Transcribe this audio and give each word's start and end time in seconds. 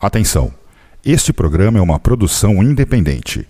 Atenção! 0.00 0.50
Este 1.04 1.30
programa 1.30 1.78
é 1.78 1.82
uma 1.82 1.98
produção 1.98 2.62
independente. 2.62 3.46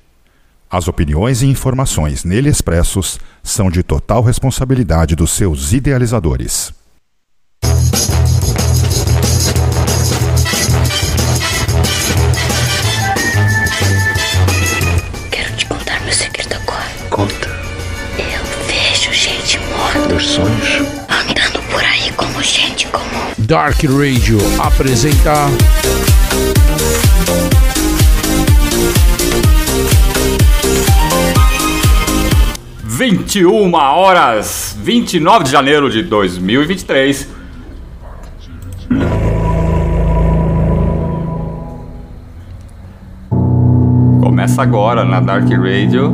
As 0.69 0.89
opiniões 0.89 1.43
e 1.43 1.47
informações 1.47 2.25
nele 2.25 2.49
expressos 2.49 3.21
são 3.41 3.71
de 3.71 3.85
total 3.85 4.21
responsabilidade 4.21 5.15
dos 5.15 5.31
seus 5.31 5.73
idealizadores. 5.73 6.75
Quero 15.31 15.57
te 15.57 15.67
contar 15.67 16.01
meu 16.03 16.13
segredo 16.13 16.55
agora. 16.55 16.91
Conta 17.11 17.49
Eu 18.19 18.67
vejo 18.67 19.13
gente 19.13 19.61
morta 19.69 20.09
dos 20.09 20.25
sonhos. 20.27 20.69
andando 21.09 21.63
por 21.71 21.85
aí 21.85 22.11
como 22.17 22.43
gente 22.43 22.89
comum. 22.89 23.35
Dark 23.39 23.81
Radio 23.85 24.39
apresenta 24.61 25.47
21 33.01 33.73
horas 33.73 34.77
29 34.79 35.45
de 35.45 35.51
janeiro 35.51 35.89
de 35.89 36.03
2023. 36.03 37.27
Começa 44.21 44.61
agora 44.61 45.03
na 45.03 45.19
Dark 45.19 45.49
Radio 45.49 46.13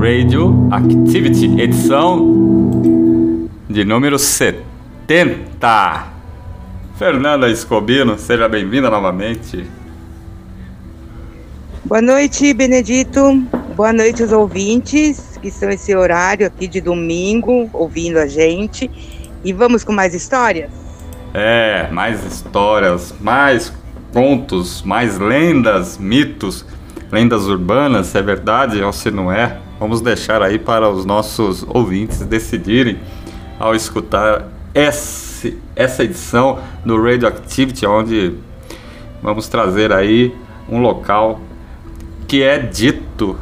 Radio 0.00 0.68
Activity, 0.70 1.60
edição 1.60 3.46
de 3.68 3.84
número 3.84 4.18
70. 4.18 6.06
Fernanda 6.96 7.50
Escobino, 7.50 8.18
seja 8.18 8.48
bem-vinda 8.48 8.88
novamente. 8.88 9.66
Boa 11.84 12.00
noite, 12.00 12.54
Benedito. 12.54 13.20
Boa 13.76 13.92
noite 13.92 14.22
aos 14.22 14.32
ouvintes 14.32 15.31
que 15.42 15.48
estão 15.48 15.68
esse 15.68 15.94
horário 15.94 16.46
aqui 16.46 16.68
de 16.68 16.80
domingo 16.80 17.68
ouvindo 17.72 18.18
a 18.18 18.26
gente. 18.26 18.88
E 19.44 19.52
vamos 19.52 19.82
com 19.82 19.92
mais 19.92 20.14
histórias? 20.14 20.70
É, 21.34 21.88
mais 21.90 22.24
histórias, 22.24 23.12
mais 23.20 23.72
contos, 24.12 24.82
mais 24.82 25.18
lendas, 25.18 25.98
mitos, 25.98 26.64
lendas 27.10 27.46
urbanas, 27.46 28.06
se 28.06 28.18
é 28.18 28.22
verdade 28.22 28.80
ou 28.82 28.92
se 28.92 29.10
não 29.10 29.32
é. 29.32 29.58
Vamos 29.80 30.00
deixar 30.00 30.40
aí 30.42 30.58
para 30.58 30.88
os 30.88 31.04
nossos 31.04 31.64
ouvintes 31.68 32.20
decidirem 32.20 33.00
ao 33.58 33.74
escutar 33.74 34.48
esse, 34.72 35.58
essa 35.74 36.04
edição 36.04 36.60
do 36.84 37.02
Radioactivity, 37.02 37.84
onde 37.84 38.34
vamos 39.20 39.48
trazer 39.48 39.92
aí 39.92 40.34
um 40.68 40.80
local 40.80 41.40
que 42.28 42.42
é 42.42 42.58
dito, 42.58 43.36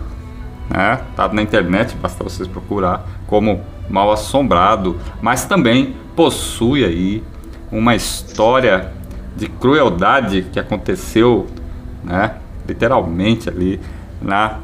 né? 0.71 1.01
Tá 1.17 1.29
na 1.29 1.43
internet, 1.43 1.97
basta 1.97 2.23
vocês 2.23 2.49
procurar 2.49 3.05
como 3.27 3.61
mal 3.89 4.13
assombrado, 4.13 4.97
mas 5.21 5.45
também 5.45 5.97
possui 6.15 6.85
aí 6.85 7.25
uma 7.73 7.95
história 7.95 8.93
de 9.37 9.49
crueldade 9.49 10.43
que 10.53 10.61
aconteceu, 10.61 11.49
né? 12.05 12.37
Literalmente 12.67 13.49
ali 13.49 13.81
na 14.23 14.59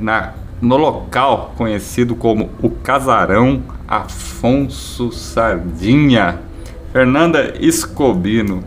na 0.00 0.32
no 0.60 0.76
local 0.76 1.52
conhecido 1.56 2.14
como 2.14 2.50
o 2.62 2.70
Casarão 2.70 3.62
Afonso 3.86 5.10
Sardinha. 5.12 6.40
Fernanda 6.92 7.54
Escobino 7.58 8.62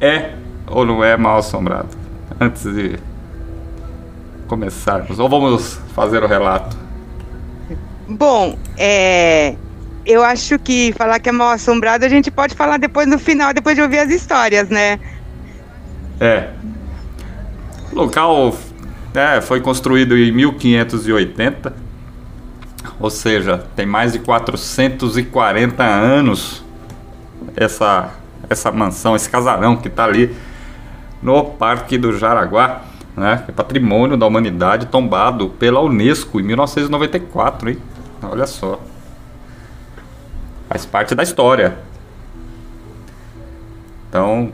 é 0.00 0.34
ou 0.66 0.84
não 0.84 1.02
é 1.02 1.16
mal 1.16 1.38
assombrado? 1.38 1.88
Antes 2.40 2.62
de 2.62 2.98
começarmos, 4.52 5.18
ou 5.18 5.30
vamos 5.30 5.80
fazer 5.94 6.22
o 6.22 6.26
relato? 6.26 6.76
Bom, 8.06 8.58
é. 8.76 9.56
Eu 10.04 10.22
acho 10.22 10.58
que 10.58 10.92
falar 10.92 11.18
que 11.20 11.30
é 11.30 11.32
mal 11.32 11.52
assombrado 11.52 12.04
a 12.04 12.08
gente 12.08 12.30
pode 12.30 12.54
falar 12.54 12.76
depois 12.76 13.08
no 13.08 13.18
final, 13.18 13.54
depois 13.54 13.74
de 13.76 13.80
ouvir 13.80 14.00
as 14.00 14.10
histórias, 14.10 14.68
né? 14.68 15.00
É. 16.20 16.50
O 17.90 17.96
local 17.96 18.54
é, 19.14 19.40
foi 19.40 19.62
construído 19.62 20.18
em 20.18 20.30
1580, 20.30 21.74
ou 23.00 23.08
seja, 23.08 23.64
tem 23.74 23.86
mais 23.86 24.12
de 24.12 24.18
440 24.18 25.82
anos 25.82 26.62
essa, 27.56 28.10
essa 28.50 28.70
mansão, 28.70 29.16
esse 29.16 29.30
casarão 29.30 29.78
que 29.78 29.88
está 29.88 30.04
ali 30.04 30.36
no 31.22 31.42
Parque 31.42 31.96
do 31.96 32.18
Jaraguá, 32.18 32.91
né? 33.16 33.44
É 33.46 33.52
patrimônio 33.52 34.16
da 34.16 34.26
humanidade 34.26 34.86
tombado 34.86 35.50
pela 35.50 35.80
Unesco 35.80 36.40
em 36.40 36.42
1994, 36.42 37.70
hein? 37.70 37.78
Olha 38.22 38.46
só. 38.46 38.80
Faz 40.68 40.86
parte 40.86 41.14
da 41.14 41.22
história. 41.22 41.76
Então, 44.08 44.52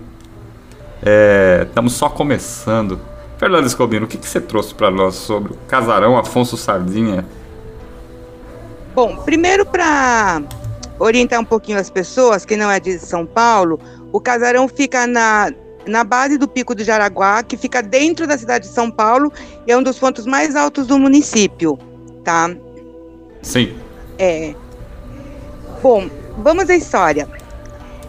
é, 1.02 1.66
estamos 1.69 1.92
só 1.92 2.08
começando. 2.08 3.00
Fernando 3.38 3.66
Escobino, 3.66 4.06
o 4.06 4.08
que, 4.08 4.19
que 4.19 4.28
você 4.28 4.41
trouxe 4.41 4.75
para 4.75 4.90
nós 4.90 5.14
sobre 5.14 5.52
o 5.52 5.56
casarão 5.69 6.16
Afonso 6.19 6.56
Sardinha? 6.56 7.25
Bom, 8.94 9.16
primeiro 9.19 9.64
para 9.64 10.42
orientar 10.98 11.38
um 11.38 11.44
pouquinho 11.44 11.78
as 11.78 11.88
pessoas 11.88 12.44
que 12.44 12.56
não 12.56 12.69
é 12.69 12.80
de 12.80 12.98
São 12.98 13.25
Paulo, 13.25 13.78
o 14.12 14.20
casarão 14.20 14.66
fica 14.66 15.06
na, 15.06 15.52
na 15.88 16.04
base 16.04 16.38
do 16.38 16.47
Pico 16.47 16.75
do 16.75 16.84
Jaraguá, 16.84 17.43
que 17.43 17.56
fica 17.56 17.82
dentro 17.82 18.26
da 18.26 18.37
cidade 18.37 18.69
de 18.69 18.75
São 18.75 18.91
Paulo 18.91 19.32
e 19.66 19.72
é 19.72 19.76
um 19.76 19.82
dos 19.82 19.99
pontos 19.99 20.26
mais 20.26 20.54
altos 20.54 20.87
do 20.87 20.99
município, 20.99 21.78
tá? 22.22 22.54
Sim. 23.43 23.75
É. 24.19 24.54
Bom, 25.82 26.09
vamos 26.37 26.69
à 26.69 26.76
história. 26.76 27.28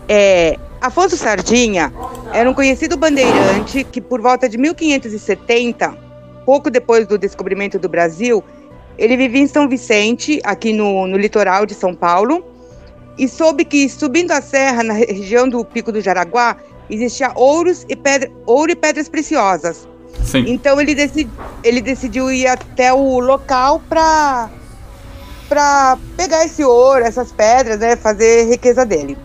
É, 0.07 0.57
Afonso 0.81 1.16
Sardinha 1.17 1.94
era 2.34 2.50
um 2.50 2.53
conhecido 2.53 2.97
bandeirante 2.97 3.84
que, 3.84 4.01
por 4.01 4.22
volta 4.22 4.47
de 4.47 4.57
1570, 4.57 5.96
pouco 6.46 6.69
depois 6.69 7.06
do 7.06 7.17
descobrimento 7.17 7.78
do 7.78 7.88
Brasil, 7.88 8.44
ele 8.97 9.16
vivia 9.16 9.41
em 9.41 9.47
São 9.47 9.69
Vicente, 9.69 10.41
aqui 10.44 10.73
no, 10.73 11.07
no 11.07 11.17
litoral 11.17 11.66
de 11.66 11.73
São 11.73 11.94
Paulo, 11.94 12.44
e 13.17 13.28
soube 13.28 13.66
que, 13.66 13.88
subindo 13.90 14.31
a 14.31 14.41
serra, 14.41 14.81
na 14.81 14.94
região 14.94 15.47
do 15.47 15.63
Pico 15.63 15.91
do 15.91 16.01
Jaraguá, 16.01 16.57
existia 16.89 17.31
ouros 17.35 17.85
e 17.88 17.95
pedra, 17.95 18.31
ouro 18.45 18.72
e 18.72 18.75
pedras 18.75 19.07
preciosas. 19.07 19.88
Sim. 20.23 20.45
Então 20.47 20.79
ele, 20.79 20.95
ele 21.63 21.81
decidiu 21.81 22.31
ir 22.31 22.47
até 22.47 22.91
o 22.94 23.19
local 23.19 23.81
para 23.88 24.50
para 25.47 25.97
pegar 26.16 26.45
esse 26.45 26.63
ouro, 26.63 27.03
essas 27.03 27.31
pedras, 27.31 27.79
né, 27.79 27.95
fazer 27.95 28.47
riqueza 28.47 28.85
dele. 28.85 29.17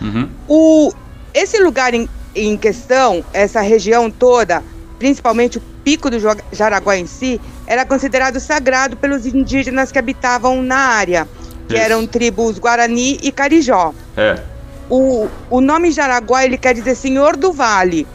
Uhum. 0.00 0.28
O 0.46 0.92
esse 1.32 1.58
lugar 1.58 1.94
em, 1.94 2.08
em 2.34 2.56
questão, 2.56 3.24
essa 3.32 3.60
região 3.60 4.10
toda, 4.10 4.62
principalmente 4.98 5.58
o 5.58 5.62
Pico 5.82 6.10
do 6.10 6.18
Jaraguá 6.52 6.96
em 6.96 7.06
si, 7.06 7.40
era 7.66 7.84
considerado 7.84 8.40
sagrado 8.40 8.96
pelos 8.96 9.24
indígenas 9.24 9.92
que 9.92 9.98
habitavam 9.98 10.62
na 10.62 10.76
área, 10.76 11.28
que 11.68 11.74
Isso. 11.74 11.82
eram 11.82 12.06
tribos 12.06 12.58
Guarani 12.58 13.18
e 13.22 13.30
Carijó. 13.30 13.94
É. 14.16 14.55
O, 14.88 15.28
o 15.50 15.60
nome 15.60 15.90
Jaraguá 15.90 16.44
ele 16.44 16.56
quer 16.58 16.74
dizer 16.74 16.94
Senhor 16.94 17.36
do 17.36 17.52
Vale. 17.52 18.06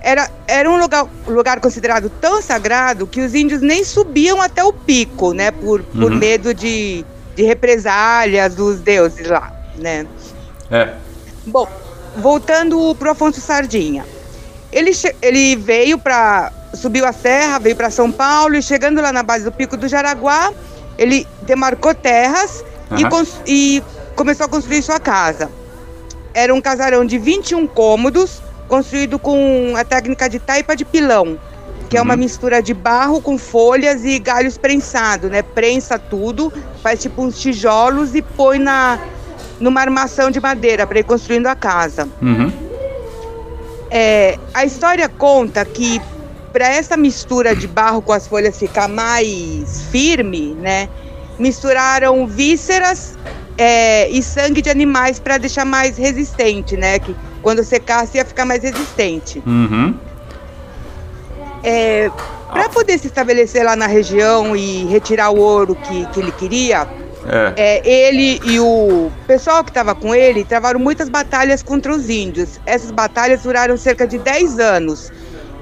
Era, 0.00 0.28
era 0.48 0.68
um 0.68 0.76
lugar, 0.80 1.06
lugar 1.26 1.60
considerado 1.60 2.10
tão 2.10 2.42
sagrado 2.42 3.06
que 3.06 3.20
os 3.20 3.34
índios 3.34 3.60
nem 3.60 3.84
subiam 3.84 4.40
até 4.40 4.64
o 4.64 4.72
pico, 4.72 5.32
né? 5.32 5.50
Por, 5.50 5.82
por 5.84 6.10
Uhum. 6.12 6.18
medo 6.18 6.52
de, 6.52 7.04
de 7.36 7.42
represálias 7.42 8.54
dos 8.54 8.80
deuses 8.80 9.28
lá, 9.28 9.52
né? 9.76 10.06
É. 10.70 10.94
Bom, 11.46 11.68
voltando 12.16 12.94
pro 12.96 13.10
Afonso 13.10 13.40
Sardinha. 13.40 14.04
Ele, 14.72 14.90
ele 15.20 15.54
veio 15.56 15.98
para 15.98 16.50
subiu 16.74 17.04
a 17.06 17.12
serra, 17.12 17.58
veio 17.58 17.76
para 17.76 17.90
São 17.90 18.10
Paulo 18.10 18.56
e 18.56 18.62
chegando 18.62 19.00
lá 19.02 19.12
na 19.12 19.22
base 19.22 19.44
do 19.44 19.52
Pico 19.52 19.76
do 19.76 19.86
Jaraguá, 19.86 20.50
ele 20.96 21.26
demarcou 21.42 21.94
terras 21.94 22.64
e, 22.96 23.02
Aham. 23.02 23.10
cons- 23.10 23.40
e 23.46 23.82
começou 24.16 24.46
a 24.46 24.48
construir 24.48 24.82
sua 24.82 24.98
casa. 24.98 25.50
Era 26.34 26.54
um 26.54 26.60
casarão 26.60 27.04
de 27.04 27.18
21 27.18 27.66
cômodos, 27.66 28.40
construído 28.68 29.18
com 29.18 29.74
a 29.76 29.84
técnica 29.84 30.28
de 30.28 30.38
taipa 30.38 30.74
de 30.74 30.84
pilão, 30.84 31.38
que 31.90 31.96
é 31.96 32.00
uma 32.02 32.14
Uhum. 32.14 32.20
mistura 32.20 32.62
de 32.62 32.72
barro 32.72 33.20
com 33.20 33.36
folhas 33.36 34.04
e 34.04 34.18
galhos 34.18 34.56
prensados, 34.56 35.30
né? 35.30 35.42
Prensa 35.42 35.98
tudo, 35.98 36.52
faz 36.82 37.02
tipo 37.02 37.22
uns 37.22 37.38
tijolos 37.38 38.14
e 38.14 38.22
põe 38.22 38.58
na 38.58 38.98
numa 39.60 39.80
armação 39.80 40.28
de 40.30 40.40
madeira 40.40 40.86
para 40.86 40.98
ir 40.98 41.04
construindo 41.04 41.46
a 41.46 41.54
casa. 41.54 42.08
Uhum. 42.20 42.50
É, 43.90 44.38
a 44.54 44.64
história 44.64 45.08
conta 45.08 45.64
que 45.64 46.00
para 46.52 46.66
essa 46.68 46.96
mistura 46.96 47.54
de 47.54 47.68
barro 47.68 48.02
com 48.02 48.12
as 48.12 48.26
folhas 48.26 48.58
ficar 48.58 48.88
mais 48.88 49.82
firme, 49.90 50.54
né? 50.60 50.88
Misturaram 51.38 52.26
vísceras 52.26 53.16
é, 53.58 54.08
e 54.08 54.22
sangue 54.22 54.62
de 54.62 54.70
animais 54.70 55.18
para 55.18 55.38
deixar 55.38 55.64
mais 55.64 55.96
resistente, 55.96 56.76
né? 56.76 56.98
Que 56.98 57.14
quando 57.42 57.62
secasse 57.64 58.18
ia 58.18 58.24
ficar 58.24 58.44
mais 58.44 58.62
resistente. 58.62 59.42
Uhum. 59.46 59.94
É, 61.64 62.10
para 62.50 62.68
poder 62.68 62.98
se 62.98 63.06
estabelecer 63.06 63.64
lá 63.64 63.76
na 63.76 63.86
região 63.86 64.54
e 64.56 64.84
retirar 64.84 65.30
o 65.30 65.38
ouro 65.38 65.74
que, 65.74 66.06
que 66.06 66.20
ele 66.20 66.32
queria, 66.32 66.86
É. 67.28 67.52
é, 67.56 67.88
ele 67.88 68.40
e 68.44 68.58
o 68.58 69.10
pessoal 69.28 69.62
que 69.62 69.70
estava 69.70 69.94
com 69.94 70.12
ele 70.12 70.44
travaram 70.44 70.80
muitas 70.80 71.08
batalhas 71.08 71.62
contra 71.62 71.94
os 71.94 72.10
índios. 72.10 72.60
Essas 72.66 72.90
batalhas 72.90 73.42
duraram 73.42 73.76
cerca 73.76 74.06
de 74.06 74.18
10 74.18 74.58
anos. 74.58 75.12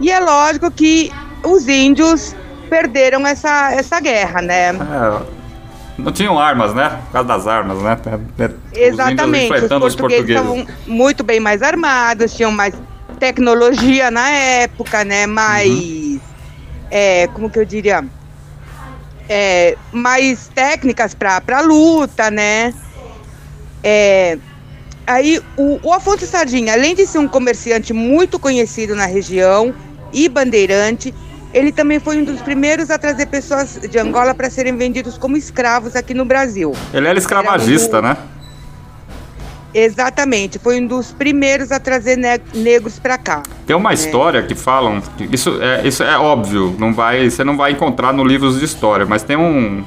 E 0.00 0.10
é 0.10 0.18
lógico 0.18 0.70
que 0.70 1.12
os 1.44 1.68
índios 1.68 2.34
perderam 2.70 3.26
essa, 3.26 3.72
essa 3.72 4.00
guerra, 4.00 4.40
né? 4.40 4.70
É, 4.70 5.39
Não 6.02 6.12
tinham 6.12 6.38
armas, 6.38 6.74
né? 6.74 7.00
Por 7.06 7.12
causa 7.12 7.28
das 7.28 7.46
armas, 7.46 7.82
né? 7.82 7.98
É, 8.38 8.44
é, 8.44 8.46
os 8.46 8.92
Exatamente. 8.92 9.52
Os 9.52 9.62
os 9.62 9.68
portugueses 9.68 9.96
portugueses. 9.96 10.30
estavam 10.30 10.66
muito 10.86 11.22
bem 11.22 11.40
mais 11.40 11.62
armados, 11.62 12.34
tinham 12.34 12.50
mais 12.50 12.74
tecnologia 13.18 14.10
na 14.10 14.28
época, 14.30 15.04
né? 15.04 15.26
Mais. 15.26 15.68
Uhum. 15.70 16.20
é, 16.90 17.26
como 17.28 17.50
que 17.50 17.58
eu 17.58 17.64
diria? 17.64 18.04
É, 19.28 19.76
mais 19.92 20.48
técnicas 20.48 21.14
para 21.14 21.60
luta, 21.60 22.30
né? 22.30 22.74
É, 23.82 24.38
aí 25.06 25.40
o, 25.56 25.78
o 25.82 25.92
Afonso 25.92 26.26
Sardinha, 26.26 26.72
além 26.72 26.94
de 26.94 27.06
ser 27.06 27.18
um 27.18 27.28
comerciante 27.28 27.92
muito 27.92 28.38
conhecido 28.38 28.94
na 28.94 29.06
região 29.06 29.74
e 30.12 30.28
bandeirante, 30.28 31.14
ele 31.52 31.72
também 31.72 31.98
foi 31.98 32.18
um 32.18 32.24
dos 32.24 32.40
primeiros 32.40 32.90
a 32.90 32.98
trazer 32.98 33.26
pessoas 33.26 33.80
de 33.90 33.98
Angola 33.98 34.34
para 34.34 34.48
serem 34.50 34.76
vendidos 34.76 35.18
como 35.18 35.36
escravos 35.36 35.96
aqui 35.96 36.14
no 36.14 36.24
Brasil. 36.24 36.72
Ele 36.92 37.06
era 37.08 37.18
escravagista, 37.18 37.98
Era 37.98 38.06
um- 38.06 38.10
né? 38.10 38.16
Exatamente, 39.72 40.58
foi 40.58 40.80
um 40.80 40.86
dos 40.86 41.12
primeiros 41.12 41.70
a 41.70 41.78
trazer 41.78 42.16
ne- 42.16 42.40
negros 42.54 42.98
para 42.98 43.16
cá. 43.16 43.42
Tem 43.66 43.76
uma 43.76 43.94
história 43.94 44.42
que 44.42 44.54
falam. 44.54 45.00
que 45.16 45.28
isso, 45.32 45.58
é, 45.62 45.86
isso 45.86 46.02
é 46.02 46.18
óbvio, 46.18 46.74
não 46.76 46.92
vai, 46.92 47.30
você 47.30 47.44
não 47.44 47.56
vai 47.56 47.70
encontrar 47.70 48.12
no 48.12 48.24
livros 48.24 48.58
de 48.58 48.64
história, 48.64 49.06
mas 49.06 49.22
tem 49.22 49.36
um, 49.36 49.84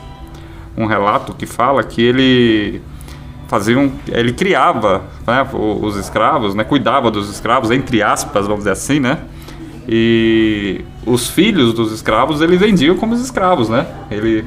um 0.77 0.86
relato 0.86 1.33
que 1.33 1.45
fala 1.45 1.83
que 1.83 2.01
ele 2.01 2.81
fazia 3.50 3.77
um, 3.77 3.92
ele 4.07 4.31
criava 4.31 5.04
né, 5.27 5.45
os 5.54 5.98
escravos, 5.98 6.56
né, 6.56 6.63
cuidava 6.63 7.12
dos 7.12 7.30
escravos, 7.30 7.69
entre 7.69 8.01
aspas, 8.01 8.44
vamos 8.45 8.59
dizer 8.59 8.71
assim, 8.71 9.01
né? 9.01 9.18
E 9.88 10.85
os 11.06 11.30
filhos 11.30 11.74
dos 11.74 11.91
escravos 11.91 12.41
ele 12.41 12.56
vendia 12.57 12.94
como 12.95 13.13
os 13.13 13.21
escravos, 13.21 13.68
né? 13.69 13.85
Ele 14.09 14.45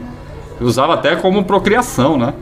usava 0.60 0.94
até 0.94 1.16
como 1.16 1.44
procriação, 1.44 2.16
né? 2.16 2.32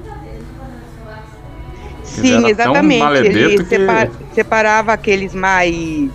Sim, 2.05 2.47
exatamente. 2.49 2.95
Ele 3.27 3.57
que- 3.59 3.65
separa- 3.65 4.11
separava 4.35 4.93
aqueles 4.93 5.35
mais. 5.35 6.11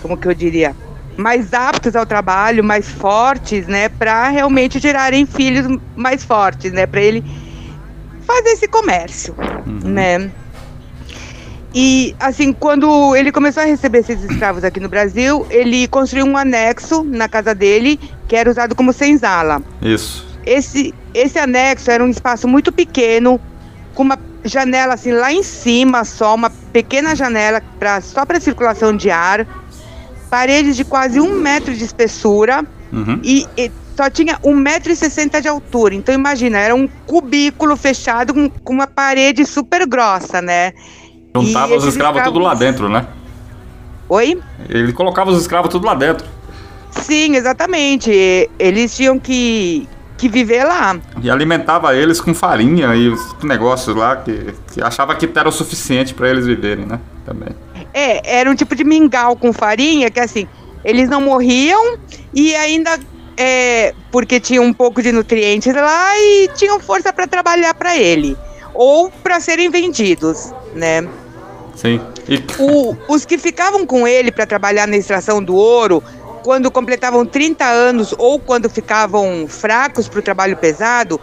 Como 0.00 0.16
que 0.16 0.28
eu 0.28 0.34
diria? 0.34 0.76
Mais 1.16 1.52
aptos 1.52 1.96
ao 1.96 2.04
trabalho, 2.06 2.62
mais 2.62 2.88
fortes, 2.88 3.66
né? 3.66 3.88
Para 3.88 4.28
realmente 4.28 4.78
gerarem 4.78 5.26
filhos 5.26 5.66
mais 5.96 6.24
fortes, 6.24 6.72
né? 6.72 6.86
Para 6.86 7.00
ele 7.00 7.24
fazer 8.26 8.50
esse 8.50 8.68
comércio, 8.68 9.34
né? 9.66 10.30
E, 11.74 12.14
assim, 12.20 12.52
quando 12.52 13.16
ele 13.16 13.32
começou 13.32 13.62
a 13.62 13.66
receber 13.66 13.98
esses 13.98 14.22
escravos 14.22 14.62
aqui 14.62 14.78
no 14.78 14.88
Brasil, 14.88 15.44
ele 15.50 15.88
construiu 15.88 16.24
um 16.24 16.36
anexo 16.36 17.02
na 17.02 17.28
casa 17.28 17.54
dele, 17.54 17.98
que 18.28 18.36
era 18.36 18.48
usado 18.48 18.74
como 18.76 18.92
senzala. 18.92 19.60
Isso. 19.82 20.24
Esse, 20.46 20.94
esse 21.12 21.38
anexo 21.38 21.90
era 21.90 22.04
um 22.04 22.08
espaço 22.08 22.46
muito 22.46 22.70
pequeno, 22.70 23.40
com 23.94 24.04
uma 24.04 24.18
janela 24.44 24.94
assim 24.94 25.10
lá 25.12 25.32
em 25.32 25.42
cima, 25.42 26.04
só 26.04 26.34
uma 26.34 26.50
pequena 26.50 27.16
janela 27.16 27.60
pra, 27.78 28.00
só 28.00 28.24
para 28.24 28.38
circulação 28.38 28.96
de 28.96 29.10
ar, 29.10 29.46
paredes 30.30 30.76
de 30.76 30.84
quase 30.84 31.20
um 31.20 31.40
metro 31.40 31.74
de 31.74 31.82
espessura 31.84 32.64
Uhum. 32.92 33.20
e, 33.24 33.44
e 33.56 33.72
só 33.96 34.08
tinha 34.08 34.38
um 34.44 34.54
metro 34.54 34.92
e 34.92 34.96
sessenta 34.96 35.40
de 35.40 35.48
altura. 35.48 35.94
Então 35.94 36.14
imagina, 36.14 36.58
era 36.58 36.74
um 36.74 36.88
cubículo 37.06 37.76
fechado 37.76 38.32
com, 38.32 38.48
com 38.48 38.72
uma 38.72 38.86
parede 38.86 39.44
super 39.44 39.86
grossa, 39.86 40.40
né? 40.40 40.72
Juntava 41.36 41.74
os 41.74 41.84
escravos 41.84 42.22
tudo 42.22 42.38
lá 42.38 42.54
dentro, 42.54 42.88
né? 42.88 43.08
Oi? 44.08 44.40
Ele 44.68 44.92
colocava 44.92 45.32
os 45.32 45.40
escravos 45.40 45.68
tudo 45.68 45.84
lá 45.84 45.92
dentro. 45.92 46.24
Sim, 46.92 47.34
exatamente. 47.34 48.48
Eles 48.56 48.94
tinham 48.94 49.18
que, 49.18 49.88
que 50.16 50.28
viver 50.28 50.62
lá. 50.62 50.96
E 51.20 51.28
alimentava 51.28 51.92
eles 51.96 52.20
com 52.20 52.32
farinha 52.32 52.94
e 52.94 53.08
os 53.08 53.34
negócios 53.42 53.96
lá 53.96 54.14
que, 54.14 54.54
que 54.72 54.80
achava 54.80 55.12
que 55.16 55.28
era 55.34 55.48
o 55.48 55.52
suficiente 55.52 56.14
para 56.14 56.28
eles 56.28 56.46
viverem, 56.46 56.86
né? 56.86 57.00
Também. 57.26 57.48
É, 57.92 58.38
era 58.38 58.48
um 58.48 58.54
tipo 58.54 58.76
de 58.76 58.84
mingau 58.84 59.34
com 59.34 59.52
farinha, 59.52 60.12
que 60.12 60.20
assim, 60.20 60.46
eles 60.84 61.08
não 61.08 61.20
morriam 61.20 61.98
e 62.32 62.54
ainda 62.54 62.96
é, 63.36 63.92
porque 64.12 64.38
tinham 64.38 64.64
um 64.64 64.72
pouco 64.72 65.02
de 65.02 65.10
nutrientes 65.10 65.74
lá 65.74 66.16
e 66.16 66.48
tinham 66.54 66.78
força 66.78 67.12
para 67.12 67.26
trabalhar 67.26 67.74
para 67.74 67.96
ele 67.96 68.36
ou 68.72 69.10
para 69.10 69.40
serem 69.40 69.68
vendidos, 69.68 70.52
né? 70.74 71.08
Sim. 71.74 72.00
E 72.28 72.42
O- 72.58 72.96
os 73.08 73.24
que 73.24 73.36
ficavam 73.38 73.84
com 73.86 74.06
ele 74.06 74.30
para 74.30 74.46
trabalhar 74.46 74.86
na 74.86 74.96
extração 74.96 75.42
do 75.42 75.54
ouro, 75.54 76.02
quando 76.42 76.70
completavam 76.70 77.24
30 77.26 77.64
anos 77.64 78.14
ou 78.18 78.38
quando 78.38 78.68
ficavam 78.68 79.46
fracos 79.48 80.08
para 80.08 80.20
o 80.20 80.22
trabalho 80.22 80.56
pesado, 80.56 81.20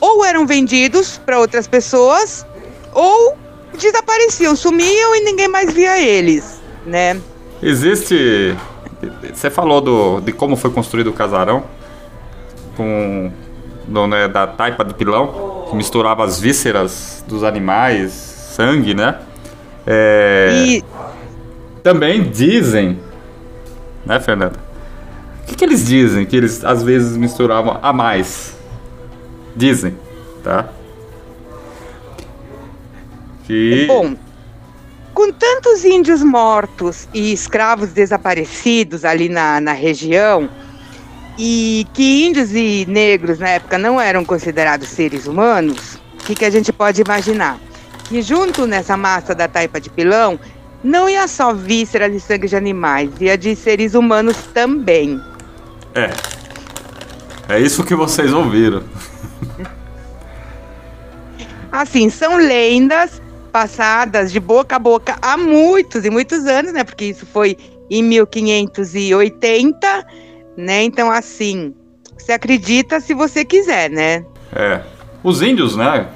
ou 0.00 0.24
eram 0.24 0.46
vendidos 0.46 1.18
para 1.18 1.38
outras 1.38 1.66
pessoas, 1.66 2.46
ou 2.92 3.36
desapareciam, 3.78 4.54
sumiam 4.54 5.16
e 5.16 5.20
ninguém 5.24 5.48
mais 5.48 5.72
via 5.72 5.98
eles, 6.00 6.60
né? 6.86 7.20
existe. 7.62 8.54
Você 9.32 9.50
falou 9.50 9.80
do, 9.80 10.20
de 10.20 10.32
como 10.32 10.56
foi 10.56 10.70
construído 10.70 11.08
o 11.08 11.12
casarão 11.12 11.64
com 12.76 13.30
do, 13.86 14.06
né, 14.06 14.28
da 14.28 14.46
taipa 14.46 14.84
de 14.84 14.94
pilão, 14.94 15.66
que 15.68 15.76
misturava 15.76 16.24
as 16.24 16.38
vísceras 16.40 17.24
dos 17.26 17.42
animais, 17.42 18.12
sangue, 18.12 18.94
né? 18.94 19.18
É, 19.86 20.50
E 20.54 20.84
Também 21.82 22.22
dizem, 22.22 22.98
né, 24.04 24.18
Fernanda? 24.20 24.58
O 25.42 25.46
que, 25.46 25.54
que 25.54 25.64
eles 25.64 25.86
dizem 25.86 26.24
que 26.24 26.34
eles 26.34 26.64
às 26.64 26.82
vezes 26.82 27.16
misturavam 27.16 27.78
a 27.82 27.92
mais? 27.92 28.56
Dizem, 29.54 29.96
tá? 30.42 30.68
Que. 33.46 33.84
Bom, 33.86 34.16
com 35.12 35.30
tantos 35.30 35.84
índios 35.84 36.22
mortos 36.22 37.06
e 37.12 37.32
escravos 37.32 37.90
desaparecidos 37.90 39.04
ali 39.04 39.28
na, 39.28 39.60
na 39.60 39.72
região, 39.72 40.48
e 41.38 41.86
que 41.92 42.26
índios 42.26 42.52
e 42.52 42.86
negros 42.88 43.38
na 43.38 43.50
época 43.50 43.76
não 43.76 44.00
eram 44.00 44.24
considerados 44.24 44.88
seres 44.88 45.26
humanos, 45.26 45.98
o 46.14 46.24
que, 46.24 46.34
que 46.34 46.44
a 46.44 46.50
gente 46.50 46.72
pode 46.72 47.02
imaginar? 47.02 47.58
Que 48.04 48.22
junto 48.22 48.66
nessa 48.66 48.96
massa 48.96 49.34
da 49.34 49.48
taipa 49.48 49.80
de 49.80 49.90
pilão, 49.90 50.38
não 50.82 51.08
ia 51.08 51.26
só 51.26 51.54
vísceras 51.54 52.14
e 52.14 52.20
sangue 52.20 52.46
de 52.46 52.56
animais, 52.56 53.10
ia 53.20 53.38
de 53.38 53.56
seres 53.56 53.94
humanos 53.94 54.36
também. 54.52 55.20
É. 55.94 56.10
É 57.48 57.58
isso 57.58 57.84
que 57.84 57.94
vocês 57.94 58.32
ouviram. 58.32 58.82
Assim, 61.72 62.08
são 62.08 62.36
lendas 62.36 63.20
passadas 63.50 64.30
de 64.30 64.40
boca 64.40 64.76
a 64.76 64.78
boca 64.78 65.16
há 65.22 65.36
muitos 65.36 66.04
e 66.04 66.10
muitos 66.10 66.46
anos, 66.46 66.72
né? 66.72 66.84
Porque 66.84 67.06
isso 67.06 67.26
foi 67.26 67.56
em 67.90 68.02
1580, 68.02 70.06
né? 70.56 70.82
Então, 70.82 71.10
assim, 71.10 71.74
você 72.16 72.32
acredita 72.32 73.00
se 73.00 73.14
você 73.14 73.44
quiser, 73.44 73.90
né? 73.90 74.24
É. 74.52 74.82
Os 75.22 75.42
índios, 75.42 75.76
né? 75.76 76.08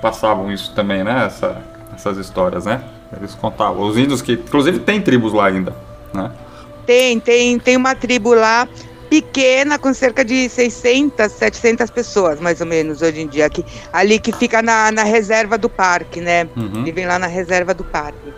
Passavam 0.00 0.50
isso 0.50 0.74
também, 0.74 1.04
né? 1.04 1.26
Essa- 1.26 1.60
essas 1.94 2.16
histórias, 2.18 2.64
né? 2.64 2.82
Eles 3.16 3.34
contavam. 3.34 3.82
Os 3.86 3.96
índios 3.98 4.22
que. 4.22 4.32
Inclusive 4.32 4.78
tem 4.80 5.00
tribos 5.00 5.32
lá 5.32 5.46
ainda, 5.46 5.74
né? 6.14 6.30
Tem, 6.86 7.20
tem, 7.20 7.58
tem 7.58 7.76
uma 7.76 7.94
tribo 7.94 8.34
lá 8.34 8.66
pequena 9.08 9.76
com 9.78 9.92
cerca 9.92 10.24
de 10.24 10.48
600, 10.48 11.32
700 11.32 11.90
pessoas, 11.90 12.40
mais 12.40 12.60
ou 12.60 12.66
menos, 12.66 13.02
hoje 13.02 13.20
em 13.20 13.26
dia, 13.26 13.44
aqui, 13.46 13.64
ali 13.92 14.20
que 14.20 14.30
fica 14.32 14.62
na, 14.62 14.92
na 14.92 15.02
reserva 15.02 15.58
do 15.58 15.68
parque, 15.68 16.20
né? 16.20 16.48
Uhum. 16.56 16.84
Vivem 16.84 17.06
lá 17.06 17.18
na 17.18 17.26
reserva 17.26 17.74
do 17.74 17.82
parque. 17.84 18.32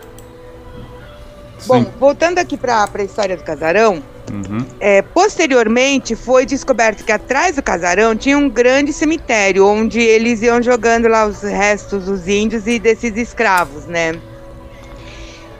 Bom, 1.67 1.83
Sim. 1.83 1.91
voltando 1.99 2.39
aqui 2.39 2.57
para 2.57 2.87
a 2.93 3.03
história 3.03 3.37
do 3.37 3.43
casarão, 3.43 4.01
Uhum. 4.31 4.65
É, 4.79 5.01
posteriormente, 5.01 6.15
foi 6.15 6.45
descoberto 6.45 7.03
que 7.03 7.11
atrás 7.11 7.55
do 7.55 7.61
casarão 7.61 8.15
tinha 8.15 8.37
um 8.37 8.49
grande 8.49 8.93
cemitério, 8.93 9.65
onde 9.65 9.99
eles 9.99 10.41
iam 10.41 10.61
jogando 10.61 11.07
lá 11.07 11.25
os 11.25 11.41
restos 11.41 12.05
dos 12.05 12.27
índios 12.27 12.65
e 12.65 12.79
desses 12.79 13.15
escravos, 13.17 13.85
né? 13.85 14.15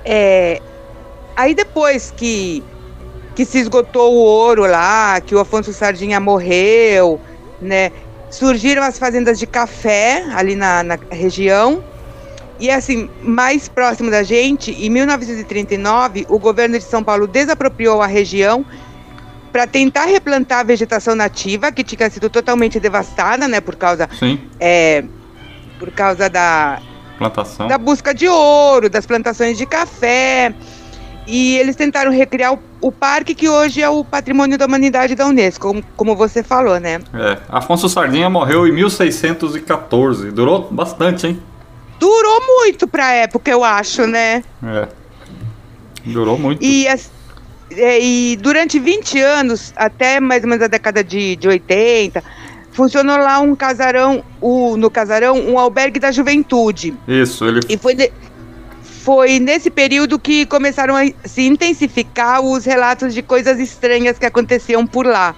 É, 0.05 0.61
aí 1.35 1.53
depois 1.53 2.11
que, 2.15 2.63
que 3.35 3.45
se 3.45 3.59
esgotou 3.59 4.13
o 4.13 4.17
ouro 4.17 4.65
lá, 4.65 5.19
que 5.21 5.35
o 5.35 5.39
Afonso 5.39 5.73
Sardinha 5.73 6.19
morreu, 6.19 7.19
né? 7.61 7.91
surgiram 8.33 8.81
as 8.81 8.97
fazendas 8.97 9.37
de 9.37 9.45
café 9.45 10.25
ali 10.33 10.55
na, 10.55 10.83
na 10.83 10.97
região. 11.11 11.83
E 12.63 12.71
assim, 12.71 13.09
mais 13.21 13.67
próximo 13.67 14.09
da 14.09 14.23
gente, 14.23 14.71
em 14.71 14.89
1939, 14.89 16.25
o 16.29 16.39
governo 16.39 16.77
de 16.77 16.85
São 16.85 17.03
Paulo 17.03 17.27
desapropriou 17.27 18.01
a 18.01 18.07
região 18.07 18.65
para 19.51 19.67
tentar 19.67 20.05
replantar 20.05 20.59
a 20.59 20.63
vegetação 20.63 21.13
nativa, 21.13 21.73
que 21.73 21.83
tinha 21.83 22.09
sido 22.09 22.29
totalmente 22.29 22.79
devastada, 22.79 23.49
né, 23.49 23.59
por 23.59 23.75
causa, 23.75 24.09
Sim, 24.17 24.39
é, 24.61 25.03
por 25.77 25.91
causa 25.91 26.29
da, 26.29 26.79
plantação. 27.17 27.67
da 27.67 27.77
busca 27.77 28.13
de 28.13 28.29
ouro, 28.29 28.89
das 28.89 29.05
plantações 29.05 29.57
de 29.57 29.65
café. 29.65 30.55
E 31.27 31.57
eles 31.57 31.75
tentaram 31.75 32.13
recriar 32.13 32.53
o, 32.53 32.59
o 32.79 32.93
parque 32.93 33.35
que 33.35 33.49
hoje 33.49 33.81
é 33.81 33.89
o 33.89 34.05
patrimônio 34.05 34.57
da 34.57 34.65
humanidade 34.65 35.15
da 35.15 35.27
Unesco, 35.27 35.67
como, 35.67 35.83
como 35.97 36.15
você 36.15 36.41
falou, 36.41 36.79
né? 36.79 37.01
É, 37.13 37.39
Afonso 37.49 37.89
Sardinha 37.89 38.29
morreu 38.29 38.65
em 38.65 38.71
1614. 38.71 40.31
Durou 40.31 40.69
bastante, 40.71 41.27
hein? 41.27 41.43
Durou 41.99 42.41
muito 42.59 42.87
pra 42.87 43.11
época, 43.13 43.49
eu 43.49 43.63
acho, 43.63 44.05
né? 44.07 44.43
É. 44.63 44.87
Durou 46.05 46.37
muito. 46.37 46.63
E, 46.63 46.87
as- 46.87 47.09
é, 47.71 47.99
e 47.99 48.35
durante 48.35 48.77
20 48.79 49.19
anos, 49.19 49.73
até 49.75 50.19
mais 50.19 50.43
ou 50.43 50.49
menos 50.49 50.63
a 50.63 50.67
década 50.67 51.03
de, 51.03 51.35
de 51.35 51.47
80, 51.47 52.23
funcionou 52.71 53.17
lá 53.17 53.39
um 53.39 53.55
casarão, 53.55 54.23
o, 54.41 54.75
no 54.77 54.89
casarão, 54.89 55.37
um 55.39 55.57
albergue 55.57 55.99
da 55.99 56.11
juventude. 56.11 56.93
Isso, 57.07 57.45
ele. 57.45 57.61
E 57.69 57.77
foi, 57.77 57.95
foi 58.81 59.39
nesse 59.39 59.69
período 59.69 60.19
que 60.19 60.45
começaram 60.45 60.95
a 60.95 61.03
se 61.25 61.43
intensificar 61.47 62.41
os 62.41 62.65
relatos 62.65 63.13
de 63.13 63.21
coisas 63.21 63.59
estranhas 63.59 64.17
que 64.19 64.25
aconteciam 64.25 64.85
por 64.85 65.05
lá. 65.05 65.35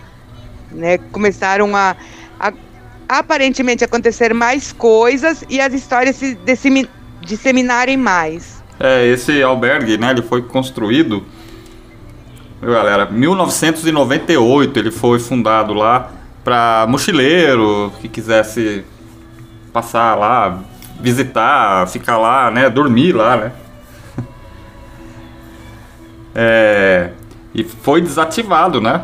Né? 0.71 0.97
Começaram 1.12 1.75
a, 1.75 1.95
a 2.39 2.51
aparentemente 3.07 3.83
acontecer 3.83 4.33
mais 4.33 4.71
coisas 4.71 5.43
e 5.50 5.59
as 5.62 5.74
histórias 5.74 6.15
se 6.15 6.35
dissemi- 6.45 6.89
disseminarem 7.21 7.97
mais. 7.97 8.63
É, 8.79 9.05
esse 9.07 9.41
albergue, 9.41 9.97
né? 9.97 10.12
Ele 10.12 10.21
foi 10.21 10.41
construído. 10.41 11.24
Galera? 12.62 13.05
1998 13.05 14.79
ele 14.79 14.91
foi 14.91 15.19
fundado 15.19 15.74
lá 15.74 16.12
para 16.43 16.85
mochileiro 16.88 17.91
que 18.01 18.07
quisesse 18.07 18.83
passar 19.71 20.15
lá, 20.15 20.59
visitar, 21.00 21.88
ficar 21.88 22.17
lá, 22.17 22.50
né? 22.50 22.69
Dormir 22.69 23.13
lá, 23.13 23.38
né? 23.38 23.51
É, 26.38 27.12
e 27.53 27.63
foi 27.63 28.01
desativado, 28.01 28.81
né? 28.81 29.03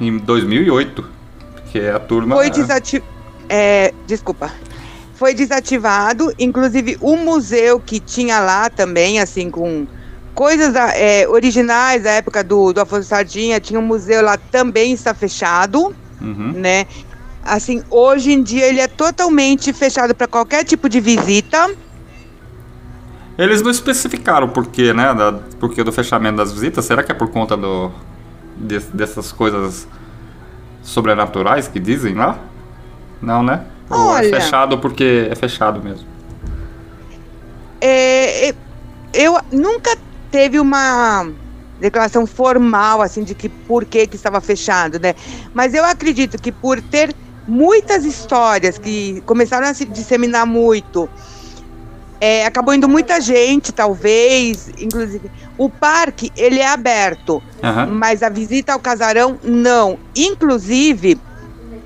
Em 0.00 0.16
2008, 0.16 1.04
porque 1.56 1.80
a 1.80 1.98
turma 1.98 2.36
Foi 2.36 2.48
desativado. 2.50 3.17
Desculpa. 4.06 4.50
Foi 5.14 5.34
desativado, 5.34 6.32
inclusive 6.38 6.96
o 7.00 7.16
museu 7.16 7.80
que 7.80 7.98
tinha 7.98 8.38
lá 8.40 8.70
também, 8.70 9.18
assim, 9.20 9.50
com 9.50 9.86
coisas 10.34 10.72
da- 10.72 10.94
é, 10.96 11.26
originais 11.26 12.04
da 12.04 12.10
época 12.12 12.44
do, 12.44 12.72
do 12.72 12.80
Afonso 12.80 13.08
Sardinha, 13.08 13.58
tinha 13.58 13.80
um 13.80 13.82
museu 13.82 14.22
lá 14.22 14.36
também 14.36 14.92
está 14.92 15.12
fechado, 15.12 15.94
Uhum. 16.20 16.52
né? 16.54 16.86
Assim, 17.42 17.82
hoje 17.90 18.30
em 18.32 18.42
dia 18.42 18.66
ele 18.66 18.78
é 18.80 18.86
totalmente 18.86 19.72
fechado 19.72 20.14
para 20.14 20.26
qualquer 20.28 20.64
tipo 20.64 20.88
de 20.88 21.00
visita. 21.00 21.68
Eles 23.38 23.62
não 23.62 23.70
especificaram 23.70 24.46
o 24.48 24.50
porquê, 24.50 24.92
né? 24.92 25.14
Da, 25.14 25.32
porquê 25.58 25.82
do 25.82 25.90
fechamento 25.92 26.36
das 26.36 26.52
visitas. 26.52 26.84
Será 26.84 27.02
que 27.02 27.10
é 27.10 27.14
por 27.14 27.30
conta 27.30 27.56
do, 27.56 27.90
de- 28.56 28.80
dessas 28.92 29.32
coisas 29.32 29.86
sobrenaturais 30.82 31.68
que 31.68 31.78
dizem 31.80 32.14
lá? 32.14 32.38
Não, 33.20 33.42
né? 33.42 33.64
Ou 33.90 33.96
é 33.96 34.18
Olha. 34.18 34.40
fechado 34.40 34.78
porque 34.78 35.28
é 35.30 35.34
fechado 35.34 35.82
mesmo? 35.82 36.06
É, 37.80 38.48
é, 38.50 38.54
eu 39.12 39.38
nunca 39.52 39.96
teve 40.30 40.58
uma 40.58 41.26
declaração 41.80 42.26
formal 42.26 43.00
assim 43.00 43.22
de 43.22 43.34
que 43.34 43.48
por 43.48 43.84
que 43.84 44.06
que 44.06 44.16
estava 44.16 44.40
fechado, 44.40 44.98
né? 44.98 45.14
Mas 45.54 45.74
eu 45.74 45.84
acredito 45.84 46.40
que 46.40 46.52
por 46.52 46.80
ter 46.82 47.14
muitas 47.46 48.04
histórias 48.04 48.76
que 48.78 49.22
começaram 49.24 49.66
a 49.66 49.74
se 49.74 49.84
disseminar 49.84 50.44
muito, 50.44 51.08
é, 52.20 52.44
acabou 52.44 52.74
indo 52.74 52.88
muita 52.88 53.20
gente, 53.20 53.72
talvez, 53.72 54.70
inclusive. 54.78 55.30
O 55.56 55.70
parque 55.70 56.32
ele 56.36 56.58
é 56.58 56.66
aberto, 56.66 57.42
Aham. 57.62 57.86
mas 57.86 58.22
a 58.22 58.28
visita 58.28 58.72
ao 58.72 58.80
casarão 58.80 59.38
não. 59.42 59.98
Inclusive, 60.14 61.18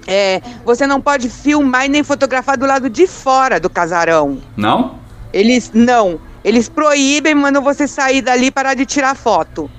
é, 0.06 0.40
você 0.64 0.87
não 0.87 1.00
pode 1.00 1.28
filmar 1.30 1.87
e 1.87 1.88
nem 1.88 2.02
fotografar 2.02 2.56
do 2.56 2.66
lado 2.66 2.88
de 2.90 3.06
fora 3.06 3.59
do 3.61 3.71
casarão. 3.71 4.38
Não? 4.56 4.99
Eles 5.32 5.71
não. 5.73 6.21
Eles 6.44 6.68
proíbem, 6.68 7.35
mandam 7.35 7.62
você 7.62 7.87
sair 7.87 8.21
dali 8.21 8.47
e 8.47 8.50
parar 8.50 8.75
de 8.75 8.85
tirar 8.85 9.14
foto. 9.14 9.71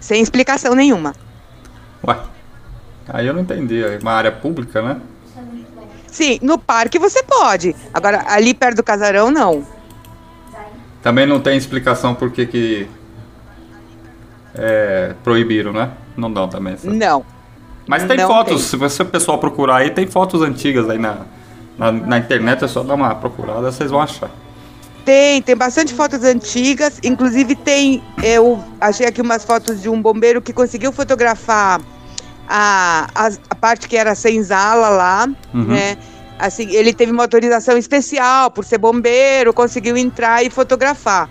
Sem 0.00 0.22
explicação 0.22 0.74
nenhuma. 0.74 1.14
Ué. 2.06 2.16
Aí 3.08 3.26
eu 3.26 3.34
não 3.34 3.42
entendi. 3.42 3.82
É 3.82 3.98
uma 4.00 4.12
área 4.12 4.32
pública, 4.32 4.80
né? 4.82 5.00
Sim, 6.06 6.38
no 6.42 6.58
parque 6.58 6.98
você 6.98 7.22
pode. 7.22 7.76
Agora, 7.92 8.24
ali 8.28 8.54
perto 8.54 8.76
do 8.76 8.82
casarão, 8.82 9.30
não. 9.30 9.66
Também 11.02 11.26
não 11.26 11.40
tem 11.40 11.56
explicação 11.56 12.14
por 12.14 12.30
que 12.30 12.46
que 12.46 12.88
é, 14.54 15.14
proibiram, 15.22 15.72
né? 15.72 15.90
Não 16.16 16.32
dão 16.32 16.48
também. 16.48 16.74
essa- 16.74 16.90
Não. 16.90 17.24
Mas 17.88 18.04
tem 18.04 18.18
Não 18.18 18.28
fotos, 18.28 18.62
se 18.64 18.76
você 18.76 19.04
pessoal 19.04 19.38
procurar 19.38 19.76
aí, 19.78 19.90
tem 19.90 20.06
fotos 20.06 20.42
antigas 20.42 20.88
aí 20.90 20.98
na, 20.98 21.22
na, 21.78 21.90
na 21.90 22.18
internet, 22.18 22.62
é 22.64 22.68
só 22.68 22.82
dar 22.82 22.94
uma 22.94 23.14
procurada, 23.14 23.72
vocês 23.72 23.90
vão 23.90 24.00
achar. 24.00 24.30
Tem, 25.06 25.40
tem 25.40 25.56
bastante 25.56 25.94
fotos 25.94 26.22
antigas. 26.22 27.00
Inclusive 27.02 27.54
tem, 27.54 28.02
eu 28.22 28.62
achei 28.78 29.06
aqui 29.06 29.22
umas 29.22 29.42
fotos 29.42 29.80
de 29.80 29.88
um 29.88 30.02
bombeiro 30.02 30.42
que 30.42 30.52
conseguiu 30.52 30.92
fotografar 30.92 31.80
a, 32.46 33.08
a, 33.14 33.30
a 33.48 33.54
parte 33.54 33.88
que 33.88 33.96
era 33.96 34.14
senzala 34.14 34.90
lá, 34.90 35.26
Uhum. 35.54 35.64
né? 35.64 35.96
Assim, 36.38 36.70
ele 36.70 36.92
teve 36.92 37.10
uma 37.10 37.24
autorização 37.24 37.76
especial 37.76 38.50
por 38.50 38.64
ser 38.64 38.78
bombeiro, 38.78 39.52
conseguiu 39.52 39.96
entrar 39.96 40.44
e 40.44 40.50
fotografar, 40.50 41.28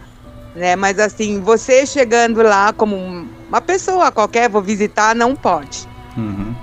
né? 0.53 0.75
Mas 0.75 0.99
assim, 0.99 1.39
você 1.39 1.85
chegando 1.85 2.41
lá 2.41 2.73
como 2.73 2.95
um- 2.97 3.25
uma 3.47 3.61
pessoa 3.61 4.11
qualquer, 4.11 4.49
vou 4.49 4.61
visitar, 4.61 5.15
não 5.15 5.33
pode. 5.33 5.87
Uhum. 6.17 6.53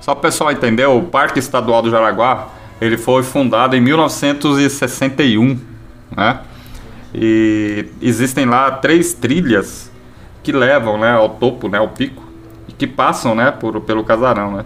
Só 0.00 0.14
para 0.14 0.20
o 0.20 0.22
pessoal 0.22 0.52
entender, 0.52 0.86
o 0.86 1.02
Parque 1.02 1.38
Estadual 1.38 1.82
do 1.82 1.90
Jaraguá, 1.90 2.48
ele 2.80 2.96
foi 2.96 3.22
fundado 3.22 3.74
em 3.74 3.80
1961, 3.80 5.58
né? 6.16 6.40
E 7.14 7.86
existem 8.00 8.44
lá 8.46 8.70
três 8.70 9.14
trilhas 9.14 9.90
que 10.42 10.52
levam, 10.52 10.98
né, 10.98 11.12
ao 11.12 11.30
topo, 11.30 11.68
né, 11.68 11.78
ao 11.78 11.88
pico, 11.88 12.22
e 12.68 12.72
que 12.72 12.86
passam, 12.86 13.34
né, 13.34 13.50
por, 13.50 13.80
pelo 13.80 14.04
casarão, 14.04 14.52
né? 14.52 14.64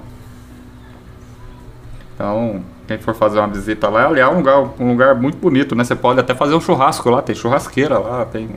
Então, 2.14 2.62
quem 2.86 2.98
for 2.98 3.14
fazer 3.14 3.38
uma 3.38 3.48
visita 3.48 3.88
lá, 3.88 4.06
ali 4.06 4.20
é 4.20 4.28
um 4.28 4.36
lugar, 4.36 4.58
um 4.78 4.88
lugar 4.88 5.14
muito 5.14 5.38
bonito, 5.38 5.74
né? 5.74 5.82
Você 5.82 5.96
pode 5.96 6.20
até 6.20 6.34
fazer 6.34 6.54
um 6.54 6.60
churrasco 6.60 7.08
lá, 7.10 7.22
tem 7.22 7.34
churrasqueira 7.34 7.98
lá, 7.98 8.24
tem 8.24 8.50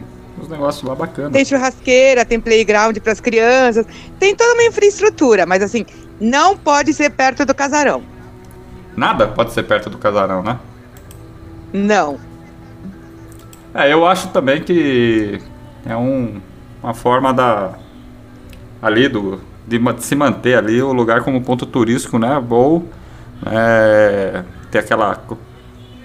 uns 0.45 0.49
negócios 0.49 0.83
lá 0.83 0.95
bacanas. 0.95 1.31
Tem 1.31 1.43
churrasqueira, 1.43 2.23
tem 2.23 2.39
playground 2.39 2.97
para 2.99 3.11
as 3.11 3.19
crianças, 3.19 3.85
tem 4.19 4.35
toda 4.35 4.53
uma 4.53 4.63
infraestrutura, 4.63 5.45
mas 5.45 5.61
assim, 5.61 5.85
não 6.19 6.55
pode 6.55 6.93
ser 6.93 7.09
perto 7.09 7.45
do 7.45 7.53
casarão. 7.53 8.03
Nada 8.95 9.27
pode 9.27 9.51
ser 9.51 9.63
perto 9.63 9.89
do 9.89 9.97
casarão, 9.97 10.41
né? 10.41 10.59
Não. 11.73 12.17
É, 13.73 13.91
eu 13.91 14.05
acho 14.05 14.29
também 14.29 14.61
que 14.61 15.41
é 15.85 15.95
um, 15.97 16.39
uma 16.81 16.93
forma 16.93 17.33
da 17.33 17.73
ali 18.81 19.09
do 19.09 19.41
de 19.67 19.79
se 19.99 20.15
manter 20.15 20.55
ali 20.55 20.81
o 20.81 20.93
lugar 20.93 21.23
como 21.23 21.41
ponto 21.41 21.65
turístico, 21.65 22.19
né? 22.19 22.41
Ou 22.49 22.87
é, 23.45 24.43
ter 24.69 24.77
aquela 24.77 25.19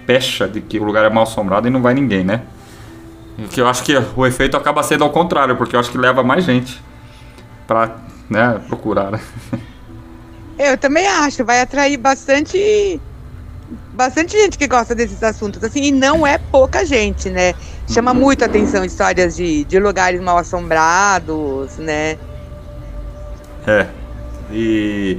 pecha 0.07 0.49
de 0.49 0.63
que 0.63 0.79
o 0.81 0.85
lugar 0.85 1.05
é 1.05 1.11
mal 1.11 1.25
assombrado 1.25 1.69
e 1.69 1.71
não 1.71 1.83
vai 1.83 1.93
ninguém, 1.93 2.25
né? 2.25 2.43
Que 3.49 3.61
eu 3.61 3.69
acho 3.69 3.83
que 3.83 3.95
o 4.17 4.27
efeito 4.27 4.57
acaba 4.57 4.83
sendo 4.83 5.05
ao 5.05 5.11
contrário, 5.11 5.57
porque 5.57 5.75
eu 5.75 5.81
acho 5.81 5.91
que 5.91 5.99
leva 5.99 6.23
mais 6.23 6.45
gente 6.45 6.83
pra 7.67 7.97
né, 8.29 8.61
procurar, 8.69 9.11
né? 9.11 9.21
Eu 10.59 10.77
também 10.77 11.07
acho, 11.07 11.43
vai 11.43 11.63
atrair 11.63 11.97
bastante 11.97 13.01
bastante 13.95 14.33
gente 14.33 14.59
que 14.59 14.67
gosta 14.67 14.95
desses 14.95 15.23
assuntos, 15.23 15.63
assim, 15.65 15.85
e 15.85 15.93
não 15.93 16.27
é 16.27 16.37
pouca 16.37 16.85
gente, 16.85 17.31
né? 17.31 17.55
Chama 17.89 18.13
muito 18.13 18.45
atenção 18.45 18.85
histórias 18.85 19.37
de, 19.37 19.65
de 19.65 19.79
lugares 19.79 20.21
mal 20.21 20.37
assombrados, 20.37 21.79
né? 21.79 22.19
É. 23.67 23.87
E 24.51 25.19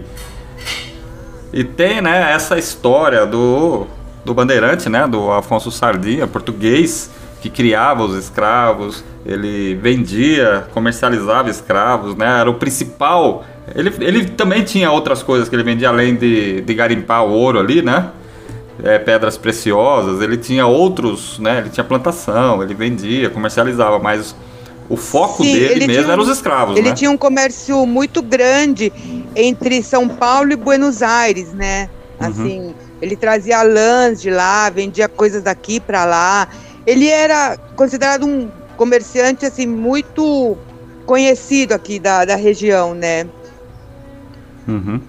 e 1.53 1.63
tem, 1.63 2.01
né, 2.01 2.33
essa 2.33 2.59
história 2.59 3.25
do 3.25 3.87
do 4.23 4.33
bandeirante, 4.35 4.87
né, 4.87 5.07
do 5.07 5.31
Afonso 5.31 5.71
Sardinha, 5.71 6.27
português, 6.27 7.09
que 7.41 7.49
criava 7.49 8.03
os 8.03 8.15
escravos, 8.15 9.03
ele 9.25 9.75
vendia, 9.75 10.67
comercializava 10.73 11.49
escravos, 11.49 12.15
né? 12.15 12.39
Era 12.39 12.49
o 12.49 12.53
principal. 12.53 13.43
Ele, 13.75 13.91
ele 13.99 14.25
também 14.25 14.63
tinha 14.63 14.91
outras 14.91 15.23
coisas 15.23 15.49
que 15.49 15.55
ele 15.55 15.63
vendia 15.63 15.89
além 15.89 16.15
de, 16.15 16.61
de 16.61 16.73
garimpar 16.73 17.25
o 17.25 17.31
ouro 17.31 17.59
ali, 17.59 17.81
né? 17.81 18.11
é, 18.83 18.97
pedras 18.97 19.37
preciosas, 19.37 20.21
ele 20.21 20.37
tinha 20.37 20.65
outros, 20.65 21.37
né? 21.39 21.59
Ele 21.59 21.69
tinha 21.69 21.83
plantação, 21.83 22.63
ele 22.63 22.73
vendia, 22.73 23.29
comercializava, 23.29 23.99
mas 23.99 24.35
o 24.89 24.97
foco 24.97 25.43
Sim, 25.43 25.53
dele 25.53 25.73
ele 25.83 25.87
mesmo 25.87 26.11
um- 26.11 26.19
os 26.19 26.27
escravos, 26.27 26.77
Ele 26.77 26.89
né? 26.89 26.95
tinha 26.95 27.09
um 27.11 27.17
comércio 27.17 27.85
muito 27.85 28.21
grande 28.21 28.91
entre 29.35 29.81
São 29.83 30.07
Paulo 30.07 30.51
e 30.51 30.55
Buenos 30.55 31.01
Aires, 31.01 31.53
né? 31.53 31.89
Uhum. 32.19 32.27
Assim, 32.27 32.75
ele 33.01 33.15
trazia 33.15 33.61
lãs 33.63 34.21
de 34.21 34.29
lá, 34.29 34.69
vendia 34.69 35.07
coisas 35.07 35.41
daqui 35.43 35.79
para 35.79 36.05
lá. 36.05 36.47
Ele 36.85 37.07
era 37.07 37.57
considerado 37.75 38.25
um 38.25 38.49
comerciante 38.75 39.45
assim 39.45 39.67
muito 39.67 40.57
conhecido 41.05 41.73
aqui 41.73 41.99
da, 41.99 42.25
da 42.25 42.35
região, 42.35 42.93
né? 42.93 43.27
Uhum. 44.67 45.01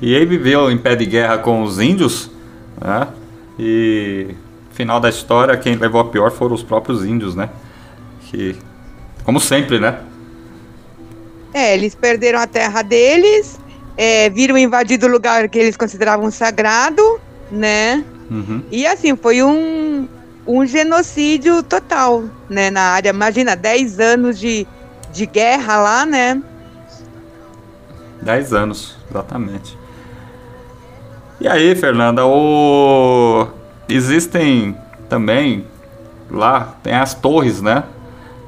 E 0.00 0.14
ele 0.14 0.26
viveu 0.26 0.70
em 0.70 0.78
pé 0.78 0.96
de 0.96 1.04
guerra 1.04 1.38
com 1.38 1.62
os 1.62 1.78
índios, 1.78 2.30
né? 2.80 3.08
E 3.58 4.34
final 4.72 4.98
da 4.98 5.10
história, 5.10 5.56
quem 5.56 5.76
levou 5.76 6.00
a 6.00 6.04
pior 6.06 6.30
foram 6.30 6.54
os 6.54 6.62
próprios 6.62 7.04
índios, 7.04 7.34
né? 7.34 7.50
Que, 8.22 8.56
como 9.24 9.38
sempre, 9.38 9.78
né? 9.78 9.98
É, 11.52 11.74
eles 11.74 11.94
perderam 11.94 12.38
a 12.38 12.46
terra 12.46 12.80
deles, 12.80 13.60
é, 13.96 14.30
viram 14.30 14.56
invadido 14.56 15.06
o 15.06 15.10
lugar 15.10 15.48
que 15.48 15.58
eles 15.58 15.76
consideravam 15.76 16.30
sagrado, 16.30 17.20
né? 17.50 18.02
Uhum. 18.30 18.62
E 18.70 18.86
assim, 18.86 19.16
foi 19.16 19.42
um, 19.42 20.08
um 20.46 20.64
genocídio 20.64 21.62
total, 21.62 22.24
né, 22.48 22.70
na 22.70 22.82
área. 22.82 23.10
Imagina, 23.10 23.56
10 23.56 23.98
anos 23.98 24.38
de, 24.38 24.66
de 25.12 25.26
guerra 25.26 25.76
lá, 25.78 26.06
né? 26.06 26.40
10 28.22 28.52
anos, 28.52 28.96
exatamente. 29.10 29.76
E 31.40 31.48
aí, 31.48 31.74
Fernanda, 31.74 32.24
o... 32.26 33.48
existem 33.88 34.76
também 35.08 35.66
lá, 36.30 36.74
tem 36.82 36.94
as 36.94 37.14
torres, 37.14 37.60
né? 37.60 37.84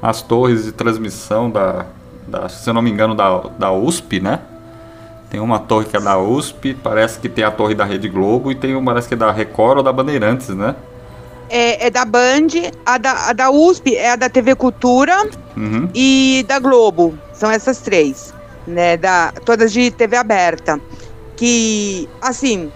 As 0.01 0.21
torres 0.21 0.65
de 0.65 0.73
transmissão 0.73 1.51
da, 1.51 1.87
da 2.29 2.49
se 2.49 2.69
eu 2.69 2.75
não 2.75 2.83
me 2.83 2.91
engano, 2.91 3.15
da, 3.15 3.39
da 3.59 3.73
USP, 3.73 4.21
né? 4.21 4.41
Tem 5.33 5.41
uma 5.41 5.59
torre 5.59 5.87
que 5.87 5.97
é 5.97 6.01
da 6.01 6.19
USP, 6.19 6.75
parece 6.75 7.19
que 7.19 7.27
tem 7.27 7.43
a 7.43 7.51
torre 7.51 7.75
da 7.75 7.87
Rede 7.87 8.07
Globo 8.07 8.53
e 8.53 8.55
tem 8.55 8.77
uma, 8.77 8.93
parece 8.93 9.09
que 9.09 9.15
é 9.15 9.17
da 9.17 9.33
Record 9.33 9.79
ou 9.79 9.83
da 9.83 9.91
Bandeirantes, 9.91 10.51
né? 10.51 10.77
É, 11.49 11.87
é 11.87 11.91
da 11.91 12.05
Band, 12.05 12.49
a 12.85 12.99
da, 12.99 13.13
a 13.31 13.33
da 13.33 13.51
USP 13.51 13.97
é 13.97 14.11
a 14.11 14.17
da 14.17 14.29
TV 14.29 14.55
Cultura 14.55 15.17
Uhum. 15.57 15.89
e 15.95 16.45
da 16.47 16.59
Globo. 16.59 17.19
São 17.33 17.51
essas 17.51 17.79
três, 17.79 18.35
né? 18.67 18.99
Da, 18.99 19.33
todas 19.47 19.73
de 19.73 19.91
TV 19.91 20.17
aberta. 20.19 20.79
Que, 21.35 22.07
assim, 22.21 22.71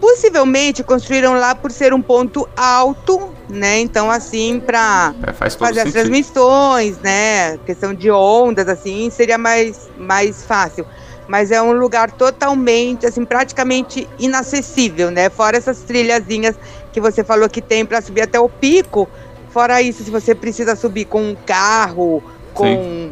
possivelmente 0.00 0.84
construíram 0.84 1.34
lá 1.34 1.52
por 1.52 1.72
ser 1.72 1.92
um 1.92 2.00
ponto 2.00 2.48
alto, 2.56 3.30
né? 3.48 3.80
Então, 3.80 4.08
assim, 4.08 4.60
para 4.64 5.12
É, 5.26 5.32
faz 5.32 5.56
fazer 5.56 5.80
as 5.80 5.88
sentido. 5.88 5.92
transmissões, 5.94 6.98
né? 6.98 7.58
Questão 7.66 7.92
de 7.92 8.08
ondas, 8.08 8.68
assim, 8.68 9.10
seria 9.10 9.36
mais, 9.36 9.90
mais 9.98 10.44
fácil. 10.44 10.86
Mas 11.28 11.50
é 11.50 11.60
um 11.60 11.72
lugar 11.72 12.10
totalmente, 12.10 13.06
assim, 13.06 13.24
praticamente 13.24 14.08
inacessível, 14.18 15.10
né? 15.10 15.28
Fora 15.28 15.58
essas 15.58 15.80
trilhazinhas 15.80 16.56
que 16.90 17.00
você 17.00 17.22
falou 17.22 17.48
que 17.50 17.60
tem 17.60 17.84
para 17.84 18.00
subir 18.00 18.22
até 18.22 18.40
o 18.40 18.48
pico. 18.48 19.06
Fora 19.50 19.80
isso, 19.82 20.02
se 20.02 20.10
você 20.10 20.34
precisa 20.34 20.74
subir 20.74 21.04
com 21.04 21.22
um 21.22 21.36
carro, 21.46 22.22
com 22.54 23.10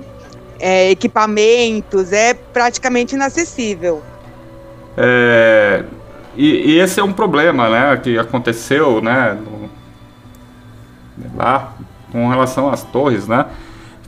é, 0.58 0.90
equipamentos, 0.90 2.10
é 2.12 2.32
praticamente 2.32 3.14
inacessível. 3.14 4.02
É, 4.96 5.84
e, 6.34 6.72
e 6.72 6.80
esse 6.80 6.98
é 6.98 7.04
um 7.04 7.12
problema, 7.12 7.68
né, 7.68 7.96
que 8.02 8.18
aconteceu, 8.18 9.02
né, 9.02 9.36
no- 9.38 9.68
lá 11.36 11.74
com 12.10 12.28
relação 12.28 12.70
às 12.70 12.82
torres, 12.82 13.28
né, 13.28 13.44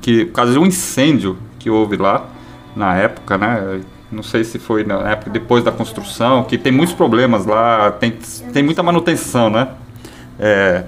que 0.01 0.25
por 0.27 0.33
causa 0.33 0.53
de 0.53 0.59
um 0.59 0.65
incêndio 0.67 1.37
que 1.59 1.69
houve 1.69 1.97
lá 1.97 2.27
na 2.75 2.97
época, 2.97 3.37
né, 3.37 3.81
não 4.11 4.23
sei 4.23 4.43
se 4.45 4.59
foi 4.59 4.85
na 4.85 5.11
época 5.11 5.31
depois 5.31 5.63
da 5.63 5.71
construção, 5.73 6.45
que 6.45 6.57
tem 6.57 6.73
muitos 6.73 6.95
problemas 6.95 7.45
lá, 7.47 7.91
tem, 7.93 8.13
tem 8.53 8.63
muita 8.63 8.83
manutenção, 8.83 9.51
né, 9.51 9.69
é, 10.39 10.85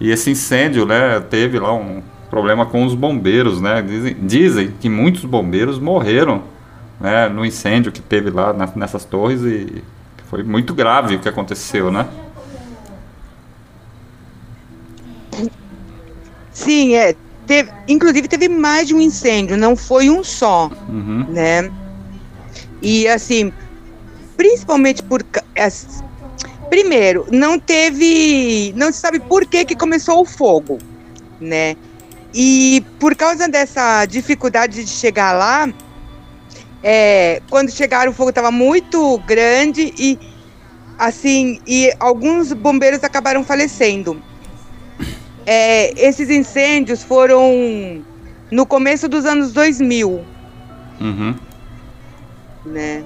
e 0.00 0.10
esse 0.10 0.30
incêndio, 0.30 0.84
né, 0.84 1.20
teve 1.20 1.58
lá 1.58 1.72
um 1.72 2.02
problema 2.28 2.66
com 2.66 2.84
os 2.84 2.94
bombeiros, 2.94 3.60
né, 3.60 3.80
dizem, 3.82 4.16
dizem 4.20 4.74
que 4.80 4.88
muitos 4.88 5.24
bombeiros 5.24 5.78
morreram 5.78 6.42
né, 7.00 7.28
no 7.28 7.44
incêndio 7.44 7.92
que 7.92 8.00
teve 8.00 8.30
lá 8.30 8.52
na- 8.52 8.68
nessas 8.74 9.04
torres 9.04 9.42
e 9.42 9.82
foi 10.28 10.42
muito 10.42 10.74
grave 10.74 11.14
o 11.14 11.18
que 11.20 11.28
aconteceu, 11.28 11.90
né? 11.90 12.06
Sim, 16.50 16.94
é. 16.94 17.14
Teve, 17.46 17.70
inclusive 17.86 18.26
teve 18.26 18.48
mais 18.48 18.88
de 18.88 18.94
um 18.94 19.00
incêndio, 19.00 19.56
não 19.56 19.76
foi 19.76 20.10
um 20.10 20.24
só. 20.24 20.70
Uhum. 20.88 21.26
né? 21.28 21.70
E 22.80 23.08
assim, 23.08 23.52
principalmente 24.36 25.02
por 25.02 25.24
primeiro, 26.68 27.26
não 27.30 27.58
teve, 27.58 28.72
não 28.76 28.92
se 28.92 28.98
sabe 28.98 29.20
por 29.20 29.46
que 29.46 29.64
que 29.64 29.74
começou 29.74 30.20
o 30.20 30.24
fogo, 30.24 30.78
né? 31.40 31.76
E 32.34 32.84
por 32.98 33.14
causa 33.14 33.48
dessa 33.48 34.04
dificuldade 34.04 34.84
de 34.84 34.90
chegar 34.90 35.32
lá, 35.32 35.72
é, 36.82 37.40
quando 37.48 37.70
chegaram 37.70 38.12
o 38.12 38.14
fogo 38.14 38.30
estava 38.30 38.50
muito 38.50 39.18
grande 39.26 39.94
e 39.98 40.18
assim, 40.98 41.60
e 41.66 41.92
alguns 41.98 42.52
bombeiros 42.52 43.02
acabaram 43.02 43.42
falecendo. 43.44 44.22
É, 45.46 45.92
esses 45.96 46.28
incêndios 46.28 47.02
foram 47.02 48.04
no 48.50 48.66
começo 48.66 49.08
dos 49.08 49.24
anos 49.24 49.52
2000, 49.52 50.24
Uhum. 51.00 51.34
Né? 52.66 53.04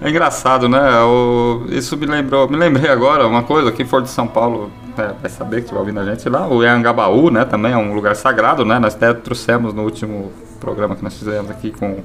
É 0.00 0.10
engraçado, 0.10 0.68
né? 0.68 1.00
O- 1.02 1.64
isso 1.68 1.96
me 1.96 2.04
lembrou, 2.06 2.48
me 2.48 2.56
lembrei 2.56 2.90
agora 2.90 3.26
uma 3.26 3.42
coisa, 3.42 3.70
quem 3.72 3.86
for 3.86 4.02
de 4.02 4.10
São 4.10 4.26
Paulo 4.26 4.70
né, 4.96 5.14
vai 5.20 5.30
saber 5.30 5.56
que 5.56 5.62
estiver 5.62 5.80
ouvindo 5.80 6.00
a 6.00 6.04
gente 6.04 6.28
lá, 6.28 6.46
o 6.46 6.60
Anhangabaú, 6.60 7.30
né, 7.30 7.44
também 7.44 7.72
é 7.72 7.76
um 7.76 7.94
lugar 7.94 8.14
sagrado, 8.14 8.64
né? 8.64 8.78
Nós 8.78 8.94
até 8.94 9.12
trouxemos 9.14 9.72
no 9.74 9.82
último 9.82 10.30
programa 10.60 10.94
que 10.94 11.02
nós 11.02 11.16
fizemos 11.16 11.50
aqui 11.50 11.70
com 11.70 11.90
o 11.92 12.04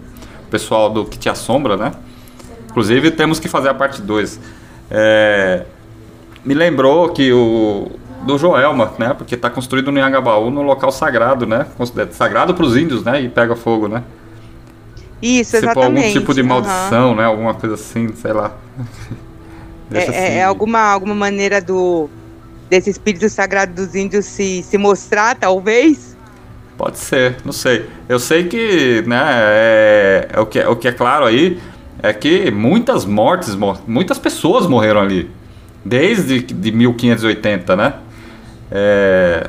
pessoal 0.49 0.89
do 0.89 1.05
Que 1.05 1.17
Te 1.17 1.29
Assombra, 1.29 1.75
né? 1.77 1.91
Inclusive 2.69 3.11
temos 3.11 3.39
que 3.39 3.47
fazer 3.47 3.69
a 3.69 3.73
parte 3.73 4.01
2. 4.01 4.39
me 6.45 6.53
lembrou 6.53 7.09
que 7.09 7.31
o 7.33 7.91
do 8.23 8.37
Joelma, 8.37 8.91
né? 8.99 9.13
Porque 9.13 9.35
está 9.35 9.49
construído 9.49 9.91
no 9.91 9.99
Anhangabaú, 9.99 10.49
no 10.51 10.61
local 10.61 10.91
sagrado, 10.91 11.45
né? 11.45 11.65
Sagrado 12.11 12.53
para 12.53 12.65
os 12.65 12.75
índios, 12.75 13.03
né? 13.03 13.21
E 13.21 13.29
pega 13.29 13.55
fogo, 13.55 13.87
né? 13.87 14.03
Isso, 15.21 15.51
for 15.51 15.57
exatamente. 15.57 16.05
algum 16.07 16.19
tipo 16.19 16.33
de 16.33 16.43
maldição, 16.43 17.15
né? 17.15 17.25
Alguma 17.25 17.53
coisa 17.53 17.75
assim, 17.75 18.09
sei 18.15 18.33
lá. 18.33 18.55
É, 19.91 19.97
é- 19.97 20.01
assim. 20.01 20.11
é 20.37 20.43
alguma, 20.43 20.79
alguma 20.79 21.15
maneira 21.15 21.61
do 21.61 22.09
desse 22.69 22.89
espírito 22.91 23.27
sagrado 23.29 23.73
dos 23.73 23.95
índios 23.95 24.25
se, 24.25 24.61
se 24.61 24.77
mostrar, 24.77 25.35
talvez? 25.35 26.15
Pode 26.77 26.99
ser, 26.99 27.37
não 27.43 27.51
sei. 27.51 27.87
Eu 28.07 28.19
sei 28.19 28.47
que, 28.47 29.03
né, 29.07 29.19
é, 29.27 30.29
é 30.33 30.39
o, 30.39 30.45
que, 30.45 30.59
o 30.59 30.75
que 30.75 30.87
é 30.87 30.91
claro 30.91 31.25
aí 31.25 31.59
é 32.01 32.13
que 32.13 32.51
muitas 32.51 33.03
mortes, 33.05 33.55
mor- 33.55 33.81
muitas 33.87 34.19
pessoas 34.19 34.67
morreram 34.67 35.01
ali. 35.01 35.29
Desde 35.83 36.39
de 36.41 36.71
1580, 36.71 37.75
né? 37.75 37.93
É, 38.71 39.47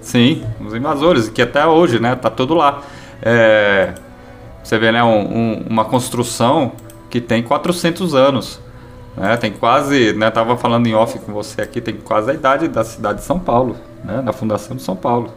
Sim, 0.00 0.42
os 0.58 0.74
invasores, 0.74 1.28
que 1.28 1.42
até 1.42 1.66
hoje, 1.66 2.00
né, 2.00 2.16
tá 2.16 2.30
tudo 2.30 2.54
lá. 2.54 2.82
É, 3.20 3.92
você 4.64 4.78
vê, 4.78 4.90
né, 4.90 5.04
um- 5.04 5.36
um- 5.36 5.66
uma 5.68 5.84
construção 5.84 6.72
que 7.10 7.20
tem 7.20 7.42
400 7.42 8.14
anos. 8.14 8.58
Né, 9.14 9.36
tem 9.36 9.52
quase, 9.52 10.14
né, 10.14 10.30
tava 10.30 10.56
falando 10.56 10.86
em 10.86 10.94
off 10.94 11.18
com 11.18 11.30
você 11.30 11.60
aqui, 11.60 11.78
tem 11.82 11.96
quase 11.96 12.30
a 12.30 12.34
idade 12.34 12.66
da 12.66 12.82
cidade 12.82 13.18
de 13.18 13.24
São 13.26 13.38
Paulo, 13.38 13.76
né, 14.02 14.22
da 14.22 14.32
fundação 14.32 14.74
de 14.74 14.82
São 14.82 14.96
Paulo. 14.96 15.30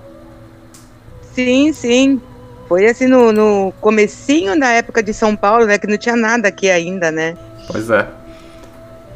Sim, 1.34 1.74
sim. 1.74 2.22
Foi 2.70 2.86
assim 2.86 3.08
no, 3.08 3.34
no 3.34 3.74
comecinho 3.82 4.58
da 4.58 4.70
época 4.70 5.04
de 5.04 5.14
São 5.14 5.36
Paulo, 5.36 5.66
né? 5.66 5.78
Que 5.78 5.86
não 5.88 5.98
tinha 5.98 6.16
nada 6.16 6.48
aqui 6.48 6.70
ainda, 6.70 7.12
né? 7.12 7.36
Pois 7.70 7.90
é. 7.90 8.08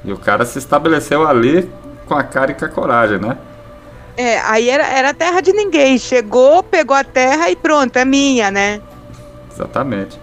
E 0.04 0.12
o 0.12 0.18
cara 0.18 0.46
se 0.46 0.58
estabeleceu 0.60 1.28
ali 1.28 1.70
com 2.06 2.16
a 2.16 2.24
cara 2.24 2.52
e 2.52 2.56
com 2.56 2.66
a 2.66 2.70
coragem, 2.70 3.20
né? 3.20 3.38
É, 4.16 4.40
aí 4.40 4.70
era, 4.70 4.86
era 4.88 5.14
terra 5.14 5.42
de 5.42 5.54
ninguém. 5.54 5.98
Chegou, 5.98 6.64
pegou 6.64 6.96
a 6.96 7.04
terra 7.04 7.50
e 7.50 7.56
pronto, 7.56 7.98
é 7.98 8.06
minha, 8.06 8.50
né? 8.50 8.82
Exatamente. 9.52 10.20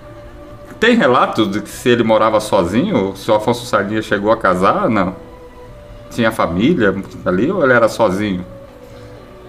Tem 0.81 0.97
relatos 0.97 1.51
de 1.51 1.61
que 1.61 1.69
se 1.69 1.89
ele 1.89 2.03
morava 2.03 2.41
sozinho, 2.41 3.17
se 3.17 3.31
o 3.31 3.35
Afonso 3.35 3.65
Sardinha 3.65 4.03
chegou 4.03 4.33
a 4.33 4.37
casar, 4.37 4.89
não? 4.89 5.15
Tinha 6.11 6.31
família 6.31 6.95
ali 7.25 7.51
ou 7.51 7.63
ele 7.63 7.73
era 7.73 7.89
sozinho? 7.89 8.45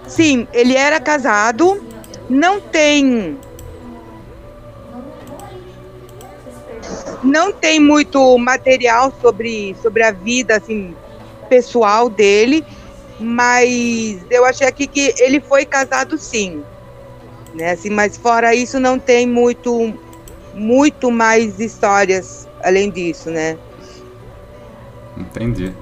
Sim, 0.06 0.46
ele 0.52 0.76
era 0.76 1.00
casado, 1.00 1.82
não 2.28 2.60
tem. 2.60 3.36
Não 7.26 7.52
tem 7.52 7.80
muito 7.80 8.38
material 8.38 9.12
sobre, 9.20 9.74
sobre 9.82 10.02
a 10.02 10.12
vida 10.12 10.56
assim, 10.56 10.94
pessoal 11.48 12.08
dele, 12.08 12.64
mas 13.18 14.24
eu 14.30 14.44
achei 14.44 14.66
aqui 14.66 14.86
que 14.86 15.14
ele 15.18 15.40
foi 15.40 15.64
casado 15.64 16.16
sim. 16.18 16.62
Né? 17.54 17.72
Assim, 17.72 17.90
mas 17.90 18.16
fora 18.16 18.54
isso 18.54 18.78
não 18.78 18.98
tem 18.98 19.26
muito, 19.26 19.92
muito 20.54 21.10
mais 21.10 21.58
histórias 21.58 22.46
além 22.62 22.90
disso, 22.90 23.30
né? 23.30 23.58
Entendi. 25.16 25.72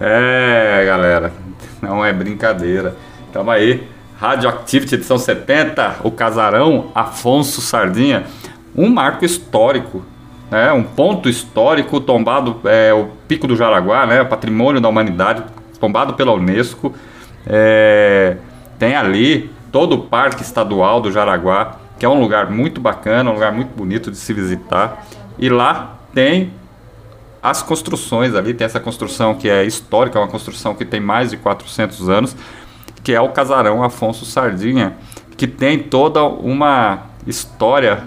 É, 0.00 0.84
galera, 0.84 1.32
não 1.80 2.04
é 2.04 2.12
brincadeira. 2.12 2.96
Tamo 3.32 3.50
aí. 3.50 3.86
Radioactivity 4.18 4.94
edição 4.94 5.18
70, 5.18 5.96
o 6.02 6.10
casarão 6.10 6.90
Afonso 6.94 7.60
Sardinha. 7.60 8.26
Um 8.74 8.88
marco 8.88 9.24
histórico, 9.24 10.02
né? 10.50 10.72
um 10.72 10.82
ponto 10.82 11.28
histórico 11.28 12.00
tombado, 12.00 12.60
é, 12.64 12.92
o 12.92 13.08
Pico 13.28 13.46
do 13.46 13.56
Jaraguá, 13.56 14.06
né? 14.06 14.24
patrimônio 14.24 14.80
da 14.80 14.88
humanidade, 14.88 15.42
tombado 15.80 16.14
pela 16.14 16.32
Unesco. 16.32 16.94
É, 17.46 18.36
tem 18.78 18.94
ali 18.94 19.50
todo 19.70 19.94
o 19.94 19.98
Parque 19.98 20.42
Estadual 20.42 21.00
do 21.00 21.10
Jaraguá, 21.10 21.76
que 21.98 22.04
é 22.04 22.08
um 22.08 22.20
lugar 22.20 22.50
muito 22.50 22.80
bacana, 22.80 23.30
um 23.30 23.34
lugar 23.34 23.52
muito 23.52 23.74
bonito 23.74 24.10
de 24.10 24.16
se 24.16 24.32
visitar. 24.32 25.06
E 25.38 25.48
lá 25.48 25.96
tem 26.14 26.52
as 27.42 27.62
construções 27.62 28.34
ali, 28.34 28.52
tem 28.54 28.64
essa 28.64 28.80
construção 28.80 29.34
que 29.34 29.48
é 29.48 29.64
histórica, 29.64 30.18
uma 30.18 30.28
construção 30.28 30.74
que 30.74 30.84
tem 30.84 30.98
mais 30.98 31.30
de 31.30 31.36
400 31.36 32.08
anos, 32.08 32.36
que 33.04 33.12
é 33.12 33.20
o 33.20 33.28
casarão 33.28 33.84
Afonso 33.84 34.24
Sardinha, 34.24 34.96
que 35.36 35.46
tem 35.46 35.78
toda 35.78 36.24
uma 36.24 37.04
história, 37.26 38.02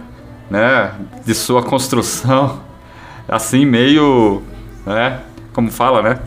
né, 0.50 0.92
de 1.26 1.34
sua 1.34 1.64
construção, 1.64 2.60
assim 3.28 3.66
meio, 3.66 4.42
né, 4.86 5.22
como 5.54 5.72
fala, 5.72 6.02
né, 6.02 6.20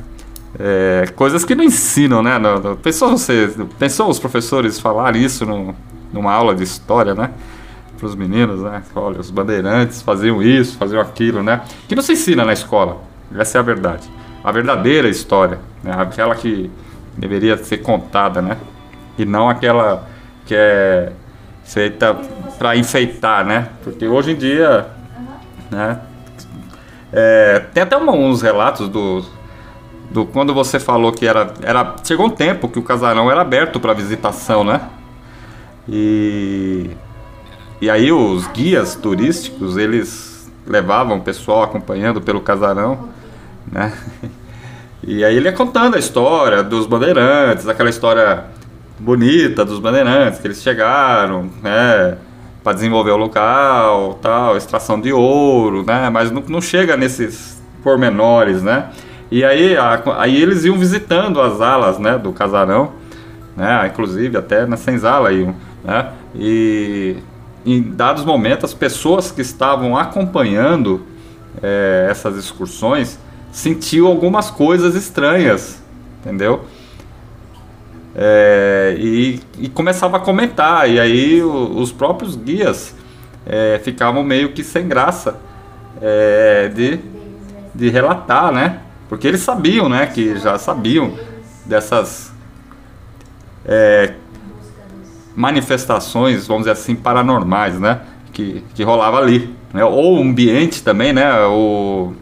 é, 0.59 1.07
coisas 1.17 1.45
que 1.45 1.55
não 1.55 1.65
ensinam, 1.65 2.23
né, 2.23 2.39
pensou 2.83 3.11
você, 3.11 3.53
pensou 3.79 4.09
os 4.09 4.19
professores 4.19 4.79
falarem 4.79 5.23
isso 5.23 5.47
no, 5.47 5.75
numa 6.13 6.33
aula 6.33 6.55
de 6.55 6.63
história, 6.63 7.15
né, 7.15 7.31
para 8.03 8.09
os 8.09 8.17
meninos, 8.17 8.61
né? 8.61 8.83
Olha, 8.97 9.21
os 9.21 9.31
bandeirantes 9.31 10.03
faziam 10.03 10.43
isso, 10.43 10.77
faziam 10.77 11.01
aquilo, 11.01 11.41
né? 11.41 11.63
Que 11.87 11.95
não 11.95 12.03
se 12.03 12.15
ensina 12.15 12.45
na 12.45 12.53
escola. 12.53 13.01
Essa 13.39 13.59
é 13.59 13.61
a 13.61 13.63
verdade. 13.63 14.11
A 14.43 14.51
verdadeira 14.51 15.09
história, 15.09 15.61
né? 15.85 15.95
Aquela 15.97 16.35
que 16.35 16.69
deveria 17.17 17.57
ser 17.57 17.79
contada, 17.79 18.43
né? 18.43 18.57
E 19.17 19.25
não 19.25 19.49
aquela 19.49 20.09
que 20.45 20.53
é 20.53 21.13
feita 21.73 22.15
para 22.59 22.77
enfeitar, 22.77 23.45
né? 23.45 23.69
Porque 23.83 24.07
hoje 24.07 24.33
em 24.33 24.37
dia, 24.37 24.87
né? 25.71 26.01
É, 27.13 27.61
tem 27.73 27.83
até 27.83 27.97
uma, 27.97 28.13
uns 28.13 28.43
relatos 28.43 28.89
do, 28.89 29.25
do 30.11 30.27
quando 30.27 30.55
você 30.55 30.79
falou 30.79 31.13
que 31.13 31.27
era, 31.27 31.53
era 31.63 31.97
chegou 32.05 32.27
um 32.27 32.31
tempo 32.31 32.69
que 32.69 32.79
o 32.79 32.83
casarão 32.83 33.31
era 33.31 33.41
aberto 33.41 33.81
para 33.81 33.93
visitação, 33.93 34.63
né? 34.65 34.83
E 35.89 36.91
e 37.81 37.91
aí 37.91 38.13
os 38.13 38.47
guias 38.47 38.95
turísticos, 38.95 39.77
eles 39.77 40.49
levavam 40.65 41.19
o 41.19 41.21
pessoal 41.21 41.65
acompanhando 41.65 42.21
pelo 42.21 42.41
casarão, 42.41 43.09
né? 43.71 43.93
E 45.05 45.25
aí 45.25 45.37
ele 45.37 45.49
ia 45.49 45.53
contando 45.53 45.97
a 45.97 45.99
história 45.99 46.63
dos 46.63 46.87
bandeirantes, 46.87 47.67
aquela 47.67 47.91
história 47.91 48.45
bonita 49.03 49.65
dos 49.65 49.81
bandeirantes, 49.81 50.39
que 50.39 50.47
eles 50.47 50.63
chegaram, 50.63 51.51
né? 51.63 52.17
Para 52.63 52.73
desenvolver 52.73 53.11
o 53.11 53.17
local, 53.17 54.19
tal, 54.23 54.57
extração 54.57 55.01
de 55.01 55.13
ouro, 55.13 55.85
né? 55.85 56.09
Mas 56.09 56.31
não, 56.31 56.43
não 56.49 56.61
chega 56.61 56.97
nesses 56.97 57.61
pormenores, 57.83 58.63
né? 58.63 58.91
E 59.31 59.45
aí, 59.45 59.77
a, 59.77 60.01
aí 60.19 60.41
eles 60.41 60.65
iam 60.65 60.79
visitando 60.79 61.41
as 61.41 61.61
alas, 61.61 61.99
né? 61.99 62.17
Do 62.17 62.33
casarão, 62.33 62.93
né? 63.57 63.89
Inclusive 63.93 64.37
até 64.37 64.65
na 64.65 64.77
senzala 64.77 65.33
iam, 65.33 65.55
né? 65.83 66.11
E 66.35 67.17
em 67.67 67.83
dados 67.83 68.25
momentos, 68.25 68.65
as 68.67 68.75
pessoas 68.75 69.33
que 69.33 69.41
estavam 69.41 69.97
acompanhando 69.97 71.03
é, 71.61 72.07
essas 72.09 72.37
excursões 72.37 73.19
sentiam 73.51 74.07
algumas 74.07 74.51
coisas 74.51 74.95
estranhas, 74.95 75.83
entendeu? 76.21 76.65
É, 78.15 78.95
e, 78.99 79.41
e, 79.59 79.69
começava 79.69 80.19
a 80.19 80.21
comentar, 80.21 80.89
e 80.89 81.01
aí 81.01 81.43
o, 81.43 81.79
os 81.79 81.91
próprios 81.91 82.37
guias 82.37 82.95
é, 83.47 83.81
ficavam 83.83 84.23
meio 84.23 84.53
que 84.53 84.63
sem 84.63 84.87
graça 84.87 85.39
de, 86.75 86.99
de 87.73 87.89
relatar, 87.89 88.51
né? 88.51 88.81
Porque 89.09 89.29
eles 89.29 89.41
sabiam, 89.41 89.89
né? 89.89 90.07
Que 90.07 90.37
já 90.37 90.59
sabiam 90.59 91.17
dessas 91.65 92.33
manifestações, 95.37 96.47
vamos 96.47 96.63
dizer 96.63 96.73
assim, 96.73 96.95
paranormais, 96.95 97.79
né? 97.79 98.01
Que, 98.33 98.65
que 98.75 98.83
rolava 98.83 99.19
ali. 99.19 99.55
Né? 99.73 99.85
Ou 99.85 100.19
o 100.19 100.23
ambiente 100.23 100.83
também, 100.83 101.13
né? 101.13 101.33
O, 101.47 102.13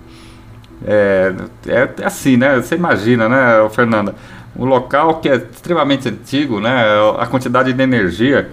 é, 0.86 1.34
é, 1.66 2.04
assim, 2.04 2.36
né? 2.36 2.56
Você 2.56 2.74
imagina, 2.74 3.28
né, 3.28 3.68
Fernanda? 3.70 4.14
Um 4.56 4.64
local 4.64 5.20
que 5.20 5.28
é 5.28 5.36
extremamente 5.36 6.08
antigo, 6.08 6.60
né? 6.60 6.84
A 7.18 7.26
quantidade 7.26 7.72
de 7.72 7.82
energia 7.82 8.50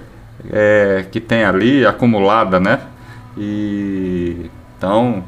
é, 0.52 1.06
que 1.12 1.20
tem 1.20 1.44
ali 1.44 1.86
acumulada, 1.86 2.60
né? 2.60 2.82
E 3.38 4.50
então 4.78 5.24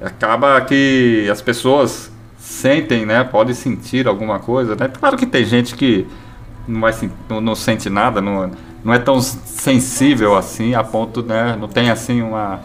acaba 0.00 0.60
que 0.62 1.28
as 1.30 1.40
pessoas 1.40 2.10
sentem, 2.38 3.06
né? 3.06 3.24
Podem 3.24 3.54
sentir 3.54 4.08
alguma 4.08 4.38
coisa, 4.38 4.74
né? 4.74 4.88
Claro 4.88 5.16
que 5.16 5.26
tem 5.26 5.44
gente 5.44 5.74
que 5.74 6.06
não, 6.66 6.80
vai, 6.80 6.92
não, 7.28 7.54
sente 7.54 7.90
nada, 7.90 8.20
não, 8.20 8.50
não 8.82 8.92
é 8.92 8.98
tão 8.98 9.20
sensível 9.20 10.36
assim, 10.36 10.74
a 10.74 10.82
ponto, 10.82 11.22
né, 11.22 11.56
não 11.58 11.68
tem 11.68 11.90
assim 11.90 12.22
uma, 12.22 12.60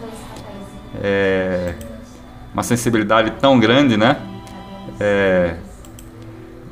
é, 1.02 1.74
uma 2.52 2.62
sensibilidade 2.62 3.32
tão 3.32 3.60
grande, 3.60 3.96
né, 3.96 4.16
é, 4.98 5.56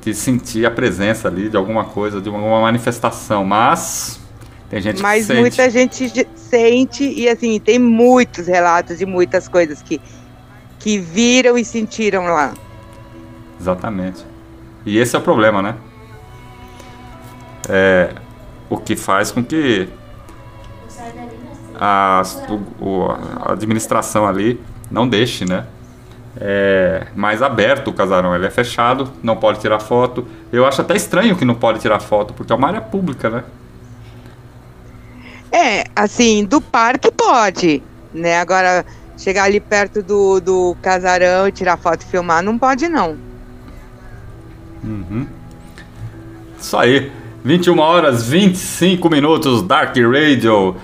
de 0.03 0.15
sentir 0.15 0.65
a 0.67 0.71
presença 0.71 1.29
ali 1.29 1.49
de 1.49 1.57
alguma 1.57 1.85
coisa, 1.85 2.21
de 2.21 2.29
alguma 2.29 2.61
manifestação, 2.61 3.45
mas 3.45 4.21
Tem 4.71 4.81
gente 4.83 5.01
Mas 5.03 5.23
que 5.23 5.27
sente. 5.29 5.41
muita 5.41 5.71
gente 5.71 6.09
ge- 6.09 6.27
sente 6.37 7.03
e 7.05 7.27
assim, 7.29 7.59
tem 7.59 7.79
muitos 7.79 8.47
relatos 8.47 8.99
de 8.99 9.07
muitas 9.07 9.49
coisas 9.49 9.81
que, 9.83 9.99
que 10.79 10.99
viram 10.99 11.57
e 11.57 11.65
sentiram 11.65 12.25
lá. 12.25 12.53
Exatamente. 13.59 14.25
E 14.85 14.99
esse 14.99 15.17
é 15.17 15.19
o 15.19 15.23
problema, 15.23 15.63
né? 15.63 15.75
É 17.69 18.11
o 18.71 18.77
que 18.77 18.95
faz 18.97 19.31
com 19.31 19.43
que 19.43 19.89
a, 21.81 22.23
o- 22.81 23.07
a 23.41 23.53
administração 23.53 24.27
ali 24.27 24.61
não 24.91 25.09
deixe, 25.09 25.45
né? 25.45 25.65
É 26.37 27.07
mais 27.15 27.43
aberto 27.43 27.89
o 27.89 27.93
casarão, 27.93 28.35
ele 28.35 28.47
é 28.47 28.51
fechado, 28.51 29.11
não 29.23 29.37
pode 29.37 29.61
tirar 29.61 29.81
foto. 29.81 30.27
Eu 30.53 30.67
acho 30.67 30.81
até 30.81 30.95
estranho 30.95 31.37
que 31.37 31.45
não 31.45 31.55
pode 31.55 31.81
tirar 31.81 32.01
foto, 32.01 32.33
porque 32.35 32.53
é 32.53 32.57
uma 32.57 32.69
área 32.69 32.81
pública, 32.81 33.29
né? 33.29 33.45
É, 35.51 35.85
assim, 35.97 36.45
do 36.45 36.61
parque 36.61 37.11
pode, 37.11 37.83
né? 38.13 38.39
Agora, 38.39 38.85
chegar 39.17 39.45
ali 39.45 39.61
perto 39.61 40.03
do, 40.03 40.41
do 40.41 40.77
casarão 40.83 41.49
e 41.49 41.53
tirar 41.53 41.77
foto 41.77 42.03
e 42.03 42.07
filmar, 42.07 42.43
não 42.43 42.59
pode 42.59 42.89
não. 42.89 43.17
Isso 46.61 46.77
aí. 46.77 47.11
21 47.45 47.79
horas 47.79 48.25
25 48.25 49.09
minutos, 49.09 49.63
Dark 49.63 49.97
Radio. 49.97 50.77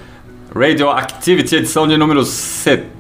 Radio 0.55 0.89
Activity, 0.89 1.57
edição 1.57 1.87
de 1.87 1.97
número 1.97 2.25
70. 2.25 2.94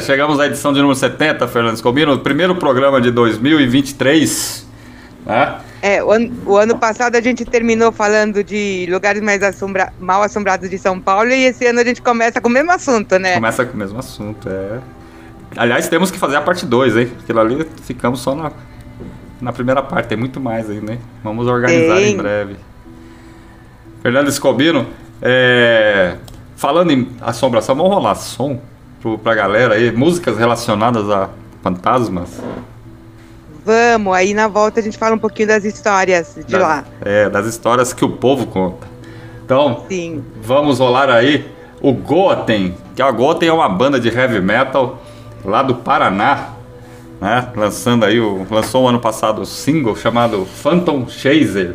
Chegamos 0.00 0.40
à 0.40 0.46
edição 0.46 0.72
de 0.72 0.80
número 0.80 0.98
70, 0.98 1.46
Fernando 1.46 1.74
Escobino. 1.74 2.18
Primeiro 2.18 2.56
programa 2.56 2.98
de 2.98 3.10
2023. 3.10 4.66
Né? 5.26 5.58
É, 5.82 6.02
o 6.02 6.10
ano, 6.10 6.32
o 6.46 6.56
ano 6.56 6.78
passado 6.78 7.14
a 7.14 7.20
gente 7.20 7.44
terminou 7.44 7.92
falando 7.92 8.42
de 8.42 8.88
lugares 8.90 9.22
mais 9.22 9.42
assombra 9.42 9.92
mal 10.00 10.22
assombrados 10.22 10.70
de 10.70 10.78
São 10.78 10.98
Paulo 10.98 11.30
e 11.30 11.44
esse 11.44 11.66
ano 11.66 11.78
a 11.80 11.84
gente 11.84 12.00
começa 12.00 12.40
com 12.40 12.48
o 12.48 12.50
mesmo 12.50 12.72
assunto, 12.72 13.18
né? 13.18 13.34
Começa 13.34 13.66
com 13.66 13.74
o 13.74 13.76
mesmo 13.76 13.98
assunto. 13.98 14.48
É. 14.48 14.78
Aliás, 15.54 15.88
temos 15.88 16.10
que 16.10 16.18
fazer 16.18 16.36
a 16.36 16.40
parte 16.40 16.64
2, 16.64 16.96
hein? 16.96 17.12
Aquilo 17.22 17.40
ali 17.40 17.66
ficamos 17.82 18.20
só 18.20 18.34
na, 18.34 18.50
na 19.42 19.52
primeira 19.52 19.82
parte. 19.82 20.08
Tem 20.08 20.18
muito 20.18 20.40
mais 20.40 20.70
aí, 20.70 20.80
né? 20.80 20.98
Vamos 21.22 21.46
organizar 21.46 21.96
Tem. 21.96 22.14
em 22.14 22.16
breve. 22.16 22.56
Fernando 24.02 24.28
Escobino, 24.28 24.86
é, 25.20 26.16
falando 26.56 26.92
em 26.92 27.10
assombração, 27.20 27.74
vamos 27.74 27.92
rolar 27.92 28.14
som 28.14 28.58
pro, 29.00 29.18
pra 29.18 29.34
galera 29.34 29.74
aí, 29.74 29.90
músicas 29.90 30.38
relacionadas 30.38 31.08
a 31.10 31.30
fantasmas. 31.62 32.40
Vamos, 33.64 34.14
aí 34.14 34.32
na 34.32 34.48
volta 34.48 34.80
a 34.80 34.82
gente 34.82 34.96
fala 34.96 35.14
um 35.14 35.18
pouquinho 35.18 35.48
das 35.48 35.64
histórias 35.64 36.34
de 36.34 36.52
das, 36.52 36.60
lá. 36.60 36.84
É, 37.00 37.28
das 37.28 37.46
histórias 37.46 37.92
que 37.92 38.04
o 38.04 38.10
povo 38.10 38.46
conta. 38.46 38.86
Então, 39.44 39.84
Sim. 39.88 40.22
Vamos 40.42 40.78
rolar 40.78 41.10
aí 41.10 41.46
o 41.80 41.92
Goten, 41.92 42.74
que 42.94 43.02
a 43.02 43.10
Goten 43.10 43.48
é 43.48 43.52
uma 43.52 43.68
banda 43.68 43.98
de 43.98 44.08
heavy 44.08 44.40
metal 44.40 45.02
lá 45.44 45.62
do 45.62 45.74
Paraná, 45.74 46.50
né? 47.20 47.48
Lançando 47.54 48.04
aí 48.04 48.20
o 48.20 48.46
lançou 48.50 48.84
o 48.84 48.88
ano 48.88 49.00
passado 49.00 49.42
o 49.42 49.46
single 49.46 49.96
chamado 49.96 50.46
Phantom 50.46 51.06
Chaser, 51.08 51.74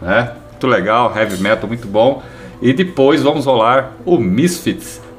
né? 0.00 0.32
Muito 0.50 0.66
legal, 0.66 1.12
heavy 1.16 1.42
metal 1.42 1.68
muito 1.68 1.86
bom. 1.86 2.22
E 2.60 2.72
depois 2.72 3.22
vamos 3.22 3.46
rolar 3.46 3.92
o 4.04 4.18
Misfits 4.18 5.00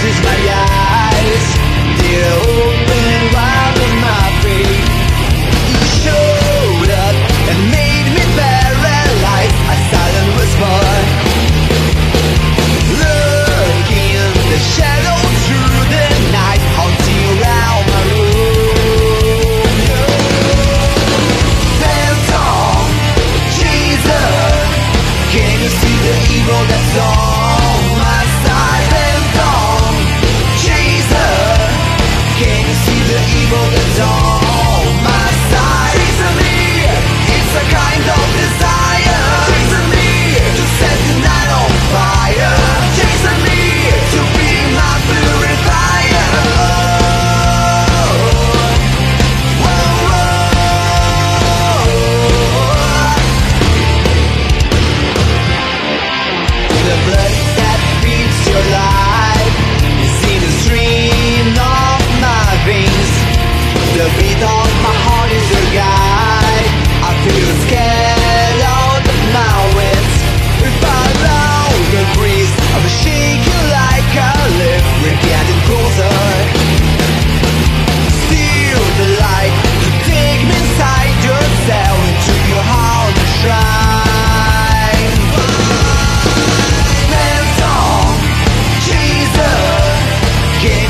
closes 0.00 0.22
my 0.22 0.38
eyes, 0.48 2.00
dear. 2.00 2.69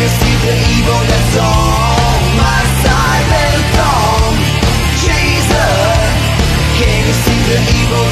see 0.08 0.36
the 0.46 0.54
evil 0.74 1.00
that's 1.10 1.36
on 1.36 2.36
my 2.36 2.60
side 2.82 3.28
and. 3.44 3.60
Jesus, 5.04 5.76
can 6.78 7.06
you 7.06 7.12
see 7.24 7.40
the 7.48 7.58
evil? 7.78 8.09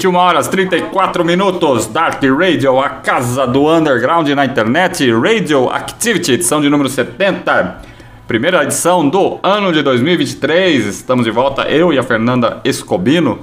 21 0.00 0.16
horas 0.16 0.48
34 0.48 1.22
minutos, 1.22 1.86
Dark 1.86 2.22
Radio, 2.24 2.80
a 2.80 2.88
casa 2.88 3.46
do 3.46 3.70
underground 3.70 4.26
na 4.30 4.46
internet, 4.46 5.12
Radio 5.12 5.68
Activity, 5.68 6.32
edição 6.32 6.58
de 6.58 6.70
número 6.70 6.88
70. 6.88 7.82
Primeira 8.26 8.64
edição 8.64 9.06
do 9.06 9.38
ano 9.42 9.70
de 9.74 9.82
2023. 9.82 10.86
Estamos 10.86 11.26
de 11.26 11.30
volta, 11.30 11.64
eu 11.64 11.92
e 11.92 11.98
a 11.98 12.02
Fernanda 12.02 12.62
Escobino. 12.64 13.40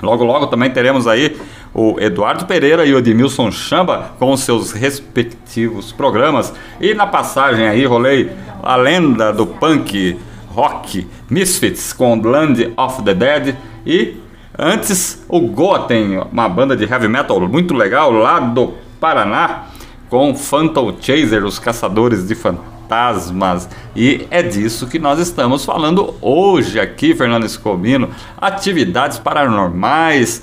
Logo, 0.00 0.22
logo 0.22 0.46
também 0.46 0.70
teremos 0.70 1.08
aí 1.08 1.36
o 1.74 1.96
Eduardo 1.98 2.46
Pereira 2.46 2.86
e 2.86 2.94
o 2.94 2.98
Edmilson 2.98 3.50
Chamba 3.50 4.12
com 4.16 4.36
seus 4.36 4.70
respectivos 4.70 5.90
programas. 5.90 6.54
E 6.80 6.94
na 6.94 7.08
passagem 7.08 7.66
aí 7.66 7.84
rolei 7.84 8.30
a 8.62 8.76
lenda 8.76 9.32
do 9.32 9.44
punk 9.44 10.16
rock 10.54 11.04
Misfits 11.28 11.92
com 11.92 12.14
Land 12.22 12.74
of 12.76 13.02
the 13.02 13.12
Dead 13.12 13.56
e 13.84 14.19
antes 14.60 15.24
o 15.26 15.40
Goten, 15.40 16.18
uma 16.30 16.48
banda 16.48 16.76
de 16.76 16.84
heavy 16.84 17.08
metal 17.08 17.40
muito 17.48 17.72
legal 17.72 18.12
lá 18.12 18.38
do 18.38 18.74
Paraná 19.00 19.66
com 20.10 20.34
Phantom 20.34 20.94
Chaser, 21.00 21.44
os 21.44 21.58
caçadores 21.58 22.28
de 22.28 22.34
fantasmas. 22.34 23.68
E 23.96 24.26
é 24.30 24.42
disso 24.42 24.86
que 24.86 24.98
nós 24.98 25.18
estamos 25.18 25.64
falando 25.64 26.14
hoje 26.20 26.78
aqui, 26.78 27.14
Fernando 27.14 27.46
Escobino. 27.46 28.10
Atividades 28.36 29.18
paranormais 29.18 30.42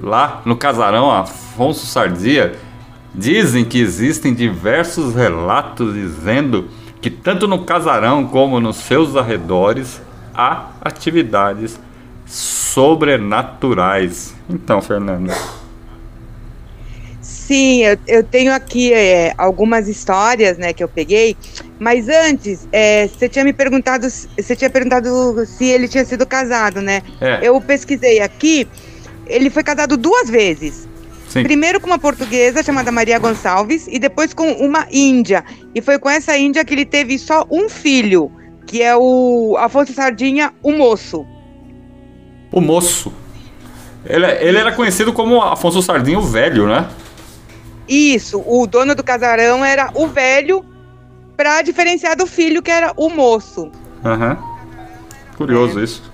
lá 0.00 0.40
no 0.46 0.56
casarão 0.56 1.10
Afonso 1.10 1.84
Sardia. 1.84 2.54
Dizem 3.14 3.64
que 3.64 3.80
existem 3.80 4.32
diversos 4.32 5.14
relatos 5.14 5.92
dizendo 5.92 6.68
que 7.02 7.10
tanto 7.10 7.48
no 7.48 7.64
casarão 7.64 8.24
como 8.24 8.60
nos 8.60 8.76
seus 8.76 9.16
arredores 9.16 10.00
há 10.32 10.66
atividades 10.80 11.78
sobrenaturais. 12.30 14.34
Então, 14.48 14.80
Fernando. 14.80 15.32
Sim, 17.20 17.84
eu, 17.84 17.98
eu 18.06 18.22
tenho 18.22 18.54
aqui 18.54 18.92
é, 18.92 19.34
algumas 19.36 19.88
histórias, 19.88 20.56
né, 20.56 20.72
que 20.72 20.84
eu 20.84 20.88
peguei. 20.88 21.36
Mas 21.80 22.08
antes, 22.08 22.68
é, 22.70 23.08
você 23.08 23.28
tinha 23.28 23.44
me 23.44 23.52
perguntado, 23.52 24.08
você 24.08 24.54
tinha 24.54 24.70
perguntado 24.70 25.44
se 25.44 25.64
ele 25.64 25.88
tinha 25.88 26.04
sido 26.04 26.24
casado, 26.24 26.80
né? 26.80 27.02
É. 27.20 27.40
Eu 27.42 27.60
pesquisei 27.60 28.20
aqui. 28.20 28.68
Ele 29.26 29.50
foi 29.50 29.64
casado 29.64 29.96
duas 29.96 30.30
vezes. 30.30 30.88
Sim. 31.28 31.42
Primeiro 31.42 31.80
com 31.80 31.88
uma 31.88 31.98
portuguesa 31.98 32.62
chamada 32.62 32.92
Maria 32.92 33.18
Gonçalves 33.18 33.88
e 33.88 33.98
depois 33.98 34.32
com 34.32 34.52
uma 34.52 34.86
índia. 34.90 35.44
E 35.74 35.80
foi 35.80 35.98
com 35.98 36.08
essa 36.08 36.36
índia 36.36 36.64
que 36.64 36.74
ele 36.74 36.84
teve 36.84 37.18
só 37.18 37.44
um 37.50 37.68
filho, 37.68 38.30
que 38.66 38.82
é 38.82 38.96
o 38.96 39.56
Afonso 39.58 39.92
Sardinha, 39.92 40.52
o 40.62 40.72
moço. 40.72 41.26
O 42.50 42.60
moço. 42.60 43.12
Ele, 44.04 44.26
ele 44.26 44.58
era 44.58 44.72
conhecido 44.72 45.12
como 45.12 45.40
Afonso 45.42 45.82
Sardinha 45.82 46.18
o 46.18 46.22
Velho, 46.22 46.66
né? 46.66 46.88
Isso, 47.88 48.42
o 48.46 48.66
dono 48.68 48.94
do 48.94 49.02
casarão 49.02 49.64
era 49.64 49.90
o 49.94 50.06
velho, 50.06 50.64
pra 51.36 51.60
diferenciar 51.60 52.16
do 52.16 52.24
filho, 52.24 52.62
que 52.62 52.70
era 52.70 52.92
o 52.96 53.10
moço. 53.10 53.70
Aham. 54.04 54.38
Curioso 55.36 55.82
isso. 55.82 56.12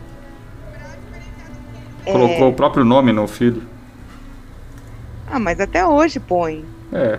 Colocou 2.04 2.48
o 2.48 2.54
próprio 2.54 2.84
nome 2.84 3.12
no 3.12 3.26
filho. 3.26 3.62
Ah, 5.30 5.38
mas 5.38 5.60
até 5.60 5.84
hoje 5.84 6.18
põe. 6.18 6.64
É. 6.92 7.18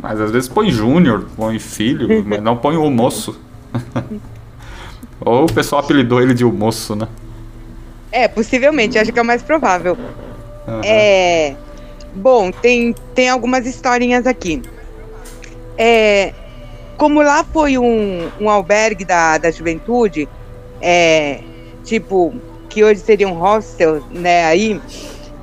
Mas 0.00 0.20
às 0.20 0.30
vezes 0.30 0.48
põe 0.48 0.70
Júnior, 0.70 1.26
põe 1.36 1.58
filho, 1.58 2.24
mas 2.24 2.40
não 2.40 2.56
põe 2.56 2.76
o 2.76 2.88
moço. 2.88 3.40
Ou 5.20 5.44
o 5.44 5.52
pessoal 5.52 5.82
apelidou 5.82 6.20
ele 6.22 6.34
de 6.34 6.44
o 6.44 6.52
moço, 6.52 6.94
né? 6.94 7.08
É, 8.12 8.28
possivelmente, 8.28 8.98
acho 8.98 9.12
que 9.12 9.18
é 9.18 9.22
o 9.22 9.24
mais 9.24 9.42
provável. 9.42 9.96
Aham. 10.66 10.80
É. 10.84 11.54
Bom, 12.14 12.50
tem, 12.50 12.94
tem 13.14 13.28
algumas 13.28 13.66
historinhas 13.66 14.26
aqui. 14.26 14.60
É, 15.78 16.32
como 16.96 17.22
lá 17.22 17.44
foi 17.44 17.78
um, 17.78 18.28
um 18.40 18.50
albergue 18.50 19.04
da, 19.04 19.38
da 19.38 19.50
juventude, 19.50 20.28
é, 20.82 21.40
tipo, 21.84 22.34
que 22.68 22.84
hoje 22.84 23.00
seria 23.00 23.26
um 23.28 23.32
hostel, 23.32 24.02
né, 24.10 24.44
aí, 24.44 24.80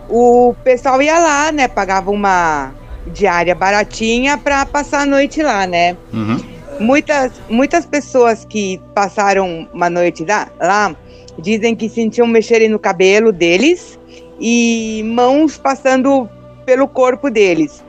o 0.07 0.53
pessoal 0.63 1.01
ia 1.01 1.17
lá, 1.17 1.51
né, 1.51 1.67
pagava 1.67 2.11
uma 2.11 2.71
diária 3.07 3.55
baratinha 3.55 4.37
pra 4.37 4.65
passar 4.65 5.01
a 5.01 5.05
noite 5.05 5.41
lá, 5.41 5.65
né. 5.65 5.97
Uhum. 6.13 6.39
Muitas, 6.79 7.31
muitas 7.49 7.85
pessoas 7.87 8.45
que 8.45 8.79
passaram 8.93 9.67
uma 9.73 9.89
noite 9.89 10.23
lá, 10.23 10.47
lá 10.59 10.95
dizem 11.39 11.75
que 11.75 11.89
sentiam 11.89 12.27
mexerem 12.27 12.69
no 12.69 12.79
cabelo 12.79 13.31
deles 13.31 13.99
e 14.39 15.03
mãos 15.05 15.57
passando 15.57 16.29
pelo 16.65 16.87
corpo 16.87 17.29
deles. 17.29 17.83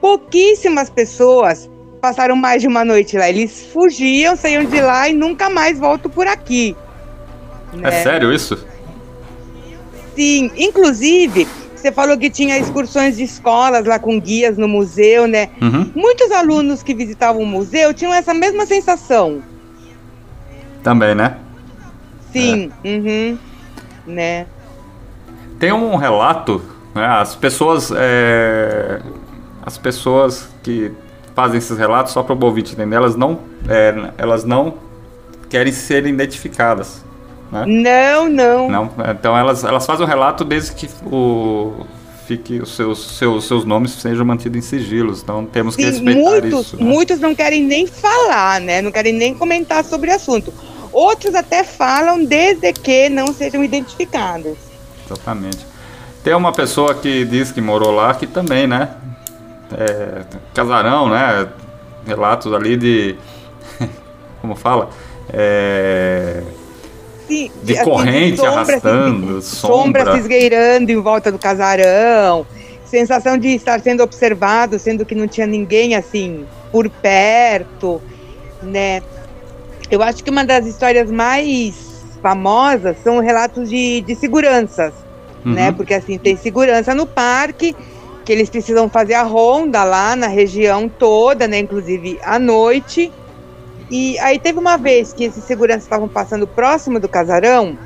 Pouquíssimas 0.00 0.88
pessoas 0.88 1.70
passaram 2.00 2.36
mais 2.36 2.62
de 2.62 2.68
uma 2.68 2.84
noite 2.84 3.16
lá. 3.16 3.28
Eles 3.28 3.66
fugiam, 3.72 4.36
saíam 4.36 4.64
de 4.64 4.80
lá 4.80 5.08
e 5.08 5.12
nunca 5.12 5.50
mais 5.50 5.78
voltam 5.78 6.10
por 6.10 6.26
aqui. 6.26 6.76
É 7.74 7.76
né? 7.78 8.02
sério 8.02 8.32
isso? 8.32 8.64
Sim, 10.14 10.50
inclusive, 10.56 11.46
você 11.74 11.92
falou 11.92 12.16
que 12.16 12.30
tinha 12.30 12.58
excursões 12.58 13.16
de 13.16 13.24
escolas 13.24 13.84
lá 13.84 13.98
com 13.98 14.18
guias 14.18 14.56
no 14.56 14.66
museu, 14.66 15.26
né? 15.26 15.50
Uhum. 15.60 15.90
Muitos 15.94 16.30
alunos 16.30 16.82
que 16.82 16.94
visitavam 16.94 17.42
o 17.42 17.46
museu 17.46 17.92
tinham 17.92 18.14
essa 18.14 18.32
mesma 18.32 18.64
sensação. 18.64 19.42
Também, 20.82 21.14
né? 21.14 21.36
Sim, 22.40 22.70
uhum, 22.84 23.38
né? 24.06 24.46
Tem 25.58 25.72
um 25.72 25.96
relato, 25.96 26.60
né? 26.94 27.06
As 27.06 27.34
pessoas. 27.34 27.90
é, 27.94 29.00
As 29.64 29.78
pessoas 29.78 30.48
que 30.62 30.92
fazem 31.34 31.58
esses 31.58 31.76
relatos, 31.76 32.12
só 32.12 32.22
para 32.22 32.34
o 32.34 32.44
ouvinte 32.44 32.72
entender, 32.72 32.96
elas 32.96 33.16
não, 33.16 33.38
é, 33.68 34.10
elas 34.16 34.44
não 34.44 34.74
querem 35.50 35.72
ser 35.72 36.06
identificadas. 36.06 37.04
Né? 37.52 37.64
Não, 37.66 38.28
não. 38.28 38.68
Não, 38.70 38.90
então 39.10 39.36
elas, 39.36 39.62
elas 39.64 39.86
fazem 39.86 40.04
o 40.04 40.08
relato 40.08 40.44
desde 40.44 40.72
que 40.72 40.88
o 41.04 41.84
fique 42.26 42.60
os 42.60 42.74
seus, 42.74 43.16
seus, 43.16 43.44
seus 43.46 43.64
nomes 43.64 43.92
sejam 43.92 44.26
mantidos 44.26 44.58
em 44.58 44.60
sigilos. 44.60 45.22
Então 45.22 45.46
temos 45.46 45.76
que 45.76 45.82
Sim, 45.82 45.90
respeitar 45.90 46.20
muitos, 46.20 46.66
isso. 46.66 46.76
né? 46.76 46.84
muitos 46.84 47.20
não 47.20 47.34
querem 47.34 47.62
nem 47.62 47.86
falar, 47.86 48.60
né? 48.60 48.82
Não 48.82 48.90
querem 48.90 49.12
nem 49.12 49.32
comentar 49.32 49.84
sobre 49.84 50.10
o 50.10 50.14
assunto. 50.14 50.52
Outros 50.92 51.34
até 51.34 51.64
falam 51.64 52.24
desde 52.24 52.72
que 52.72 53.08
não 53.08 53.32
sejam 53.32 53.62
identificados. 53.62 54.56
Exatamente. 55.04 55.66
Tem 56.22 56.34
uma 56.34 56.52
pessoa 56.52 56.94
que 56.94 57.24
diz 57.24 57.52
que 57.52 57.60
morou 57.60 57.92
lá 57.92 58.14
que 58.14 58.26
também, 58.26 58.66
né? 58.66 58.90
É, 59.72 60.22
casarão, 60.54 61.08
né? 61.08 61.48
Relatos 62.06 62.52
ali 62.52 62.76
de. 62.76 63.16
Como 64.40 64.54
fala? 64.54 64.90
É, 65.32 66.42
Sim, 67.26 67.50
de 67.62 67.74
assim, 67.74 67.84
corrente 67.84 68.36
sombra, 68.36 68.52
arrastando, 68.52 69.36
assim, 69.38 69.56
sombra 69.56 70.00
sombra. 70.00 70.12
se 70.14 70.18
esgueirando 70.20 70.92
em 70.92 71.00
volta 71.00 71.32
do 71.32 71.38
casarão. 71.38 72.46
Sensação 72.84 73.36
de 73.36 73.48
estar 73.48 73.80
sendo 73.80 74.02
observado, 74.02 74.78
sendo 74.78 75.04
que 75.04 75.14
não 75.14 75.26
tinha 75.26 75.46
ninguém 75.46 75.96
assim 75.96 76.46
por 76.70 76.88
perto, 76.88 78.00
né? 78.62 79.02
Eu 79.90 80.02
acho 80.02 80.22
que 80.22 80.30
uma 80.30 80.44
das 80.44 80.66
histórias 80.66 81.10
mais 81.10 81.74
famosas 82.20 82.96
são 83.02 83.20
relatos 83.20 83.68
de, 83.68 84.00
de 84.00 84.14
seguranças, 84.14 84.92
né? 85.44 85.68
Uhum. 85.68 85.74
Porque 85.74 85.94
assim, 85.94 86.18
tem 86.18 86.36
segurança 86.36 86.94
no 86.94 87.06
parque, 87.06 87.76
que 88.24 88.32
eles 88.32 88.50
precisam 88.50 88.88
fazer 88.88 89.14
a 89.14 89.22
ronda 89.22 89.84
lá 89.84 90.16
na 90.16 90.26
região 90.26 90.88
toda, 90.88 91.46
né? 91.46 91.60
Inclusive 91.60 92.18
à 92.22 92.38
noite. 92.38 93.12
E 93.88 94.18
aí 94.18 94.38
teve 94.38 94.58
uma 94.58 94.76
vez 94.76 95.12
que 95.12 95.24
esses 95.24 95.44
seguranças 95.44 95.84
estavam 95.84 96.08
passando 96.08 96.46
próximo 96.46 96.98
do 96.98 97.08
casarão 97.08 97.78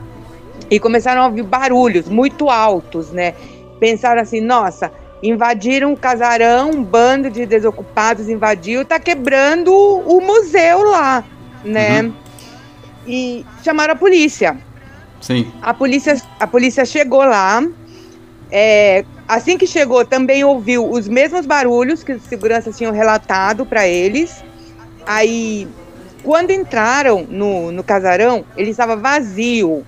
e 0.71 0.81
começaram 0.81 1.23
a 1.23 1.27
ouvir 1.27 1.43
barulhos 1.43 2.09
muito 2.09 2.49
altos, 2.49 3.11
né? 3.11 3.35
Pensaram 3.79 4.23
assim, 4.23 4.41
nossa, 4.41 4.91
invadiram 5.23 5.93
o 5.93 5.97
casarão, 5.97 6.71
um 6.71 6.83
bando 6.83 7.29
de 7.29 7.45
desocupados 7.45 8.31
invadiu, 8.31 8.85
tá 8.85 8.99
quebrando 8.99 9.71
o 9.75 10.21
museu 10.23 10.83
lá, 10.85 11.25
né? 11.65 12.03
Uhum. 12.03 12.13
E 13.07 13.47
chamaram 13.63 13.95
a 13.95 13.97
polícia. 13.97 14.57
Sim. 15.21 15.53
A 15.61 15.75
polícia, 15.75 16.21
a 16.39 16.47
polícia 16.47 16.85
chegou 16.85 17.25
lá. 17.25 17.63
é, 18.51 19.05
assim 19.29 19.57
que 19.57 19.67
chegou, 19.67 20.05
também 20.05 20.43
ouviu 20.43 20.91
os 20.91 21.07
mesmos 21.07 21.47
barulhos 21.47 22.03
que 22.03 22.13
os 22.13 22.23
seguranças 22.23 22.77
tinham 22.77 22.93
relatado 22.93 23.65
para 23.65 23.87
eles. 23.87 24.43
Aí, 25.07 25.69
quando 26.23 26.51
entraram 26.51 27.27
no, 27.29 27.71
no 27.71 27.85
casarão, 27.85 28.45
ele 28.57 28.71
estava 28.71 28.97
vazio. 28.97 29.85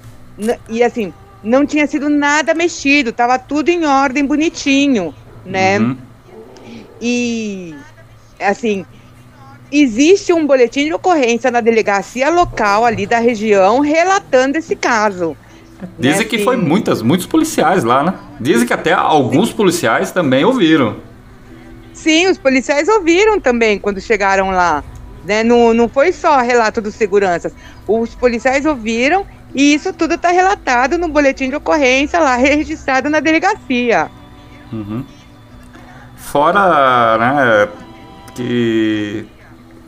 E 0.68 0.82
assim, 0.82 1.12
não 1.42 1.66
tinha 1.66 1.86
sido 1.86 2.08
nada 2.08 2.54
mexido, 2.54 3.10
estava 3.10 3.38
tudo 3.38 3.68
em 3.68 3.84
ordem, 3.84 4.24
bonitinho, 4.24 5.14
né? 5.44 5.78
Uhum. 5.78 5.96
E 7.00 7.74
assim, 8.40 8.86
existe 9.72 10.32
um 10.32 10.46
boletim 10.46 10.84
de 10.84 10.92
ocorrência 10.92 11.50
na 11.50 11.60
delegacia 11.60 12.28
local 12.30 12.84
ali 12.84 13.06
da 13.06 13.18
região 13.18 13.80
relatando 13.80 14.58
esse 14.58 14.76
caso. 14.76 15.36
Dizem 15.98 16.20
né, 16.20 16.24
que 16.24 16.36
assim. 16.36 16.44
foi 16.44 16.56
muitas, 16.56 17.02
muitos 17.02 17.26
policiais 17.26 17.82
lá, 17.82 18.04
né? 18.04 18.14
Dizem 18.38 18.66
que 18.66 18.72
até 18.72 18.92
alguns 18.92 19.52
policiais 19.52 20.12
também 20.12 20.44
ouviram. 20.44 20.96
Sim, 21.92 22.28
os 22.28 22.38
policiais 22.38 22.88
ouviram 22.88 23.40
também 23.40 23.78
quando 23.78 24.00
chegaram 24.00 24.50
lá. 24.50 24.84
Né? 25.24 25.42
Não, 25.42 25.72
não 25.72 25.88
foi 25.88 26.12
só 26.12 26.38
relato 26.40 26.80
dos 26.80 26.94
seguranças. 26.94 27.52
Os 27.86 28.14
policiais 28.14 28.64
ouviram 28.66 29.26
e 29.54 29.74
isso 29.74 29.92
tudo 29.92 30.14
está 30.14 30.30
relatado 30.30 30.96
no 30.96 31.08
boletim 31.08 31.48
de 31.50 31.56
ocorrência 31.56 32.18
lá, 32.18 32.36
registrado 32.36 33.10
na 33.10 33.20
delegacia. 33.20 34.10
Uhum. 34.72 35.04
Fora, 36.16 37.18
né, 37.18 37.68
que 38.34 39.26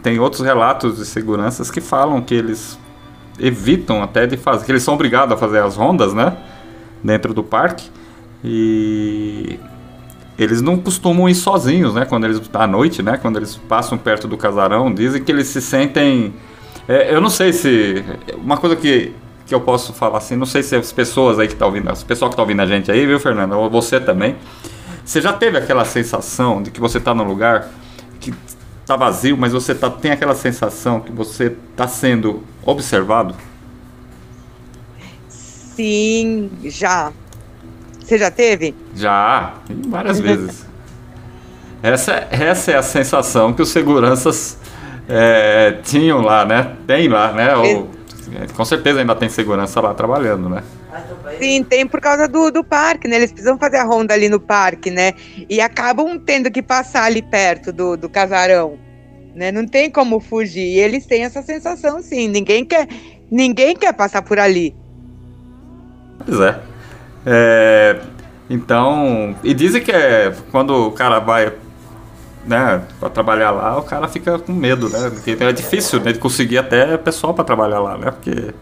tem 0.05 0.21
outros 0.21 0.43
relatos 0.43 0.99
de 0.99 1.07
seguranças 1.07 1.71
que 1.71 1.81
falam 1.81 2.21
que 2.21 2.35
eles 2.35 2.79
evitam 3.39 4.03
até 4.03 4.27
de 4.27 4.37
fazer, 4.37 4.67
que 4.67 4.71
eles 4.71 4.83
são 4.83 4.93
obrigados 4.93 5.35
a 5.35 5.37
fazer 5.39 5.61
as 5.61 5.77
rondas, 5.77 6.13
né, 6.13 6.37
dentro 7.03 7.33
do 7.33 7.43
parque. 7.43 7.91
E 8.45 9.59
eles 10.39 10.61
não 10.61 10.77
costumam 10.77 11.27
ir 11.27 11.35
sozinhos, 11.35 11.95
né, 11.95 12.05
quando 12.05 12.25
eles 12.25 12.39
à 12.53 12.67
noite, 12.67 13.03
né, 13.03 13.17
quando 13.17 13.39
eles 13.39 13.57
passam 13.57 13.97
perto 13.97 14.29
do 14.29 14.37
casarão, 14.37 14.93
dizem 14.93 15.25
que 15.25 15.33
eles 15.33 15.47
se 15.47 15.63
sentem, 15.63 16.35
é, 16.87 17.15
eu 17.15 17.21
não 17.21 17.31
sei 17.31 17.55
se 17.55 18.05
uma 18.37 18.59
coisa 18.59 18.77
que 18.77 19.13
que 19.47 19.55
eu 19.55 19.61
posso 19.61 19.93
falar 19.93 20.19
assim, 20.19 20.37
não 20.37 20.47
sei 20.47 20.63
se 20.63 20.75
as 20.75 20.91
pessoas 20.91 21.39
aí 21.39 21.47
que 21.47 21.53
estão 21.53 21.69
ouvindo, 21.69 21.91
as 21.91 22.03
pessoas 22.03 22.31
que 22.31 22.33
estão 22.33 22.45
ouvindo 22.45 22.63
a 22.63 22.67
gente 22.67 22.91
aí, 22.91 23.05
viu, 23.07 23.21
Fernando, 23.21 23.53
ou 23.53 23.69
você 23.69 24.01
também, 24.01 24.37
você 25.05 25.21
já 25.21 25.35
teve 25.35 25.59
aquela 25.59 25.85
sensação 25.85 26.63
de 26.63 26.71
que 26.71 26.81
você 26.81 26.97
está 26.97 27.15
num 27.15 27.25
lugar 27.25 27.69
que 28.21 28.33
tá 28.87 28.97
vazio, 28.97 29.37
mas 29.37 29.53
você 29.53 29.75
tá, 29.75 29.91
tem 29.91 30.13
aquela 30.13 30.35
sensação 30.35 31.01
que 31.01 31.11
você 31.11 31.57
está 31.71 31.89
sendo 31.89 32.43
observado? 32.65 33.35
Sim, 35.29 36.51
já. 36.65 37.13
Você 38.01 38.19
já 38.19 38.31
teve? 38.31 38.75
Já, 38.95 39.55
várias 39.89 40.21
vezes. 40.21 40.67
Essa, 41.83 42.27
essa 42.31 42.71
é 42.73 42.77
a 42.77 42.83
sensação 42.83 43.53
que 43.53 43.61
os 43.61 43.69
seguranças 43.69 44.59
é, 45.09 45.79
tinham 45.83 46.21
lá, 46.21 46.45
né? 46.45 46.77
Tem 46.87 47.09
lá, 47.09 47.33
né? 47.33 47.57
Ou, 47.57 47.91
com 48.55 48.65
certeza 48.65 49.01
ainda 49.01 49.15
tem 49.15 49.29
segurança 49.29 49.81
lá 49.81 49.93
trabalhando, 49.95 50.49
né? 50.49 50.63
Sim, 51.39 51.65
tem 51.65 51.87
por 51.87 52.01
causa 52.01 52.29
do, 52.29 52.51
do 52.51 52.63
parque, 52.63 53.09
né? 53.09 53.17
Eles 53.17 53.33
precisam 53.33 53.59
fazer 53.59 53.79
a 53.79 53.85
ronda 53.85 54.15
ali 54.15 54.29
no 54.29 54.39
parque, 54.39 54.91
né? 54.91 55.13
E 55.49 55.61
acabam 55.61 56.19
tendo 56.19 56.51
que 56.51 56.63
passar 56.63 57.05
ali 57.05 57.23
perto 57.23 57.73
do, 57.73 57.97
do 57.97 58.09
casarão, 58.09 58.79
né? 59.35 59.51
Não 59.51 59.67
tem 59.67 59.91
como 59.91 60.21
fugir. 60.21 60.67
E 60.67 60.79
eles 60.79 61.07
têm 61.07 61.25
essa 61.25 61.43
sensação, 61.43 62.03
sim. 62.03 62.29
Ninguém 62.29 62.65
quer, 62.65 62.87
ninguém 63.31 63.75
quer 63.75 63.93
passar 63.93 64.23
por 64.23 64.39
ali. 64.39 64.75
Pois 66.25 66.41
é. 66.41 66.61
É, 67.27 68.01
Então, 68.49 69.35
e 69.43 69.55
dizem 69.55 69.83
que 69.83 69.91
é, 69.91 70.35
quando 70.51 70.89
o 70.89 70.93
cara 70.93 71.19
vai 71.19 71.53
né, 72.47 72.83
para 73.01 73.09
trabalhar 73.09 73.51
lá, 73.51 73.79
o 73.79 73.83
cara 73.83 74.07
fica 74.07 74.39
com 74.39 74.53
medo, 74.53 74.89
né? 74.89 75.11
Porque 75.11 75.37
é 75.41 75.53
difícil 75.53 76.01
né, 76.01 76.13
de 76.13 76.19
conseguir 76.19 76.59
até 76.59 76.97
pessoal 76.97 77.33
para 77.35 77.45
trabalhar 77.45 77.81
lá, 77.81 77.97
né? 77.97 78.11
Porque 78.11 78.55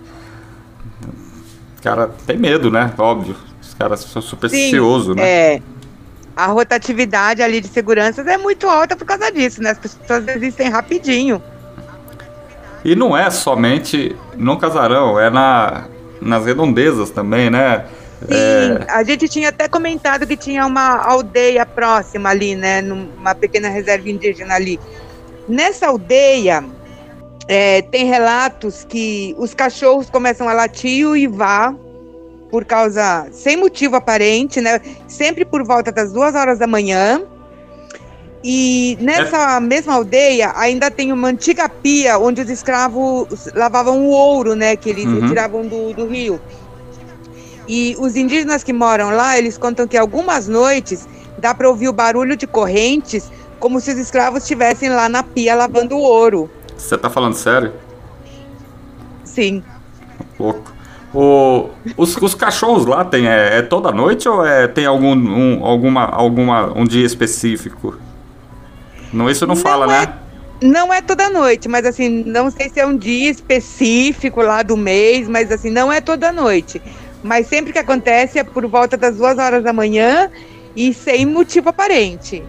cara 1.82 2.10
tem 2.26 2.36
medo, 2.36 2.70
né? 2.70 2.92
Óbvio. 2.96 3.36
Os 3.60 3.74
caras 3.74 4.00
são 4.00 4.22
supersticiosos, 4.22 5.16
né? 5.16 5.22
É. 5.22 5.62
A 6.34 6.46
rotatividade 6.46 7.42
ali 7.42 7.60
de 7.60 7.68
seguranças 7.68 8.26
é 8.26 8.38
muito 8.38 8.66
alta 8.66 8.96
por 8.96 9.04
causa 9.04 9.30
disso, 9.30 9.62
né? 9.62 9.70
As 9.70 9.78
pessoas 9.78 10.24
desistem 10.24 10.70
rapidinho. 10.70 11.42
E 12.84 12.96
não 12.96 13.16
é 13.16 13.30
somente 13.30 14.16
no 14.36 14.56
casarão, 14.58 15.20
é 15.20 15.30
na, 15.30 15.84
nas 16.20 16.46
redondezas 16.46 17.10
também, 17.10 17.50
né? 17.50 17.84
Sim, 18.22 18.84
a 18.88 19.02
gente 19.02 19.28
tinha 19.28 19.48
até 19.48 19.68
comentado 19.68 20.26
que 20.26 20.36
tinha 20.36 20.64
uma 20.64 20.96
aldeia 20.96 21.66
próxima 21.66 22.30
ali, 22.30 22.54
né? 22.54 22.80
Numa 22.80 23.34
pequena 23.34 23.68
reserva 23.68 24.08
indígena 24.08 24.54
ali. 24.54 24.78
Nessa 25.48 25.88
aldeia, 25.88 26.64
é, 27.48 27.82
tem 27.82 28.06
relatos 28.06 28.84
que 28.88 29.34
os 29.38 29.54
cachorros 29.54 30.08
começam 30.10 30.48
a 30.48 30.52
latir 30.52 30.90
e 31.00 31.06
uivar 31.06 31.74
por 32.50 32.64
causa, 32.64 33.28
sem 33.32 33.56
motivo 33.56 33.96
aparente, 33.96 34.60
né? 34.60 34.80
Sempre 35.08 35.44
por 35.44 35.64
volta 35.64 35.90
das 35.90 36.12
duas 36.12 36.34
horas 36.34 36.58
da 36.58 36.66
manhã. 36.66 37.22
E 38.44 38.96
nessa 39.00 39.60
mesma 39.60 39.94
aldeia 39.94 40.52
ainda 40.56 40.90
tem 40.90 41.12
uma 41.12 41.28
antiga 41.28 41.68
pia 41.68 42.18
onde 42.18 42.40
os 42.42 42.50
escravos 42.50 43.26
lavavam 43.54 44.04
o 44.04 44.10
ouro, 44.10 44.54
né? 44.54 44.76
Que 44.76 44.90
eles 44.90 45.04
Uhum. 45.06 45.26
tiravam 45.26 45.66
do, 45.66 45.92
do 45.94 46.06
rio. 46.06 46.40
E 47.68 47.94
os 47.98 48.16
indígenas 48.16 48.62
que 48.64 48.72
moram 48.72 49.10
lá, 49.10 49.38
eles 49.38 49.56
contam 49.56 49.86
que 49.86 49.96
algumas 49.96 50.48
noites 50.48 51.06
dá 51.38 51.54
para 51.54 51.68
ouvir 51.68 51.88
o 51.88 51.92
barulho 51.92 52.36
de 52.36 52.46
correntes, 52.46 53.30
como 53.60 53.80
se 53.80 53.92
os 53.92 53.98
escravos 53.98 54.42
estivessem 54.42 54.88
lá 54.90 55.08
na 55.08 55.22
pia 55.22 55.54
lavando 55.54 55.96
o 55.96 56.00
ouro. 56.00 56.50
Você 56.82 56.98
tá 56.98 57.08
falando 57.08 57.34
sério? 57.34 57.72
Sim. 59.24 59.62
Pouco. 60.36 60.72
O, 61.14 61.68
os, 61.96 62.16
os 62.16 62.34
cachorros 62.34 62.86
lá 62.86 63.04
tem 63.04 63.28
é, 63.28 63.58
é 63.58 63.62
toda 63.62 63.92
noite 63.92 64.28
ou 64.28 64.44
é, 64.44 64.66
tem 64.66 64.84
algum 64.84 65.14
um, 65.14 65.64
alguma, 65.64 66.04
alguma 66.06 66.76
um 66.76 66.84
dia 66.84 67.06
específico? 67.06 67.96
Não, 69.12 69.30
isso 69.30 69.46
não, 69.46 69.54
fala, 69.54 69.84
é, 69.84 70.00
né? 70.00 70.14
Não 70.60 70.92
é 70.92 71.00
toda 71.00 71.30
noite, 71.30 71.68
mas 71.68 71.86
assim, 71.86 72.24
não 72.26 72.50
sei 72.50 72.68
se 72.68 72.80
é 72.80 72.86
um 72.86 72.96
dia 72.96 73.30
específico 73.30 74.42
lá 74.42 74.62
do 74.62 74.76
mês, 74.76 75.28
mas 75.28 75.52
assim, 75.52 75.70
não 75.70 75.92
é 75.92 76.00
toda 76.00 76.32
noite. 76.32 76.82
Mas 77.22 77.46
sempre 77.46 77.72
que 77.72 77.78
acontece 77.78 78.38
é 78.38 78.44
por 78.44 78.66
volta 78.66 78.96
das 78.96 79.16
duas 79.16 79.38
horas 79.38 79.62
da 79.62 79.72
manhã 79.72 80.30
e 80.74 80.92
sem 80.92 81.26
motivo 81.26 81.68
aparente. 81.68 82.42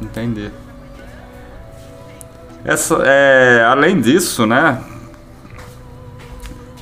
Entendi. 0.00 0.50
Essa, 2.64 3.02
é, 3.04 3.64
além 3.64 4.00
disso, 4.00 4.46
né? 4.46 4.82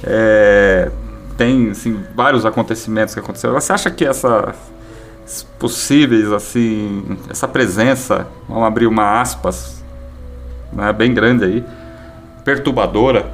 é, 0.04 0.90
tem 1.36 1.70
assim, 1.70 2.02
vários 2.14 2.44
acontecimentos 2.46 3.14
que 3.14 3.20
aconteceram. 3.20 3.54
Você 3.54 3.72
acha 3.72 3.90
que 3.90 4.04
essas 4.04 4.54
possíveis, 5.58 6.32
assim, 6.32 7.16
essa 7.28 7.46
presença, 7.46 8.26
vamos 8.48 8.64
abrir 8.64 8.86
uma 8.86 9.20
aspas, 9.20 9.84
né, 10.72 10.92
bem 10.92 11.14
grande 11.14 11.44
aí, 11.44 11.64
perturbadora, 12.44 13.32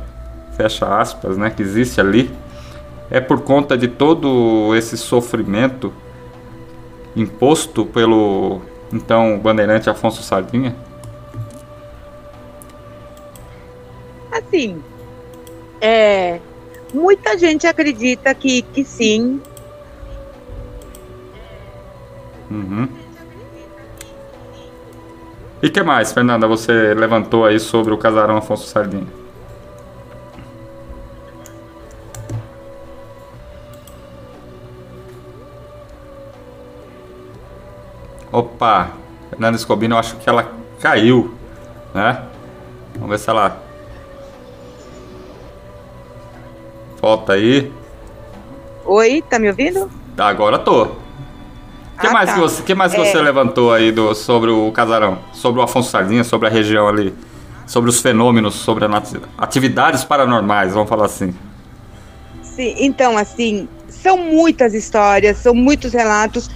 fecha 0.57 0.87
aspas, 0.99 1.39
né, 1.39 1.49
que 1.49 1.63
existe 1.63 2.01
ali, 2.01 2.31
é 3.11 3.21
por 3.21 3.41
conta 3.41 3.79
de 3.79 3.89
todo 3.89 4.75
esse 4.75 4.97
sofrimento 4.97 5.93
imposto 7.15 7.87
pelo 7.87 8.61
então 8.93 9.39
bandeirante 9.39 9.89
Afonso 9.89 10.23
Sardinha? 10.23 10.77
Assim, 14.47 14.83
é, 15.81 16.41
muita 16.95 17.37
gente 17.37 17.67
acredita 17.67 18.35
que, 18.35 18.63
que 18.63 18.85
sim, 18.85 19.41
Uhum. 22.51 22.89
E 25.63 25.71
que 25.71 25.83
mais, 25.83 26.13
Fernanda, 26.13 26.47
você 26.47 26.95
levantou 26.95 27.45
aí 27.45 27.59
sobre 27.59 27.93
o 27.93 27.99
casarão 27.99 28.37
Afonso 28.37 28.67
Sardinha? 28.67 29.07
Opa, 38.31 38.91
Fernanda 39.31 39.57
Escobino, 39.57 39.95
eu 39.95 39.99
acho 39.99 40.17
que 40.17 40.29
ela 40.29 40.53
caiu, 40.81 41.35
né? 41.95 42.23
Vamos 42.95 43.11
ver 43.11 43.19
se 43.19 43.31
ela 43.31 43.66
volta 47.01 47.35
aí. 47.35 47.73
Oi, 48.85 49.23
tá 49.29 49.39
me 49.39 49.49
ouvindo? 49.49 49.91
Agora 50.17 50.59
tô. 50.59 50.85
O 50.85 51.99
que 52.01 52.07
Ah, 52.07 52.13
mais, 52.13 52.29
tá. 52.29 52.35
que 52.35 52.41
você, 52.41 52.63
que 52.63 52.75
mais 52.75 52.95
É. 52.95 52.97
você 52.99 53.21
levantou 53.21 53.73
aí 53.73 53.91
do, 53.91 54.15
sobre 54.15 54.51
o 54.51 54.71
casarão? 54.71 55.19
Sobre 55.33 55.61
o 55.61 55.65
Afonso 55.65 55.91
Sardinha, 55.91 56.23
sobre 56.25 56.47
a 56.49 56.51
região 56.51 56.87
ali? 56.87 57.13
Sobre 57.67 57.91
os 57.91 58.01
fenômenos, 58.01 58.55
sobre 58.55 58.85
atividades 59.39 60.05
paranormais, 60.05 60.73
vamos 60.75 60.89
falar 60.89 61.07
assim. 61.07 61.35
Sim, 62.43 62.75
então, 62.79 63.19
assim, 63.19 63.69
são 63.89 64.17
muitas 64.17 64.73
histórias, 64.73 65.39
são 65.39 65.53
muitos 65.55 65.93
relatos, 65.93 66.49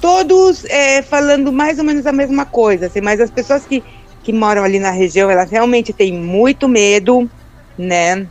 todos 0.00 0.64
é, 0.66 1.02
falando 1.02 1.52
mais 1.52 1.78
ou 1.78 1.84
menos 1.84 2.06
a 2.06 2.12
mesma 2.12 2.44
coisa, 2.46 2.86
assim, 2.86 3.00
mas 3.00 3.20
as 3.20 3.30
pessoas 3.30 3.64
que, 3.66 3.82
que 4.22 4.32
moram 4.32 4.62
ali 4.62 4.78
na 4.78 4.90
região, 4.90 5.28
elas 5.30 5.50
realmente 5.50 5.92
têm 5.92 6.12
muito 6.12 6.68
medo, 6.68 7.28
né? 7.76 8.26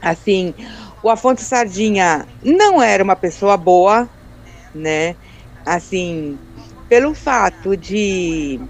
Assim, 0.00 0.54
o 1.02 1.10
Afonso 1.10 1.44
Sardinha 1.44 2.26
não 2.42 2.80
era 2.82 3.02
uma 3.02 3.16
pessoa 3.16 3.56
boa, 3.56 4.08
né? 4.74 5.16
Assim, 5.64 6.38
pelo 6.88 7.14
fato 7.14 7.76
de 7.76 8.60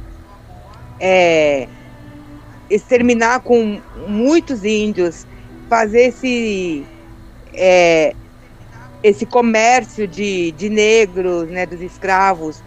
é, 1.01 1.69
exterminar 2.71 3.41
com 3.41 3.81
muitos 4.09 4.65
índios, 4.65 5.27
fazer 5.69 6.09
esse 6.09 6.87
é, 7.53 8.15
esse 9.03 9.25
comércio 9.27 10.09
de, 10.09 10.51
de 10.53 10.69
negros, 10.69 11.49
né, 11.49 11.65
dos 11.67 11.81
escravos, 11.81 12.63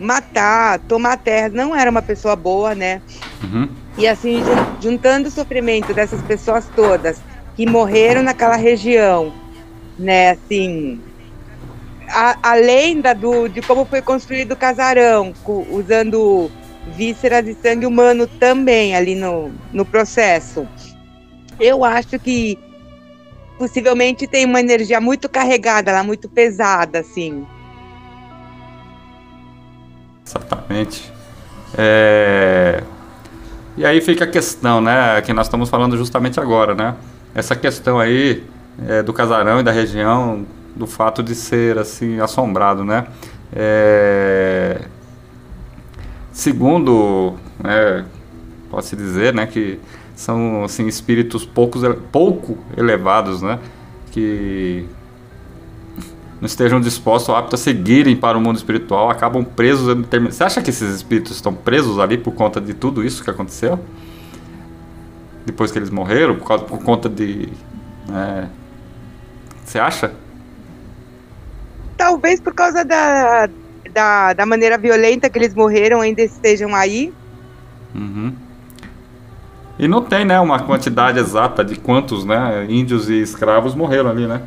matar, 0.00 0.80
tomar 0.80 1.16
terra, 1.18 1.48
não 1.50 1.74
era 1.74 1.90
uma 1.90 2.02
pessoa 2.02 2.34
boa, 2.34 2.74
né? 2.74 3.00
Uhum. 3.42 3.68
E 3.96 4.06
assim, 4.08 4.38
jun- 4.44 4.80
juntando 4.80 5.28
o 5.28 5.32
sofrimento 5.32 5.94
dessas 5.94 6.20
pessoas 6.22 6.68
todas 6.74 7.20
que 7.58 7.66
morreram 7.66 8.22
naquela 8.22 8.54
região, 8.54 9.32
né, 9.98 10.30
assim, 10.30 11.00
a, 12.08 12.52
a 12.52 12.54
lenda 12.54 13.12
do, 13.12 13.48
de 13.48 13.60
como 13.60 13.84
foi 13.84 14.00
construído 14.00 14.52
o 14.52 14.56
casarão, 14.56 15.34
usando 15.68 16.48
vísceras 16.94 17.48
e 17.48 17.54
sangue 17.54 17.84
humano 17.84 18.28
também 18.28 18.94
ali 18.94 19.16
no, 19.16 19.50
no 19.72 19.84
processo. 19.84 20.68
Eu 21.58 21.84
acho 21.84 22.16
que 22.20 22.56
possivelmente 23.58 24.28
tem 24.28 24.44
uma 24.44 24.60
energia 24.60 25.00
muito 25.00 25.28
carregada 25.28 25.90
lá, 25.90 26.04
muito 26.04 26.28
pesada, 26.28 27.00
assim. 27.00 27.44
Exatamente. 30.24 31.12
É, 31.76 32.84
E 33.76 33.84
aí 33.84 34.00
fica 34.00 34.26
a 34.26 34.28
questão, 34.28 34.80
né? 34.80 35.20
Que 35.22 35.32
nós 35.32 35.46
estamos 35.46 35.68
falando 35.68 35.96
justamente 35.96 36.38
agora, 36.38 36.72
né? 36.76 36.94
Essa 37.38 37.54
questão 37.54 37.98
aí 38.00 38.44
é, 38.86 39.02
do 39.02 39.12
casarão 39.12 39.60
e 39.60 39.62
da 39.62 39.70
região, 39.70 40.44
do 40.74 40.86
fato 40.86 41.22
de 41.22 41.34
ser 41.34 41.78
assim 41.78 42.20
assombrado, 42.20 42.84
né? 42.84 43.06
É, 43.52 44.80
Segundo, 46.38 47.34
né, 47.58 48.04
pode-se 48.70 48.94
dizer, 48.94 49.34
né, 49.34 49.44
que 49.44 49.80
são 50.14 50.62
assim 50.62 50.86
espíritos 50.86 51.44
poucos, 51.44 51.82
pouco 52.12 52.56
elevados, 52.76 53.42
né, 53.42 53.58
que 54.12 54.86
não 56.40 56.46
estejam 56.46 56.80
dispostos 56.80 57.30
ou 57.30 57.34
aptos 57.34 57.60
a 57.60 57.64
seguirem 57.64 58.14
para 58.14 58.38
o 58.38 58.40
mundo 58.40 58.54
espiritual, 58.54 59.10
acabam 59.10 59.44
presos. 59.44 59.92
Você 60.30 60.44
acha 60.44 60.62
que 60.62 60.70
esses 60.70 60.94
espíritos 60.94 61.32
estão 61.32 61.52
presos 61.52 61.98
ali 61.98 62.16
por 62.16 62.32
conta 62.32 62.60
de 62.60 62.72
tudo 62.72 63.04
isso 63.04 63.24
que 63.24 63.30
aconteceu? 63.30 63.80
Depois 65.48 65.72
que 65.72 65.78
eles 65.78 65.88
morreram, 65.88 66.36
por, 66.36 66.46
causa, 66.46 66.64
por 66.64 66.78
conta 66.82 67.08
de. 67.08 67.48
né? 68.06 68.50
Você 69.64 69.78
acha? 69.78 70.12
Talvez 71.96 72.38
por 72.38 72.52
causa 72.52 72.84
da, 72.84 73.48
da, 73.90 74.34
da 74.34 74.44
maneira 74.44 74.76
violenta 74.76 75.30
que 75.30 75.38
eles 75.38 75.54
morreram 75.54 76.02
ainda 76.02 76.20
estejam 76.20 76.74
aí. 76.74 77.14
Uhum. 77.94 78.34
E 79.78 79.88
não 79.88 80.02
tem, 80.02 80.26
né, 80.26 80.38
uma 80.38 80.60
quantidade 80.60 81.18
exata 81.18 81.64
de 81.64 81.76
quantos, 81.76 82.26
né, 82.26 82.66
índios 82.68 83.08
e 83.08 83.22
escravos 83.22 83.74
morreram 83.74 84.10
ali, 84.10 84.26
né? 84.26 84.42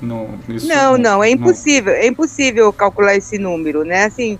Não, 0.00 0.30
não, 0.64 0.96
não, 0.96 1.24
é 1.24 1.30
impossível, 1.30 1.92
é 1.92 2.06
impossível 2.06 2.72
calcular 2.72 3.14
esse 3.14 3.36
número, 3.36 3.84
né? 3.84 4.04
Assim, 4.04 4.38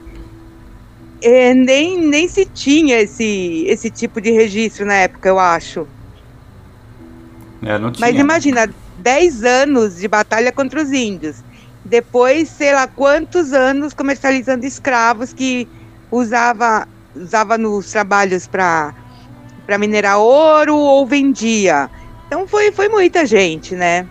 é, 1.21 1.53
nem, 1.53 2.01
nem 2.01 2.27
se 2.27 2.47
tinha 2.47 3.01
esse, 3.01 3.65
esse 3.67 3.91
tipo 3.91 4.19
de 4.19 4.31
registro 4.31 4.87
na 4.87 4.95
época, 4.95 5.29
eu 5.29 5.39
acho. 5.39 5.87
É. 7.67 7.79
Mas 7.99 8.15
imagina, 8.17 8.69
10 8.99 9.45
anos 9.45 9.97
de 9.97 10.09
batalha 10.09 10.53
contra 10.53 10.81
os 10.83 10.93
índios. 10.93 11.37
Depois, 11.85 12.49
sei 12.49 12.73
lá 12.73 12.87
quantos 12.87 13.53
anos 13.53 13.93
comercializando 13.93 14.65
escravos 14.67 15.33
que 15.33 15.69
usava, 16.11 16.87
usava 17.15 17.57
nos 17.59 17.91
trabalhos 17.91 18.47
para 18.47 18.93
minerar 19.79 20.19
ouro 20.19 20.77
ou 20.77 21.07
vendia. 21.07 21.89
Então 22.27 22.47
foi, 22.47 22.73
foi 22.73 22.89
muita 22.89 23.25
gente, 23.25 23.75
né? 23.75 24.07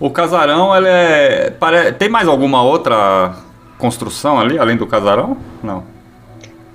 O 0.00 0.10
casarão, 0.10 0.74
ele 0.76 0.88
é. 0.88 1.50
pare- 1.50 1.92
Tem 1.92 2.08
mais 2.08 2.26
alguma 2.26 2.62
outra 2.62 3.34
construção 3.78 4.38
ali, 4.40 4.58
além 4.58 4.76
do 4.76 4.86
casarão? 4.86 5.36
Não. 5.62 5.84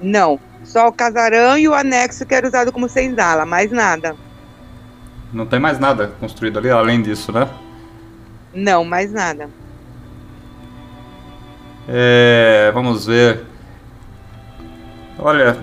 Não, 0.01 0.39
só 0.63 0.87
o 0.87 0.91
casarão 0.91 1.57
e 1.57 1.67
o 1.67 1.73
anexo 1.73 2.25
que 2.25 2.35
era 2.35 2.47
usado 2.47 2.71
como 2.71 2.87
senzala, 2.87 3.45
mais 3.45 3.71
nada. 3.71 4.15
Não 5.33 5.45
tem 5.45 5.59
mais 5.59 5.79
nada 5.79 6.07
construído 6.19 6.57
ali, 6.59 6.69
além 6.69 7.01
disso, 7.01 7.31
né? 7.31 7.47
Não, 8.53 8.83
mais 8.85 9.11
nada. 9.11 9.49
É, 11.87 12.71
vamos 12.73 13.05
ver. 13.05 13.43
Olha, 15.19 15.57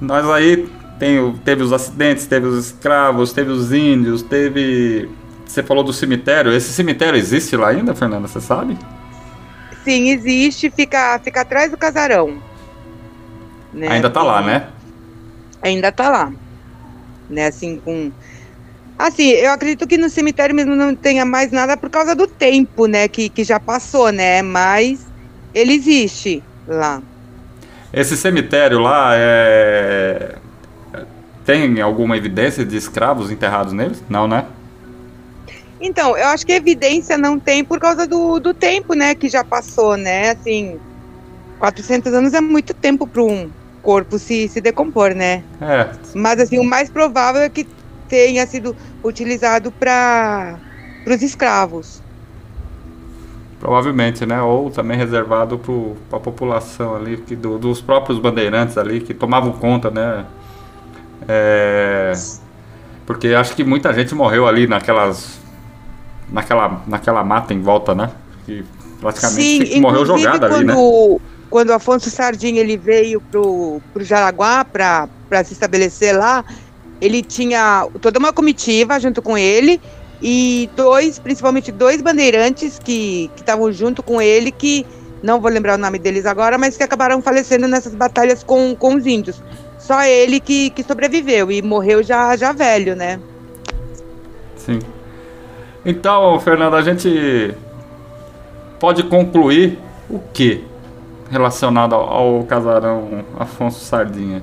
nós 0.00 0.28
aí 0.28 0.68
tem, 0.98 1.32
teve 1.44 1.62
os 1.62 1.72
acidentes, 1.72 2.26
teve 2.26 2.46
os 2.46 2.66
escravos, 2.66 3.32
teve 3.32 3.50
os 3.50 3.72
índios, 3.72 4.22
teve. 4.22 5.08
Você 5.46 5.62
falou 5.62 5.84
do 5.84 5.92
cemitério. 5.92 6.52
Esse 6.52 6.72
cemitério 6.72 7.18
existe 7.18 7.56
lá 7.56 7.68
ainda, 7.68 7.94
Fernanda? 7.94 8.28
Você 8.28 8.40
sabe? 8.40 8.78
Sim, 9.84 10.10
existe, 10.10 10.70
fica, 10.70 11.18
fica 11.18 11.40
atrás 11.40 11.70
do 11.70 11.76
casarão. 11.76 12.38
né? 13.72 13.88
Ainda 13.88 14.08
tá 14.10 14.22
lá, 14.22 14.40
né? 14.42 14.68
Ainda 15.60 15.90
tá 15.90 16.08
lá. 16.08 16.32
Né, 17.28 17.46
assim, 17.46 17.80
com. 17.84 18.10
Assim, 18.98 19.30
eu 19.30 19.50
acredito 19.50 19.86
que 19.86 19.96
no 19.96 20.08
cemitério 20.08 20.54
mesmo 20.54 20.76
não 20.76 20.94
tenha 20.94 21.24
mais 21.24 21.50
nada 21.50 21.76
por 21.76 21.90
causa 21.90 22.14
do 22.14 22.26
tempo, 22.26 22.86
né? 22.86 23.08
Que, 23.08 23.28
que 23.28 23.42
já 23.42 23.58
passou, 23.58 24.12
né? 24.12 24.42
Mas 24.42 25.06
ele 25.54 25.72
existe 25.72 26.42
lá. 26.68 27.02
Esse 27.92 28.16
cemitério 28.16 28.78
lá 28.78 29.12
é. 29.14 30.36
Tem 31.44 31.80
alguma 31.80 32.16
evidência 32.16 32.64
de 32.64 32.76
escravos 32.76 33.30
enterrados 33.30 33.72
nele? 33.72 33.96
Não, 34.08 34.28
né? 34.28 34.46
Então, 35.80 36.16
eu 36.16 36.28
acho 36.28 36.46
que 36.46 36.52
evidência 36.52 37.18
não 37.18 37.40
tem 37.40 37.64
por 37.64 37.80
causa 37.80 38.06
do, 38.06 38.38
do 38.38 38.54
tempo, 38.54 38.94
né? 38.94 39.16
Que 39.16 39.28
já 39.28 39.42
passou, 39.42 39.96
né? 39.96 40.30
Assim, 40.30 40.78
400 41.58 42.14
anos 42.14 42.34
é 42.34 42.40
muito 42.40 42.72
tempo 42.72 43.06
para 43.06 43.22
um 43.22 43.50
corpo 43.82 44.18
se, 44.18 44.48
se 44.48 44.60
decompor, 44.62 45.14
né? 45.14 45.46
É, 45.60 45.92
Mas, 46.14 46.40
assim, 46.40 46.58
o 46.58 46.64
mais 46.64 46.90
provável 46.90 47.42
é 47.42 47.50
que 47.50 47.68
tenha 48.08 48.46
sido 48.46 48.76
utilizado 49.04 49.72
para 49.72 50.62
os 51.06 51.22
escravos. 51.22 52.04
provavelmente, 53.58 54.26
né? 54.26 54.40
Ou 54.42 54.70
também 54.70 54.96
reservado 54.96 55.58
para 56.08 56.18
a 56.18 56.20
população 56.20 56.96
ali, 56.96 57.18
que 57.18 57.36
do- 57.36 57.58
dos 57.58 57.80
próprios 57.80 58.18
bandeirantes 58.18 58.76
ali, 58.76 59.00
que 59.00 59.14
tomavam 59.14 59.52
conta, 59.52 59.90
né? 59.90 60.26
É, 61.28 62.22
porque 63.06 63.28
acho 63.28 63.54
que 63.56 63.64
muita 63.64 63.92
gente 63.92 64.14
morreu 64.14 64.46
ali 64.46 64.66
naquelas. 64.66 65.40
naquela, 66.28 66.82
naquela 66.86 67.24
mata 67.24 67.54
em 67.54 67.62
volta, 67.62 67.94
né? 67.94 68.10
Que 68.46 68.64
praticamente 69.00 69.46
Sim, 69.58 69.80
morreu 69.80 70.06
jogada 70.06 70.46
ali, 70.46 70.64
né? 70.64 70.74
Quando, 71.52 71.68
o 71.68 71.74
Afonso 71.74 72.08
Sardinha 72.08 72.62
ele 72.62 72.78
veio 72.78 73.20
pro, 73.20 73.78
pro 73.92 74.02
Jaraguá 74.02 74.64
para 74.64 75.44
se 75.44 75.52
estabelecer 75.52 76.16
lá, 76.16 76.42
ele 76.98 77.22
tinha 77.22 77.86
toda 78.00 78.18
uma 78.18 78.32
comitiva 78.32 78.98
junto 78.98 79.20
com 79.20 79.36
ele 79.36 79.78
e 80.22 80.70
dois, 80.74 81.18
principalmente 81.18 81.70
dois 81.70 82.00
bandeirantes 82.00 82.78
que 82.78 83.30
estavam 83.36 83.70
junto 83.70 84.02
com 84.02 84.22
ele, 84.22 84.50
que 84.50 84.86
não 85.22 85.42
vou 85.42 85.50
lembrar 85.50 85.74
o 85.74 85.78
nome 85.78 85.98
deles 85.98 86.24
agora, 86.24 86.56
mas 86.56 86.74
que 86.74 86.82
acabaram 86.82 87.20
falecendo 87.20 87.68
nessas 87.68 87.94
batalhas 87.94 88.42
com, 88.42 88.74
com 88.74 88.94
os 88.94 89.06
índios. 89.06 89.42
Só 89.78 90.02
ele 90.04 90.40
que, 90.40 90.70
que 90.70 90.82
sobreviveu 90.82 91.52
e 91.52 91.60
morreu 91.60 92.02
já, 92.02 92.34
já 92.34 92.52
velho, 92.52 92.96
né? 92.96 93.20
Sim. 94.56 94.78
Então, 95.84 96.40
Fernando, 96.40 96.76
a 96.76 96.82
gente 96.82 97.54
pode 98.80 99.02
concluir 99.02 99.78
o 100.08 100.18
que 100.32 100.71
relacionado 101.32 101.94
ao, 101.94 102.08
ao 102.08 102.44
casarão 102.44 103.24
Afonso 103.38 103.82
Sardinha? 103.84 104.42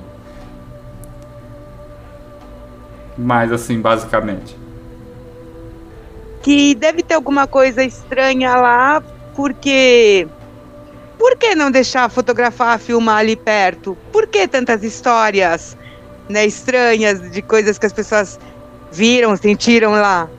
Mais 3.15 3.51
assim, 3.51 3.79
basicamente. 3.79 4.57
que 6.41 6.73
deve 6.73 7.03
ter 7.03 7.13
alguma 7.13 7.45
coisa 7.45 7.83
estranha 7.83 8.55
lá, 8.55 9.03
porque. 9.35 10.27
Por 11.17 11.35
que 11.35 11.53
não 11.53 11.69
deixar 11.69 12.09
fotografar, 12.09 12.79
filmar 12.79 13.17
ali 13.17 13.35
perto? 13.35 13.97
Por 14.09 14.25
que 14.25 14.47
tantas 14.47 14.83
histórias 14.83 15.77
né, 16.29 16.45
estranhas 16.45 17.29
de 17.29 17.41
coisas 17.41 17.77
que 17.77 17.85
as 17.85 17.91
pessoas 17.91 18.39
viram, 18.89 19.35
sentiram 19.35 19.91
lá? 19.91 20.29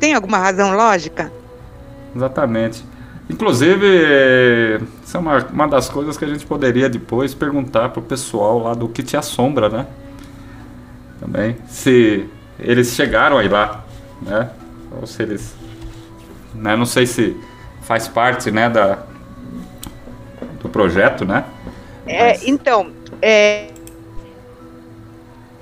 Tem 0.00 0.12
alguma 0.12 0.38
razão 0.38 0.74
lógica? 0.74 1.32
Exatamente. 2.16 2.84
Inclusive, 3.28 3.86
eh, 3.86 4.80
isso 5.04 5.16
é 5.16 5.20
uma, 5.20 5.38
uma 5.46 5.68
das 5.68 5.88
coisas 5.88 6.16
que 6.16 6.24
a 6.24 6.28
gente 6.28 6.46
poderia 6.46 6.88
depois 6.88 7.34
perguntar 7.34 7.90
pro 7.90 8.00
pessoal 8.00 8.58
lá 8.58 8.74
do 8.74 8.88
que 8.88 9.02
te 9.02 9.16
assombra, 9.16 9.68
né? 9.68 9.86
Também. 11.20 11.56
Se 11.68 12.26
eles 12.58 12.94
chegaram 12.94 13.36
aí 13.36 13.48
lá, 13.48 13.84
né? 14.22 14.50
Ou 14.98 15.06
se 15.06 15.22
eles. 15.22 15.54
Né? 16.54 16.74
Não 16.74 16.86
sei 16.86 17.06
se 17.06 17.36
faz 17.82 18.08
parte, 18.08 18.50
né, 18.50 18.68
da, 18.68 18.98
do 20.62 20.68
projeto, 20.68 21.24
né? 21.24 21.44
É, 22.06 22.32
Mas- 22.32 22.46
então, 22.46 22.90
é, 23.20 23.68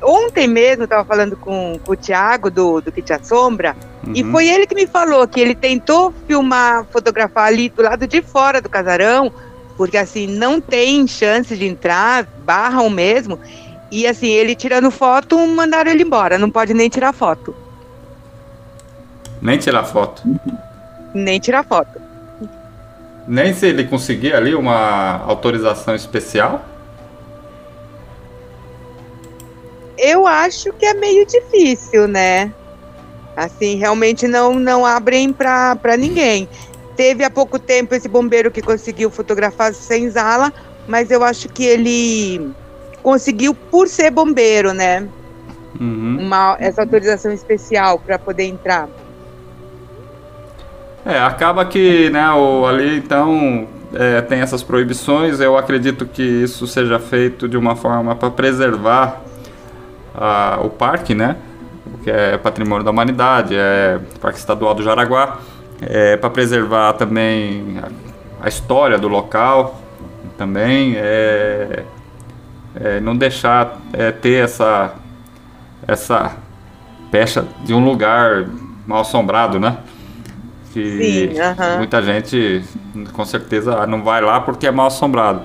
ontem 0.03 0.47
mesmo 0.47 0.83
eu 0.83 0.85
estava 0.85 1.05
falando 1.05 1.37
com, 1.37 1.79
com 1.85 1.93
o 1.93 1.97
Thiago 1.97 2.51
do, 2.51 2.81
do 2.81 2.93
Que 2.93 3.03
Te 3.03 3.13
Assombra, 3.13 3.77
e 4.15 4.23
Uhum. 4.23 4.31
foi 4.31 4.49
ele 4.49 4.67
que 4.67 4.75
me 4.75 4.87
falou 4.87 5.27
que 5.27 5.41
ele 5.41 5.55
tentou 5.55 6.13
filmar, 6.29 6.85
fotografar 6.93 7.47
ali 7.49 7.69
do 7.69 7.83
lado 7.83 8.07
de 8.07 8.23
fora 8.23 8.61
do 8.61 8.69
casarão, 8.69 9.33
porque 9.77 9.97
assim, 9.97 10.27
não 10.27 10.61
tem 10.61 11.07
chance 11.09 11.57
de 11.57 11.67
entrar, 11.67 12.25
barram 12.45 12.89
mesmo, 12.89 13.39
e 13.91 14.07
assim, 14.07 14.29
ele 14.29 14.55
tirando 14.55 14.91
foto, 14.91 15.37
mandaram 15.49 15.91
ele 15.91 16.03
embora, 16.05 16.39
não 16.39 16.51
pode 16.51 16.73
nem 16.73 16.89
tirar 16.89 17.13
foto, 17.13 17.55
Nem 19.43 19.59
tirar 19.59 19.85
foto. 19.85 20.23
nem 21.15 21.39
tirar 21.41 21.63
foto. 21.65 22.01
Nem 23.29 23.53
se 23.55 23.67
ele 23.67 23.85
conseguir 23.85 24.35
ali 24.35 24.55
uma 24.55 25.19
autorização 25.25 25.95
especial. 25.97 26.65
Eu 29.99 30.27
acho 30.27 30.73
que 30.73 30.85
é 30.85 30.95
meio 30.95 31.27
difícil, 31.27 32.07
né? 32.07 32.53
Assim, 33.37 33.77
realmente 33.77 34.27
não, 34.27 34.55
não 34.55 34.85
abrem 34.85 35.33
pra 35.33 35.97
ninguém. 35.99 36.49
Teve 36.97 37.23
há 37.25 37.31
pouco 37.31 37.59
tempo 37.59 37.95
esse 37.95 38.09
bombeiro 38.09 38.51
que 38.51 38.63
conseguiu 38.63 39.11
fotografar 39.11 39.75
sem 39.75 40.09
zala, 40.09 40.53
mas 40.89 41.11
eu 41.11 41.23
acho 41.23 41.49
que 41.49 41.65
ele 41.65 42.51
conseguiu 43.03 43.55
por 43.55 43.87
ser 43.89 44.11
bombeiro, 44.11 44.73
né? 44.73 45.07
Uhum. 45.79 46.19
Uma, 46.21 46.57
essa 46.59 46.81
autorização 46.81 47.31
especial 47.31 47.99
para 47.99 48.19
poder 48.19 48.45
entrar. 48.45 48.89
É, 51.05 51.21
acaba 51.21 51.65
que, 51.65 52.11
né, 52.11 52.29
o, 52.33 52.67
ali 52.67 52.97
então 52.97 53.69
é, 53.95 54.21
tem 54.23 54.41
essas 54.41 54.63
proibições. 54.63 55.39
Eu 55.39 55.57
acredito 55.57 56.07
que 56.07 56.23
isso 56.23 56.67
seja 56.67 56.99
feito 56.99 57.49
de 57.49 57.57
uma 57.57 57.77
forma 57.77 58.17
para 58.17 58.31
preservar 58.31 59.23
a- 60.17 60.61
o 60.63 60.71
parque, 60.71 61.15
né? 61.15 61.37
Que 62.03 62.11
é 62.11 62.37
patrimônio 62.39 62.85
da 62.85 62.91
humanidade, 62.91 63.55
é 63.57 63.99
Parque 64.21 64.39
Estadual 64.39 64.75
do 64.75 64.83
Jaraguá, 64.83 65.39
é 65.81 66.17
para 66.17 66.31
preservar 66.31 66.95
também 66.95 67.79
a, 68.41 68.47
a 68.47 68.49
história 68.49 68.99
do 68.99 69.09
local, 69.09 69.81
também 70.39 70.95
é, 70.97 71.83
é, 72.75 73.01
não 73.01 73.17
deixar 73.17 73.79
é, 73.93 74.11
ter 74.11 74.45
essa 74.45 74.95
essa 75.87 76.37
pecha 77.11 77.45
de 77.65 77.73
um 77.73 77.85
lugar 77.85 78.47
mal 78.87 79.01
assombrado, 79.01 79.61
né? 79.61 79.79
Que 80.73 81.33
Sim, 81.35 81.41
aham. 81.41 81.79
muita 81.79 82.03
gente 82.03 82.63
com 83.13 83.25
certeza 83.25 83.87
não 83.87 84.03
vai 84.03 84.21
lá 84.21 84.41
porque 84.41 84.67
é 84.67 84.71
mal 84.71 84.89
assombrado. 84.89 85.43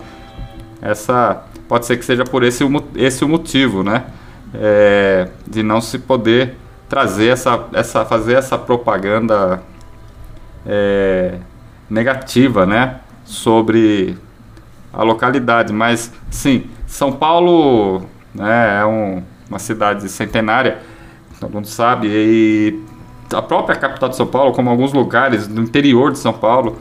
Essa 0.81 1.43
pode 1.67 1.85
ser 1.85 1.97
que 1.97 2.03
seja 2.05 2.23
por 2.25 2.43
esse, 2.43 2.63
o 2.63 2.83
esse 2.95 3.23
o 3.23 3.29
motivo, 3.29 3.83
né? 3.83 4.03
É, 4.53 5.29
de 5.47 5.63
não 5.63 5.79
se 5.79 5.97
poder 5.97 6.57
trazer 6.89 7.27
essa, 7.27 7.67
essa 7.73 8.03
fazer 8.03 8.33
essa 8.33 8.57
propaganda 8.57 9.63
é, 10.65 11.37
negativa, 11.89 12.65
né? 12.65 12.99
Sobre 13.23 14.17
a 14.91 15.03
localidade. 15.03 15.71
Mas 15.71 16.11
sim, 16.29 16.69
São 16.85 17.13
Paulo 17.13 18.05
né, 18.33 18.81
é 18.81 18.85
um 18.85 19.23
uma 19.51 19.59
cidade 19.59 20.07
centenária, 20.07 20.79
todo 21.39 21.53
mundo 21.53 21.67
sabe, 21.67 22.07
e 22.09 22.79
a 23.33 23.41
própria 23.41 23.75
capital 23.75 24.07
de 24.07 24.15
São 24.15 24.25
Paulo, 24.25 24.53
como 24.53 24.69
alguns 24.69 24.93
lugares 24.93 25.47
no 25.47 25.61
interior 25.61 26.11
de 26.11 26.19
São 26.19 26.31
Paulo, 26.31 26.79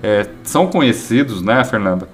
é, 0.00 0.28
são 0.44 0.68
conhecidos, 0.68 1.42
né, 1.42 1.64
Fernanda, 1.64 2.08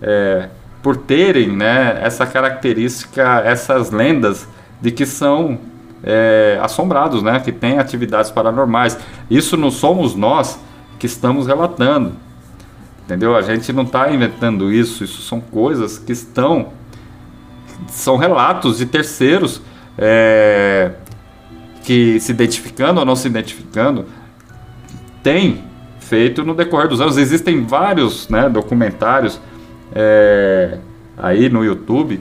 é, 0.00 0.48
por 0.82 0.96
terem 0.96 1.48
né, 1.48 2.00
essa 2.02 2.26
característica, 2.26 3.42
essas 3.44 3.90
lendas 3.90 4.48
de 4.80 4.90
que 4.90 5.06
são 5.06 5.58
é, 6.02 6.58
assombrados, 6.60 7.22
né, 7.22 7.38
que 7.40 7.52
têm 7.52 7.78
atividades 7.78 8.30
paranormais. 8.30 8.98
Isso 9.30 9.56
não 9.56 9.70
somos 9.70 10.16
nós 10.16 10.58
que 10.98 11.06
estamos 11.06 11.46
relatando, 11.46 12.12
entendeu? 13.04 13.36
A 13.36 13.42
gente 13.42 13.72
não 13.72 13.84
está 13.84 14.10
inventando 14.10 14.72
isso, 14.72 15.04
isso 15.04 15.22
são 15.22 15.40
coisas 15.40 15.98
que 15.98 16.12
estão, 16.12 16.72
são 17.88 18.16
relatos 18.16 18.78
de 18.78 18.86
terceiros 18.86 19.62
é, 19.96 20.92
que 21.84 22.18
se 22.18 22.32
identificando 22.32 23.00
ou 23.00 23.06
não 23.06 23.14
se 23.14 23.28
identificando, 23.28 24.06
tem 25.22 25.64
feito 26.00 26.44
no 26.44 26.54
decorrer 26.54 26.88
dos 26.88 27.00
anos. 27.00 27.16
Existem 27.16 27.64
vários 27.64 28.28
né, 28.28 28.48
documentários 28.48 29.40
é, 29.94 30.78
aí 31.16 31.48
no 31.48 31.64
YouTube 31.64 32.20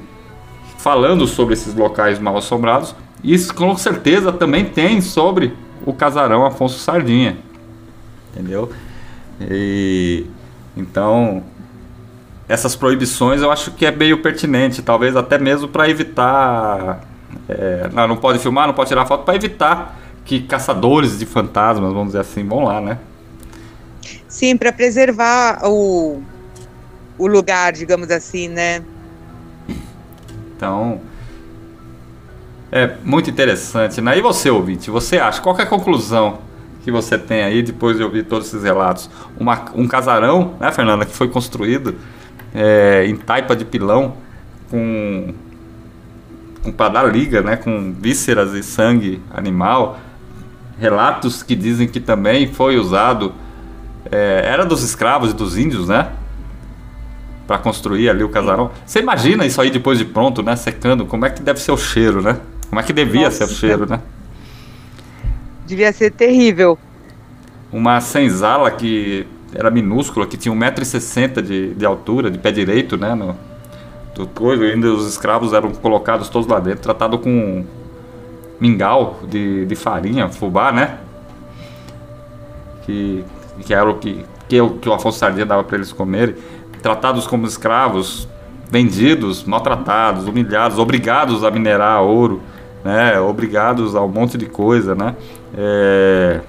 falando 0.78 1.28
sobre 1.28 1.54
esses 1.54 1.76
locais 1.76 2.20
mal 2.20 2.38
assombrados. 2.38 2.96
E 3.24 3.38
com 3.54 3.76
certeza 3.78 4.32
também 4.32 4.66
tem 4.66 5.00
sobre 5.00 5.54
o 5.86 5.94
casarão 5.94 6.46
Afonso 6.46 6.80
Sardinha. 6.80 7.38
Entendeu? 8.32 8.72
E, 9.40 10.26
então, 10.76 11.44
essas 12.48 12.76
proibições 12.76 13.42
eu 13.42 13.52
acho 13.52 13.72
que 13.72 13.86
é 13.86 13.92
meio 13.92 14.22
pertinente, 14.22 14.82
talvez 14.82 15.16
até 15.16 15.38
mesmo 15.38 15.68
para 15.68 15.90
evitar. 15.90 17.02
É, 17.48 17.90
não, 17.94 18.08
não 18.08 18.18
pode 18.18 18.40
filmar, 18.40 18.68
não 18.68 18.74
pode 18.74 18.90
tirar 18.90 19.06
foto, 19.06 19.24
para 19.24 19.36
evitar 19.36 20.00
que 20.26 20.42
caçadores 20.42 21.20
de 21.20 21.26
fantasmas, 21.26 21.94
vamos 21.94 22.08
dizer 22.08 22.20
assim, 22.20 22.46
vão 22.46 22.64
lá, 22.64 22.82
né? 22.82 22.98
Sim, 24.28 24.58
para 24.58 24.72
preservar 24.72 25.62
o, 25.66 26.22
o 27.22 27.28
lugar, 27.28 27.72
digamos 27.72 28.10
assim, 28.10 28.48
né? 28.48 28.82
Então, 30.58 31.00
é 32.72 32.96
muito 33.04 33.30
interessante. 33.30 34.02
Né? 34.02 34.18
E 34.18 34.22
você, 34.22 34.50
ouvinte, 34.50 34.90
você 34.90 35.20
acha? 35.20 35.40
Qual 35.40 35.56
é 35.60 35.62
a 35.62 35.68
conclusão 35.68 36.40
que 36.84 36.92
você 36.92 37.20
tem 37.20 37.44
aí 37.44 37.62
depois 37.62 37.98
de 37.98 38.04
ouvir 38.04 38.24
todos 38.24 38.48
esses 38.48 38.64
relatos? 38.64 39.08
Uma, 39.40 39.66
um 39.76 39.88
casarão, 39.88 40.56
né, 40.60 40.72
Fernanda, 40.72 41.06
que 41.06 41.14
foi 41.14 41.28
construído 41.28 41.94
é, 42.56 43.06
em 43.08 43.16
taipa 43.16 43.56
de 43.56 43.66
pilão 43.66 44.16
com, 44.72 45.32
com 46.64 46.74
liga, 47.12 47.44
né, 47.44 47.56
com 47.56 47.94
vísceras 47.94 48.54
e 48.54 48.64
sangue 48.64 49.22
animal. 49.32 50.00
Relatos 50.80 51.44
que 51.44 51.56
dizem 51.56 51.88
que 51.88 52.00
também 52.00 52.52
foi 52.52 52.80
usado 52.80 53.32
é, 54.12 54.42
era 54.44 54.66
dos 54.66 54.82
escravos 54.82 55.30
e 55.30 55.36
dos 55.36 55.56
índios, 55.56 55.88
né? 55.88 56.14
Para 57.52 57.58
construir 57.58 58.10
ali 58.10 58.24
o 58.24 58.30
casarão. 58.30 58.72
Você 58.86 59.00
imagina 59.00 59.46
isso 59.46 59.60
aí 59.60 59.70
depois 59.70 59.98
de 59.98 60.06
pronto, 60.06 60.42
né? 60.42 60.56
Secando, 60.56 61.06
como 61.06 61.26
é 61.26 61.30
que 61.30 61.42
deve 61.42 61.60
ser 61.60 61.74
o 61.74 61.78
cheiro, 61.78 62.22
né? 62.22 62.38
Como 62.70 62.80
é 62.80 62.84
que 62.84 62.94
devia 62.94 63.26
Nossa. 63.26 63.46
ser 63.46 63.52
o 63.52 63.56
cheiro, 63.58 63.86
né? 63.86 64.00
Devia 65.68 65.92
ser 65.92 66.12
terrível. 66.12 66.80
Uma 67.70 68.00
senzala 68.00 68.72
que 68.72 69.28
era 69.54 69.70
minúscula, 69.70 70.26
que 70.26 70.38
tinha 70.38 70.56
1,60m 70.56 71.42
de, 71.42 71.74
de 71.74 71.86
altura, 71.86 72.32
de 72.32 72.38
pé 72.38 72.54
direito, 72.54 72.96
né? 72.96 73.14
No, 73.14 73.36
do 74.16 74.26
coisa, 74.28 74.64
ainda 74.64 74.88
os 74.88 75.06
escravos 75.06 75.52
eram 75.52 75.72
colocados 75.72 76.30
todos 76.30 76.48
lá 76.48 76.58
dentro, 76.58 76.84
tratado 76.84 77.20
com 77.20 77.66
mingau 78.62 79.20
de, 79.28 79.66
de 79.66 79.76
farinha, 79.76 80.30
fubá, 80.30 80.72
né? 80.72 81.00
Que, 82.86 83.26
que 83.66 83.74
era 83.74 83.90
o 83.90 83.96
que, 83.96 84.24
que, 84.48 84.62
o, 84.62 84.70
que 84.70 84.88
o 84.88 84.94
Afonso 84.94 85.20
Sardinha 85.20 85.46
dava 85.46 85.66
para 85.66 85.76
eles 85.76 85.92
comerem. 85.92 86.36
Tratados 86.82 87.28
como 87.28 87.46
escravos, 87.46 88.28
vendidos, 88.70 89.44
maltratados, 89.44 90.28
humilhados, 90.28 90.80
obrigados 90.80 91.44
a 91.44 91.52
minerar 91.52 92.02
ouro, 92.02 92.42
né? 92.84 93.20
Obrigados 93.20 93.96
a 93.96 94.02
um 94.02 94.08
monte 94.08 94.38
de 94.38 94.46
coisa, 94.46 94.96
né? 94.96 95.16
É... 95.56 96.40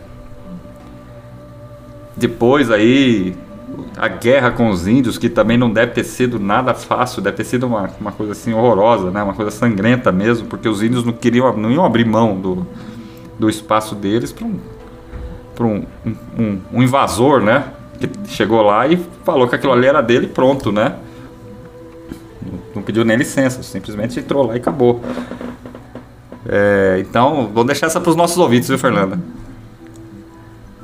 Depois 2.17 2.71
aí 2.71 3.37
a 3.97 4.09
guerra 4.09 4.51
com 4.51 4.69
os 4.69 4.87
índios, 4.87 5.19
que 5.19 5.29
também 5.29 5.57
não 5.57 5.71
deve 5.71 5.93
ter 5.93 6.05
sido 6.05 6.39
nada 6.39 6.75
fácil, 6.75 7.23
deve 7.23 7.37
ter 7.37 7.45
sido 7.45 7.67
uma, 7.67 7.91
uma 8.01 8.13
coisa 8.13 8.33
assim 8.33 8.53
horrorosa, 8.53 9.11
né? 9.11 9.23
Uma 9.23 9.35
coisa 9.35 9.51
sangrenta 9.51 10.13
mesmo, 10.13 10.47
porque 10.47 10.69
os 10.69 10.83
índios 10.83 11.05
não 11.05 11.13
queriam, 11.13 11.57
não 11.57 11.71
iam 11.71 11.85
abrir 11.85 12.05
mão 12.05 12.41
do, 12.41 12.67
do 13.39 13.49
espaço 13.49 13.95
deles 13.95 14.33
para 14.33 15.67
um, 15.67 15.85
um, 16.07 16.15
um, 16.39 16.61
um 16.73 16.83
invasor, 16.83 17.41
né? 17.43 17.65
Chegou 18.27 18.63
lá 18.63 18.87
e 18.87 18.97
falou 19.25 19.49
que 19.49 19.55
aquilo 19.55 19.73
ali 19.73 19.87
era 19.87 20.01
dele 20.01 20.27
e 20.27 20.29
pronto, 20.29 20.71
né? 20.73 20.97
Não 22.75 22.83
pediu 22.83 23.05
nem 23.05 23.17
licença, 23.17 23.63
simplesmente 23.63 24.19
entrou 24.19 24.47
lá 24.47 24.55
e 24.55 24.57
acabou. 24.57 25.01
É, 26.49 26.99
então, 27.01 27.49
vou 27.53 27.65
deixar 27.65 27.87
essa 27.87 28.01
para 28.01 28.11
os 28.11 28.17
nossos 28.17 28.39
ouvintes, 28.39 28.69
viu, 28.69 28.79
Fernanda? 28.79 29.19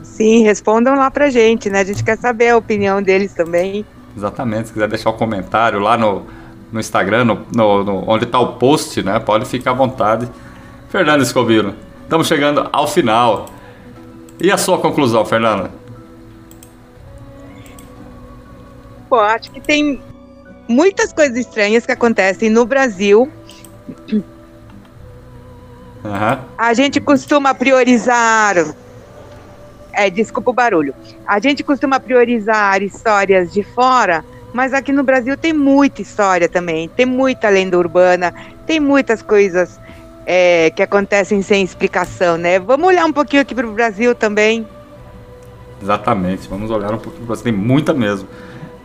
Sim, 0.02 0.42
respondam 0.42 0.94
lá 0.94 1.10
pra 1.10 1.30
gente, 1.30 1.70
né? 1.70 1.80
A 1.80 1.84
gente 1.84 2.02
quer 2.02 2.18
saber 2.18 2.50
a 2.50 2.56
opinião 2.56 3.02
deles 3.02 3.32
também. 3.32 3.84
Exatamente, 4.16 4.68
se 4.68 4.72
quiser 4.72 4.88
deixar 4.88 5.10
o 5.10 5.14
um 5.14 5.16
comentário 5.16 5.78
lá 5.78 5.96
no, 5.96 6.24
no 6.72 6.80
Instagram, 6.80 7.24
no, 7.24 7.38
no, 7.54 7.84
no 7.84 8.10
onde 8.10 8.24
está 8.24 8.38
o 8.38 8.54
post, 8.54 9.02
né? 9.02 9.18
Pode 9.18 9.46
ficar 9.46 9.70
à 9.70 9.74
vontade. 9.74 10.28
Fernanda 10.88 11.22
Escobino, 11.22 11.74
estamos 12.02 12.26
chegando 12.26 12.68
ao 12.72 12.86
final. 12.86 13.46
E 14.40 14.50
a 14.50 14.56
sua 14.56 14.78
conclusão, 14.78 15.24
Fernanda? 15.24 15.70
Pô, 19.08 19.16
acho 19.16 19.50
que 19.50 19.60
tem 19.60 20.00
muitas 20.68 21.12
coisas 21.12 21.36
estranhas 21.36 21.86
que 21.86 21.92
acontecem 21.92 22.50
no 22.50 22.66
Brasil. 22.66 23.30
Uhum. 26.04 26.38
A 26.56 26.74
gente 26.74 27.00
costuma 27.00 27.54
priorizar. 27.54 28.54
É, 29.92 30.10
desculpa 30.10 30.50
o 30.50 30.54
barulho. 30.54 30.94
A 31.26 31.40
gente 31.40 31.62
costuma 31.64 31.98
priorizar 31.98 32.82
histórias 32.82 33.52
de 33.52 33.62
fora, 33.62 34.24
mas 34.52 34.72
aqui 34.72 34.92
no 34.92 35.02
Brasil 35.02 35.36
tem 35.36 35.52
muita 35.52 36.02
história 36.02 36.48
também. 36.48 36.88
Tem 36.88 37.06
muita 37.06 37.48
lenda 37.48 37.78
urbana, 37.78 38.32
tem 38.66 38.78
muitas 38.78 39.22
coisas 39.22 39.80
é, 40.26 40.70
que 40.70 40.82
acontecem 40.82 41.40
sem 41.40 41.64
explicação, 41.64 42.36
né? 42.36 42.58
Vamos 42.58 42.86
olhar 42.86 43.06
um 43.06 43.12
pouquinho 43.12 43.42
aqui 43.42 43.54
para 43.54 43.66
o 43.66 43.72
Brasil 43.72 44.14
também. 44.14 44.66
Exatamente, 45.82 46.48
vamos 46.48 46.70
olhar 46.70 46.92
um 46.92 46.98
pouquinho 46.98 47.26
para 47.26 47.36
Tem 47.36 47.52
muita 47.52 47.94
mesmo. 47.94 48.28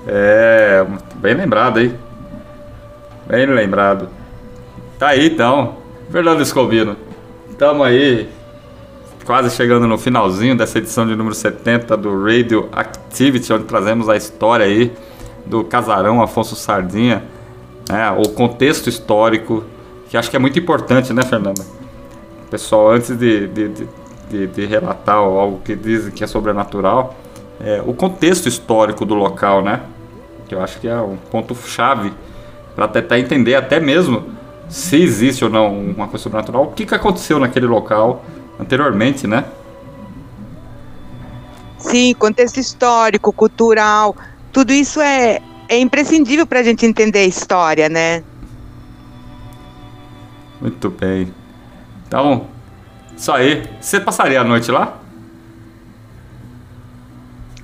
É, 0.07 0.85
bem 1.15 1.33
lembrado 1.33 1.79
aí. 1.79 1.95
Bem 3.27 3.45
lembrado. 3.45 4.09
Tá 4.99 5.09
aí 5.09 5.27
então. 5.27 5.77
Fernando 6.11 6.41
Escobino. 6.41 6.95
Estamos 7.49 7.85
aí 7.85 8.29
quase 9.25 9.55
chegando 9.55 9.87
no 9.87 9.97
finalzinho 9.97 10.55
dessa 10.55 10.77
edição 10.77 11.07
de 11.07 11.15
número 11.15 11.33
70 11.33 11.95
do 11.95 12.23
Radio 12.23 12.67
Activity, 12.71 13.53
onde 13.53 13.63
trazemos 13.63 14.09
a 14.09 14.17
história 14.17 14.65
aí 14.65 14.91
do 15.45 15.63
casarão 15.63 16.21
Afonso 16.21 16.55
Sardinha, 16.55 17.23
né, 17.89 18.11
o 18.11 18.29
contexto 18.29 18.87
histórico, 18.89 19.63
que 20.09 20.17
acho 20.17 20.29
que 20.29 20.35
é 20.35 20.39
muito 20.39 20.59
importante, 20.59 21.13
né, 21.13 21.23
Fernanda? 21.23 21.63
Pessoal, 22.49 22.91
antes 22.91 23.17
de, 23.17 23.47
de, 23.47 23.69
de, 24.29 24.47
de 24.47 24.65
relatar 24.65 25.15
algo 25.15 25.61
que 25.63 25.75
dizem 25.75 26.11
que 26.11 26.23
é 26.23 26.27
sobrenatural, 26.27 27.15
é, 27.63 27.81
o 27.85 27.93
contexto 27.93 28.47
histórico 28.47 29.05
do 29.05 29.13
local, 29.13 29.63
né? 29.63 29.81
Que 30.47 30.53
eu 30.53 30.61
acho 30.61 30.79
que 30.79 30.87
é 30.87 30.97
um 30.97 31.15
ponto 31.15 31.55
chave 31.55 32.11
para 32.75 32.87
tentar 32.87 33.19
entender 33.19 33.55
até 33.55 33.79
mesmo 33.79 34.25
se 34.67 35.01
existe 35.01 35.43
ou 35.43 35.49
não 35.49 35.73
uma 35.73 36.07
coisa 36.07 36.23
sobrenatural, 36.23 36.63
o 36.63 36.71
que, 36.71 36.85
que 36.85 36.95
aconteceu 36.95 37.39
naquele 37.39 37.67
local 37.67 38.25
anteriormente, 38.59 39.27
né? 39.27 39.45
Sim, 41.77 42.13
contexto 42.15 42.57
histórico, 42.57 43.31
cultural, 43.31 44.15
tudo 44.51 44.71
isso 44.71 44.99
é, 45.01 45.41
é 45.67 45.77
imprescindível 45.77 46.45
para 46.45 46.59
a 46.59 46.63
gente 46.63 46.85
entender 46.85 47.19
a 47.19 47.25
história, 47.25 47.89
né? 47.89 48.23
Muito 50.61 50.89
bem. 50.89 51.33
Então, 52.07 52.47
isso 53.17 53.31
aí. 53.31 53.63
Você 53.81 53.99
passaria 53.99 54.39
a 54.39 54.43
noite 54.43 54.71
lá? 54.71 55.02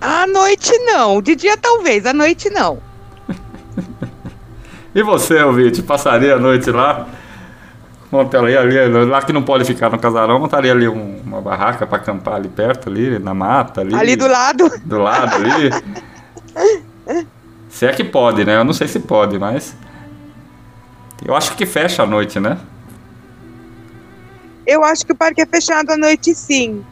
À 0.01 0.25
noite 0.27 0.71
não, 0.79 1.21
de 1.21 1.35
dia 1.35 1.57
talvez, 1.57 2.05
à 2.05 2.13
noite 2.13 2.49
não. 2.49 2.79
E 4.95 5.03
você, 5.03 5.41
ouvinte, 5.43 5.83
passaria 5.83 6.33
a 6.35 6.39
noite 6.39 6.71
lá? 6.71 7.07
Montaria 8.11 8.59
ali, 8.59 8.87
lá 9.05 9.21
que 9.21 9.31
não 9.31 9.43
pode 9.43 9.63
ficar 9.63 9.91
no 9.91 9.99
casarão, 9.99 10.39
montaria 10.39 10.71
ali 10.71 10.87
um- 10.89 11.21
uma 11.23 11.39
barraca 11.39 11.85
para 11.85 11.97
acampar 11.99 12.35
ali 12.35 12.49
perto, 12.49 12.89
ali 12.89 13.19
na 13.19 13.35
mata, 13.35 13.81
ali. 13.81 13.93
Ali 13.93 14.15
do 14.15 14.27
lado. 14.27 14.67
Do 14.83 14.97
lado 14.97 15.35
ali. 15.35 15.69
se 17.69 17.85
é 17.85 17.91
que 17.93 18.03
pode, 18.03 18.43
né? 18.43 18.55
Eu 18.57 18.63
não 18.63 18.73
sei 18.73 18.87
se 18.87 18.99
pode, 18.99 19.37
mas. 19.37 19.75
Eu 21.23 21.35
acho 21.35 21.55
que 21.55 21.67
fecha 21.67 22.01
a 22.01 22.07
noite, 22.07 22.39
né? 22.39 22.57
Eu 24.65 24.83
acho 24.83 25.05
que 25.05 25.11
o 25.11 25.15
parque 25.15 25.41
é 25.41 25.45
fechado 25.45 25.91
à 25.91 25.97
noite, 25.97 26.33
sim, 26.33 26.83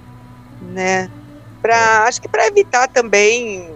né? 0.61 1.09
Pra, 1.67 2.05
acho 2.07 2.21
que 2.21 2.29
para 2.29 2.47
evitar 2.47 2.87
também 2.87 3.75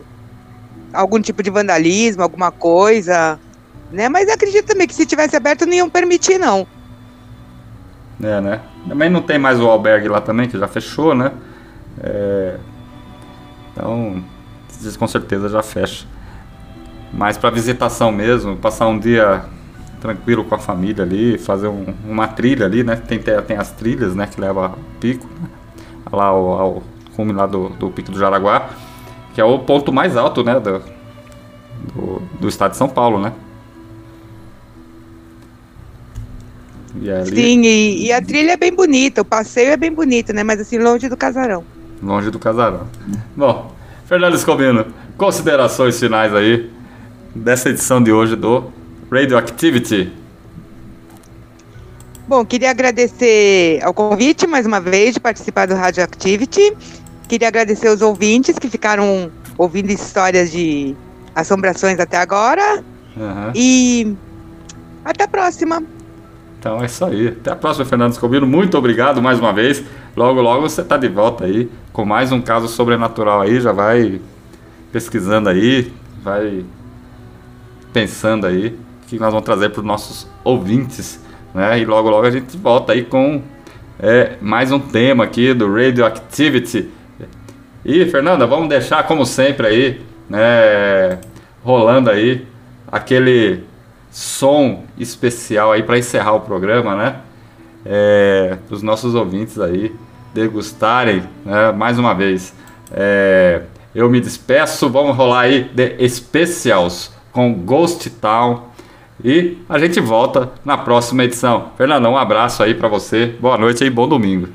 algum 0.93 1.19
tipo 1.19 1.43
de 1.43 1.49
vandalismo, 1.49 2.23
alguma 2.23 2.49
coisa, 2.49 3.37
né? 3.91 4.07
Mas 4.07 4.29
acredito 4.29 4.65
também 4.65 4.87
que 4.87 4.95
se 4.95 5.05
tivesse 5.05 5.35
aberto 5.35 5.65
não 5.65 5.73
iam 5.73 5.89
permitir, 5.89 6.37
não. 6.37 6.65
É, 8.23 8.39
né? 8.39 8.61
Também 8.87 9.09
não 9.09 9.21
tem 9.21 9.37
mais 9.37 9.59
o 9.59 9.67
albergue 9.69 10.07
lá 10.07 10.21
também, 10.21 10.47
que 10.47 10.57
já 10.57 10.69
fechou, 10.69 11.13
né? 11.13 11.33
É, 12.01 12.55
Então, 13.73 14.23
com 14.97 15.07
certeza 15.07 15.49
já 15.49 15.61
fecha. 15.61 16.05
Mas 17.11 17.37
para 17.37 17.49
visitação 17.49 18.09
mesmo, 18.09 18.55
passar 18.55 18.87
um 18.87 18.97
dia 18.97 19.43
tranquilo 19.99 20.45
com 20.45 20.55
a 20.55 20.59
família 20.59 21.03
ali, 21.03 21.37
fazer 21.37 21.67
um- 21.67 21.93
uma 22.05 22.29
trilha 22.29 22.65
ali, 22.67 22.85
né? 22.85 22.95
Tem, 22.95 23.19
tem, 23.19 23.57
as 23.57 23.71
trilhas, 23.73 24.15
né? 24.15 24.27
Que 24.27 24.39
leva 24.39 24.77
pico, 25.01 25.27
né? 25.41 25.49
lá 26.11 26.25
ao, 26.25 26.53
ao 26.53 26.83
cume 27.15 27.33
lá 27.33 27.45
do, 27.45 27.69
do 27.69 27.89
Pico 27.89 28.11
do 28.11 28.19
Jaraguá, 28.19 28.69
que 29.33 29.41
é 29.41 29.43
o 29.43 29.59
ponto 29.59 29.91
mais 29.91 30.15
alto, 30.17 30.43
né? 30.43 30.59
Do, 30.59 30.81
do, 31.93 32.21
do 32.39 32.47
estado 32.47 32.71
de 32.71 32.77
São 32.77 32.89
Paulo, 32.89 33.19
né? 33.19 33.33
E 37.01 37.09
ali, 37.09 37.35
Sim, 37.35 37.61
e, 37.63 38.05
e 38.07 38.11
a 38.11 38.21
trilha 38.21 38.51
é 38.51 38.57
bem 38.57 38.73
bonita, 38.73 39.21
o 39.21 39.25
passeio 39.25 39.71
é 39.71 39.77
bem 39.77 39.91
bonito, 39.91 40.33
né? 40.33 40.43
Mas 40.43 40.59
assim, 40.59 40.77
longe 40.77 41.07
do 41.07 41.15
casarão. 41.17 41.63
longe 42.01 42.29
do 42.29 42.37
casarão. 42.39 42.87
Bom, 43.35 43.73
Fernando 44.05 44.35
Escobino, 44.35 44.85
considerações 45.17 45.99
finais 45.99 46.33
aí 46.35 46.69
dessa 47.33 47.69
edição 47.69 48.03
de 48.03 48.11
hoje 48.11 48.35
do 48.35 48.71
Radioactivity. 49.09 50.11
Bom, 52.31 52.45
queria 52.45 52.71
agradecer 52.71 53.81
ao 53.83 53.93
convite 53.93 54.47
mais 54.47 54.65
uma 54.65 54.79
vez 54.79 55.15
de 55.15 55.19
participar 55.19 55.67
do 55.67 55.75
Radioactivity. 55.75 56.77
Queria 57.27 57.49
agradecer 57.49 57.89
os 57.89 58.01
ouvintes 58.01 58.57
que 58.57 58.69
ficaram 58.69 59.29
ouvindo 59.57 59.89
histórias 59.89 60.49
de 60.49 60.95
assombrações 61.35 61.99
até 61.99 62.15
agora. 62.15 62.85
Aham. 63.19 63.51
E 63.53 64.15
até 65.03 65.25
a 65.25 65.27
próxima. 65.27 65.83
Então 66.57 66.81
é 66.81 66.85
isso 66.85 67.03
aí. 67.03 67.27
Até 67.27 67.51
a 67.51 67.55
próxima, 67.57 67.83
Fernando 67.83 68.13
Escobino. 68.13 68.47
Muito 68.47 68.77
obrigado 68.77 69.21
mais 69.21 69.37
uma 69.37 69.51
vez. 69.51 69.83
Logo, 70.15 70.41
logo 70.41 70.61
você 70.61 70.81
tá 70.85 70.95
de 70.95 71.09
volta 71.09 71.43
aí 71.43 71.69
com 71.91 72.05
mais 72.05 72.31
um 72.31 72.39
caso 72.39 72.69
sobrenatural 72.69 73.41
aí. 73.41 73.59
Já 73.59 73.73
vai 73.73 74.21
pesquisando 74.89 75.49
aí, 75.49 75.91
vai 76.23 76.63
pensando 77.91 78.47
aí 78.47 78.67
o 79.03 79.07
que 79.07 79.19
nós 79.19 79.33
vamos 79.33 79.43
trazer 79.43 79.71
para 79.71 79.81
os 79.81 79.85
nossos 79.85 80.25
ouvintes, 80.45 81.19
né? 81.53 81.79
E 81.79 81.85
logo, 81.85 82.09
logo 82.09 82.25
a 82.25 82.31
gente 82.31 82.57
volta 82.57 82.93
aí 82.93 83.03
com 83.03 83.41
é, 83.99 84.33
mais 84.41 84.71
um 84.71 84.79
tema 84.79 85.23
aqui 85.23 85.53
do 85.53 85.71
Radioactivity. 85.73 86.89
E, 87.83 88.05
Fernanda, 88.05 88.45
vamos 88.45 88.69
deixar 88.69 89.03
como 89.03 89.25
sempre 89.25 89.67
aí, 89.67 90.01
né? 90.29 91.19
Rolando 91.63 92.09
aí 92.09 92.47
aquele 92.91 93.63
som 94.11 94.83
especial 94.97 95.71
aí 95.71 95.83
para 95.83 95.97
encerrar 95.97 96.33
o 96.33 96.41
programa, 96.41 96.95
né? 96.95 97.15
É, 97.85 98.57
os 98.69 98.83
nossos 98.83 99.15
ouvintes 99.15 99.59
aí 99.59 99.93
degustarem, 100.33 101.23
né? 101.45 101.71
Mais 101.71 101.97
uma 101.97 102.13
vez. 102.13 102.53
É, 102.91 103.63
eu 103.93 104.09
me 104.09 104.19
despeço, 104.19 104.89
vamos 104.89 105.15
rolar 105.15 105.41
aí 105.41 105.65
The 105.65 106.07
Specials 106.07 107.11
com 107.31 107.53
Ghost 107.53 108.09
Town 108.09 108.70
e 109.23 109.57
a 109.69 109.79
gente 109.79 109.99
volta 109.99 110.51
na 110.65 110.77
próxima 110.77 111.23
edição. 111.23 111.71
Fernando, 111.77 112.07
um 112.07 112.17
abraço 112.17 112.61
aí 112.61 112.73
para 112.73 112.87
você, 112.87 113.27
boa 113.39 113.57
noite 113.57 113.83
e 113.83 113.89
bom 113.89 114.07
domingo. 114.07 114.49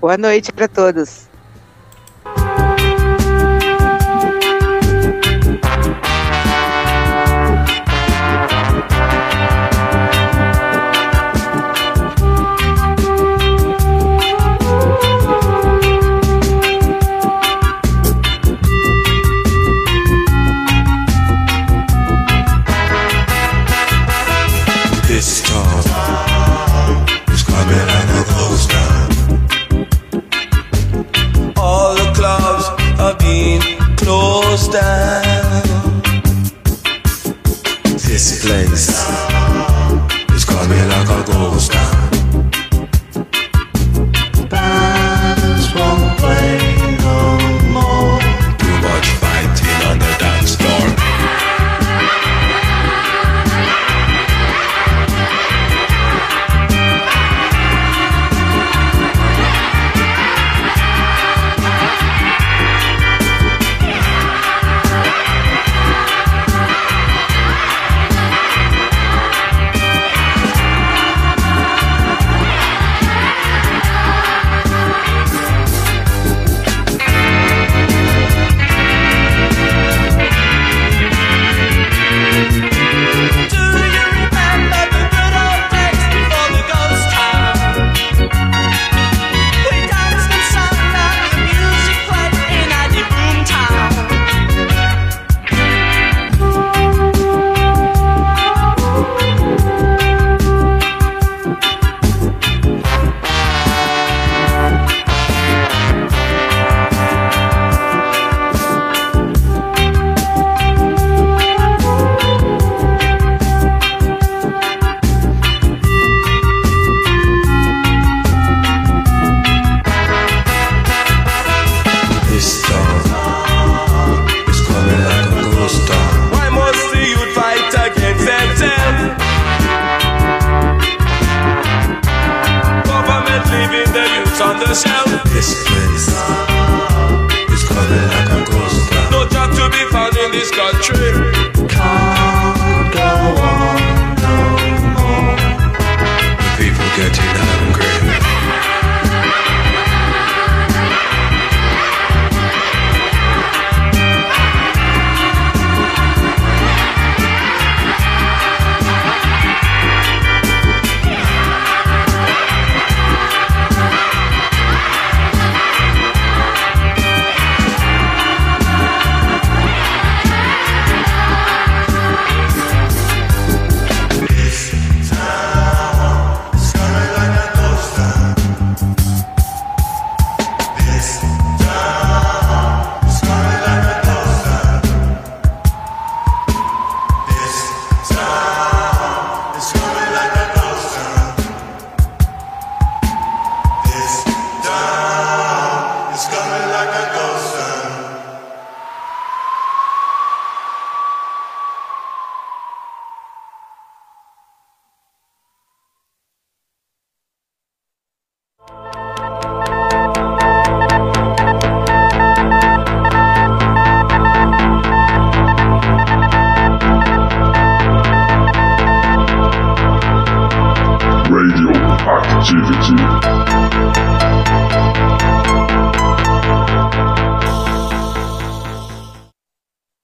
Boa 0.00 0.16
noite 0.16 0.50
para 0.52 0.66
todos. 0.66 1.29